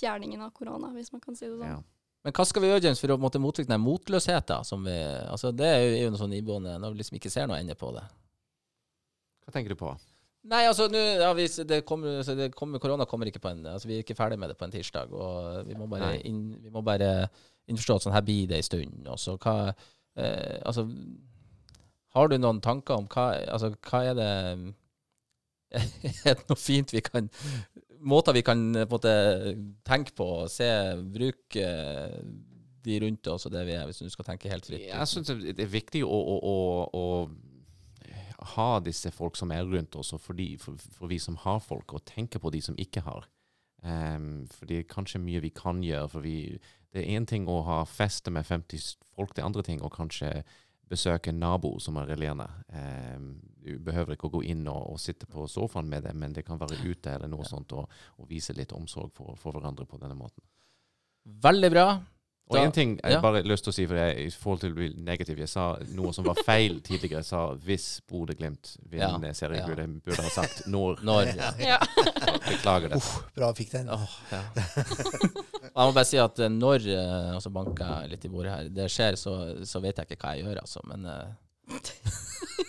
fjerningen 0.00 0.40
av 0.40 0.52
korona, 0.56 0.92
hvis 0.94 1.12
man 1.12 1.20
kan 1.20 1.36
si 1.36 1.44
det 1.44 1.58
sånn. 1.58 1.82
Men 2.20 2.36
hva 2.36 2.44
skal 2.44 2.62
vi 2.62 2.68
gjøre, 2.68 2.84
James, 2.84 3.00
for 3.00 3.14
å 3.14 3.20
måtte 3.20 3.40
motvirke 3.40 3.70
den 3.70 3.80
motløsheten 3.80 4.66
som 4.68 4.84
vi 4.84 4.96
Altså, 5.24 5.54
det 5.56 5.68
er 5.72 5.84
jo, 6.02 6.10
noe 6.12 6.20
sånn 6.20 6.36
iboende 6.36 6.76
når 6.80 6.92
vi 6.92 7.00
liksom 7.00 7.16
ikke 7.20 7.32
ser 7.32 7.48
noe 7.48 7.60
ende 7.62 7.76
på 7.80 7.92
det. 7.96 8.04
Hva 9.44 9.54
tenker 9.54 9.72
du 9.72 9.80
på? 9.80 9.94
Nei, 10.50 10.62
altså, 10.64 10.86
nu, 10.88 10.98
ja, 10.98 11.30
vi, 11.36 11.44
det 11.68 11.82
kommer, 11.88 12.20
altså, 12.22 12.34
det 12.36 12.50
kommer, 12.56 12.80
korona 12.80 13.04
kommer 13.08 13.28
ikke 13.28 13.42
på 13.44 13.50
en 13.52 13.66
altså, 13.68 13.88
Vi 13.88 13.98
er 13.98 14.04
ikke 14.04 14.16
ferdig 14.16 14.38
med 14.40 14.52
det 14.52 14.56
på 14.60 14.64
en 14.64 14.72
tirsdag. 14.72 15.12
Og 15.12 15.66
vi 15.68 15.76
må 15.76 15.88
bare, 15.88 16.14
inn, 16.28 16.44
vi 16.60 16.72
må 16.72 16.84
bare 16.84 17.10
innforstå 17.68 17.96
at 17.96 18.06
sånn 18.06 18.16
her 18.16 18.24
blir 18.24 18.48
det 18.48 18.60
en 18.60 18.68
stund. 18.68 19.08
Og 19.08 19.20
så 19.20 19.36
hva 19.40 19.56
eh, 19.70 20.60
Altså, 20.60 20.86
har 22.16 22.28
du 22.28 22.38
noen 22.40 22.60
tanker 22.64 23.00
om 23.00 23.08
hva 23.10 23.30
Altså, 23.48 23.72
hva 23.88 24.04
er 24.10 24.16
det 24.18 24.30
Er 26.26 26.34
det 26.34 26.48
noe 26.48 26.58
fint 26.58 26.92
vi 26.92 27.04
kan 27.04 27.28
Måter 28.00 28.32
vi 28.32 28.42
kan 28.46 28.60
på 28.72 28.80
en 28.80 28.88
måte 28.88 29.12
tenke 29.84 30.14
på, 30.16 30.26
se, 30.48 30.68
bruke 31.12 31.66
de 32.80 32.96
rundt 33.02 33.28
oss 33.28 33.44
og 33.44 33.52
det 33.52 33.66
vi 33.68 33.76
er, 33.76 33.84
hvis 33.88 34.00
du 34.00 34.08
skal 34.12 34.30
tenke 34.30 34.48
helt 34.48 34.66
fritt? 34.66 34.86
Jeg 34.88 35.08
syns 35.10 35.28
det 35.28 35.60
er 35.60 35.72
viktig 35.72 36.00
å, 36.06 36.16
å, 36.16 36.36
å, 36.40 36.56
å 36.96 37.04
ha 38.56 38.70
disse 38.84 39.12
folk 39.12 39.36
som 39.36 39.52
er 39.52 39.68
rundt 39.68 39.96
oss, 40.00 40.14
og 40.16 40.22
for, 40.24 40.38
de, 40.38 40.54
for, 40.60 40.80
for 40.96 41.10
vi 41.12 41.20
som 41.20 41.36
har 41.44 41.60
folk, 41.64 41.92
og 41.92 42.06
tenke 42.08 42.40
på 42.40 42.52
de 42.54 42.62
som 42.64 42.78
ikke 42.80 43.04
har. 43.04 43.28
Um, 43.82 44.46
for 44.52 44.68
det 44.68 44.78
er 44.78 44.88
kanskje 44.88 45.22
mye 45.22 45.40
vi 45.44 45.52
kan 45.56 45.84
gjøre. 45.84 46.08
for 46.08 46.24
vi, 46.24 46.58
Det 46.92 47.02
er 47.02 47.16
én 47.16 47.26
ting 47.28 47.48
å 47.48 47.60
ha 47.64 47.82
feste 47.88 48.32
med 48.32 48.46
50 48.46 48.96
folk, 49.14 49.34
det 49.34 49.42
er 49.42 49.48
andre 49.48 49.64
ting 49.66 49.80
å 49.82 49.92
kanskje 49.92 50.42
besøke 50.90 51.30
en 51.30 51.40
nabo 51.40 51.76
som 51.82 51.98
er 52.00 52.12
alene. 52.16 52.46
Eh, 52.68 53.18
du 53.60 53.74
behøver 53.84 54.16
ikke 54.16 54.30
å 54.30 54.36
gå 54.38 54.44
inn 54.50 54.64
og, 54.68 54.94
og 54.94 55.00
sitte 55.00 55.28
på 55.30 55.46
sofaen 55.50 55.88
med 55.90 56.06
det, 56.08 56.14
men 56.16 56.34
det 56.36 56.46
kan 56.46 56.60
være 56.60 56.80
ute 56.82 57.12
eller 57.14 57.30
noe 57.30 57.46
sånt, 57.48 57.74
og, 57.76 57.90
og 58.18 58.30
vise 58.30 58.56
litt 58.56 58.74
omsorg 58.76 59.12
for, 59.16 59.36
for 59.38 59.56
hverandre 59.56 59.86
på 59.88 60.00
denne 60.00 60.18
måten. 60.18 60.42
Veldig 61.44 61.70
bra. 61.70 61.86
Og 62.50 62.58
én 62.58 62.66
en 62.66 62.72
ting 62.74 62.94
jeg 62.98 63.14
ja. 63.14 63.20
bare 63.22 63.40
har 63.40 63.46
lyst 63.46 63.62
til 63.66 63.70
å 63.70 63.74
si, 63.76 63.84
for 63.86 63.98
jeg, 64.00 64.24
i 64.26 64.30
forhold 64.34 64.62
til 64.64 64.72
å 64.72 64.76
bli 64.80 64.88
negativ 65.06 65.38
Jeg 65.38 65.50
sa 65.52 65.66
noe 65.94 66.10
som 66.16 66.26
var 66.26 66.40
feil 66.46 66.80
tidligere. 66.82 67.22
Jeg 67.22 67.28
sa 67.28 67.42
hvis 67.66 67.86
Bodø-Glimt 68.10 68.72
vinner 68.90 69.30
Ja, 69.30 69.36
serien, 69.38 69.62
ja. 69.62 69.68
burde, 69.70 69.86
burde 70.02 70.24
ha 70.26 70.32
sagt 70.34 70.64
når. 70.70 70.98
Når 71.10 71.30
ja. 71.38 71.52
Ja. 71.62 71.78
Beklager 72.48 72.94
det. 72.94 73.00
Bra 73.38 73.52
fikk 73.54 73.70
den. 73.76 73.92
Oh, 73.94 74.16
ja. 74.32 74.42
Jeg 75.70 75.76
må 75.78 75.92
bare 75.94 76.08
si 76.08 76.18
at 76.18 76.40
eh, 76.42 76.50
når 76.50 76.86
Og 77.36 77.42
så 77.44 77.50
banker 77.54 77.90
jeg 78.02 78.10
litt 78.10 78.24
i 78.26 78.30
bordet 78.32 78.52
her, 78.52 78.70
det 78.74 78.88
skjer, 78.90 79.14
så, 79.20 79.34
så 79.64 79.80
vet 79.84 80.00
jeg 80.00 80.08
ikke 80.10 80.24
hva 80.24 80.32
jeg 80.34 80.48
gjør, 80.48 80.58
altså. 80.64 80.82
Men 80.90 81.06
uh. 81.06 81.28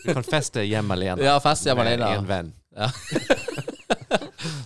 Du 0.03 0.11
kan 0.13 0.27
feste 0.27 0.63
hjemme 0.67 0.93
alene. 0.93 1.25
Ja, 1.25 1.39
feste 1.41 1.71
hjemme 1.71 1.87
med 1.87 2.05
en 2.05 2.29
venn. 2.29 2.53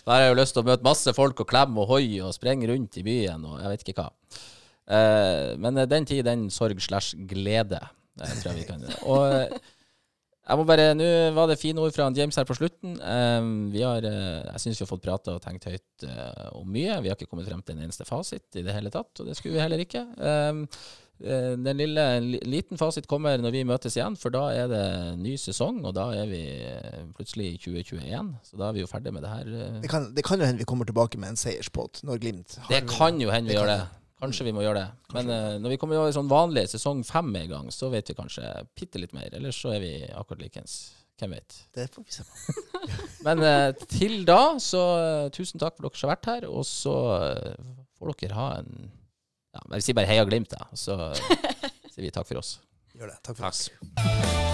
Da 0.05 0.11
har 0.13 0.22
jeg 0.22 0.34
jo 0.34 0.38
lyst 0.39 0.55
til 0.55 0.61
å 0.61 0.68
møte 0.68 0.86
masse 0.86 1.13
folk 1.16 1.41
og 1.41 1.49
klemme 1.49 1.82
og 1.82 1.89
hoi 1.95 2.20
og 2.24 2.36
sprenge 2.36 2.68
rundt 2.70 2.99
i 2.99 3.05
byen 3.05 3.47
og 3.47 3.57
jeg 3.61 3.72
vet 3.72 3.86
ikke 3.86 4.03
hva. 4.03 4.09
Eh, 4.86 5.55
men 5.57 5.77
eh, 5.81 5.88
den 5.89 6.05
tid, 6.05 6.25
den 6.27 6.49
sorg 6.53 6.81
slash 6.83 7.17
glede, 7.29 7.81
eh, 8.21 8.36
tror 8.41 8.51
jeg 8.51 8.59
vi 8.61 8.67
kan 8.69 8.83
Og 9.09 9.25
jeg 10.45 10.59
må 10.59 10.65
bare, 10.69 10.91
Nå 10.93 11.07
var 11.33 11.49
det 11.49 11.57
fine 11.57 11.81
ord 11.81 11.95
fra 11.95 12.11
James 12.13 12.38
her 12.38 12.45
på 12.45 12.53
slutten. 12.53 12.99
Vi 13.73 13.81
har, 13.81 14.05
jeg 14.05 14.61
syns 14.61 14.77
vi 14.77 14.83
har 14.86 14.91
fått 14.91 15.01
prata 15.01 15.33
og 15.33 15.41
tenkt 15.41 15.65
høyt 15.65 16.05
om 16.51 16.69
mye. 16.69 16.99
Vi 17.01 17.09
har 17.09 17.17
ikke 17.17 17.31
kommet 17.31 17.49
frem 17.49 17.63
til 17.65 17.73
en 17.73 17.88
eneste 17.88 18.05
fasit 18.05 18.59
i 18.59 18.61
det 18.61 18.75
hele 18.75 18.93
tatt, 18.93 19.09
og 19.17 19.25
det 19.25 19.33
skulle 19.39 19.55
vi 19.55 19.63
heller 19.63 19.81
ikke. 19.81 20.03
Den 20.19 21.81
lille, 21.81 22.05
liten 22.45 22.77
fasit 22.77 23.09
kommer 23.09 23.41
når 23.41 23.57
vi 23.57 23.65
møtes 23.65 23.97
igjen, 23.97 24.19
for 24.21 24.38
da 24.38 24.45
er 24.53 24.69
det 24.69 24.86
ny 25.17 25.33
sesong, 25.33 25.81
og 25.81 25.97
da 25.97 26.11
er 26.13 26.29
vi 26.29 26.45
plutselig 27.17 27.55
i 27.55 27.59
2021. 27.65 28.33
Så 28.45 28.61
da 28.61 28.69
er 28.69 28.77
vi 28.77 28.86
jo 28.86 28.93
ferdig 28.93 29.17
med 29.17 29.25
det 29.25 29.33
her. 29.33 29.53
Det 29.81 29.89
kan, 29.89 30.11
det 30.13 30.29
kan 30.29 30.38
jo 30.38 30.45
hende 30.45 30.61
vi 30.61 30.69
kommer 30.69 30.86
tilbake 30.86 31.17
med 31.17 31.33
en 31.33 31.41
seierspott 31.41 32.05
når 32.05 32.21
Glimt 32.21 32.59
har 32.61 32.69
Det 32.69 32.86
kan 32.93 33.17
jo 33.17 33.33
hende 33.33 33.49
vi 33.49 33.57
gjør 33.57 33.79
det. 33.79 33.83
Kanskje 34.22 34.45
vi 34.47 34.53
må 34.55 34.63
gjøre 34.63 34.80
det. 34.84 35.13
Men 35.16 35.32
uh, 35.32 35.55
når 35.59 35.74
vi 35.74 35.80
kommer 35.82 35.99
over 35.99 36.13
sånn 36.16 36.30
vanlig 36.32 36.68
sesong 36.72 37.01
fem 37.07 37.34
i 37.36 37.41
en 37.45 37.51
gang, 37.51 37.72
så 37.74 37.89
vet 37.91 38.09
vi 38.11 38.16
kanskje 38.18 38.45
bitte 38.78 39.01
litt 39.01 39.16
mer. 39.16 39.34
Ellers 39.36 39.59
så 39.59 39.74
er 39.76 39.84
vi 39.84 39.91
akkurat 40.07 40.45
likens. 40.45 40.78
Hvem 41.20 41.32
vet. 41.36 41.57
Det 41.76 41.88
får 41.93 42.03
vi 42.03 42.16
se 42.16 42.24
på. 42.28 42.55
Men 43.28 43.43
uh, 43.43 43.86
til 43.91 44.24
da, 44.28 44.39
så 44.63 44.84
uh, 44.99 45.28
tusen 45.36 45.61
takk 45.61 45.78
for 45.78 45.88
dere 45.88 45.99
som 45.99 46.09
har 46.09 46.16
vært 46.18 46.32
her. 46.32 46.47
Og 46.51 46.63
så 46.68 46.95
får 47.99 48.16
dere 48.24 48.39
ha 48.39 48.49
en 48.61 48.74
ja, 49.55 49.61
Jeg 49.78 49.88
sier 49.88 49.99
bare 49.99 50.11
heia 50.11 50.28
Glimt, 50.28 50.51
da. 50.51 50.68
Så 50.76 50.97
sier 51.91 52.07
vi 52.07 52.11
takk 52.16 52.28
for 52.32 52.43
oss. 52.43 52.57
Gjør 52.95 53.11
det. 53.11 53.22
Takk 53.24 53.39
for 53.39 53.47
Takk. 53.47 53.55
oss. 53.55 54.44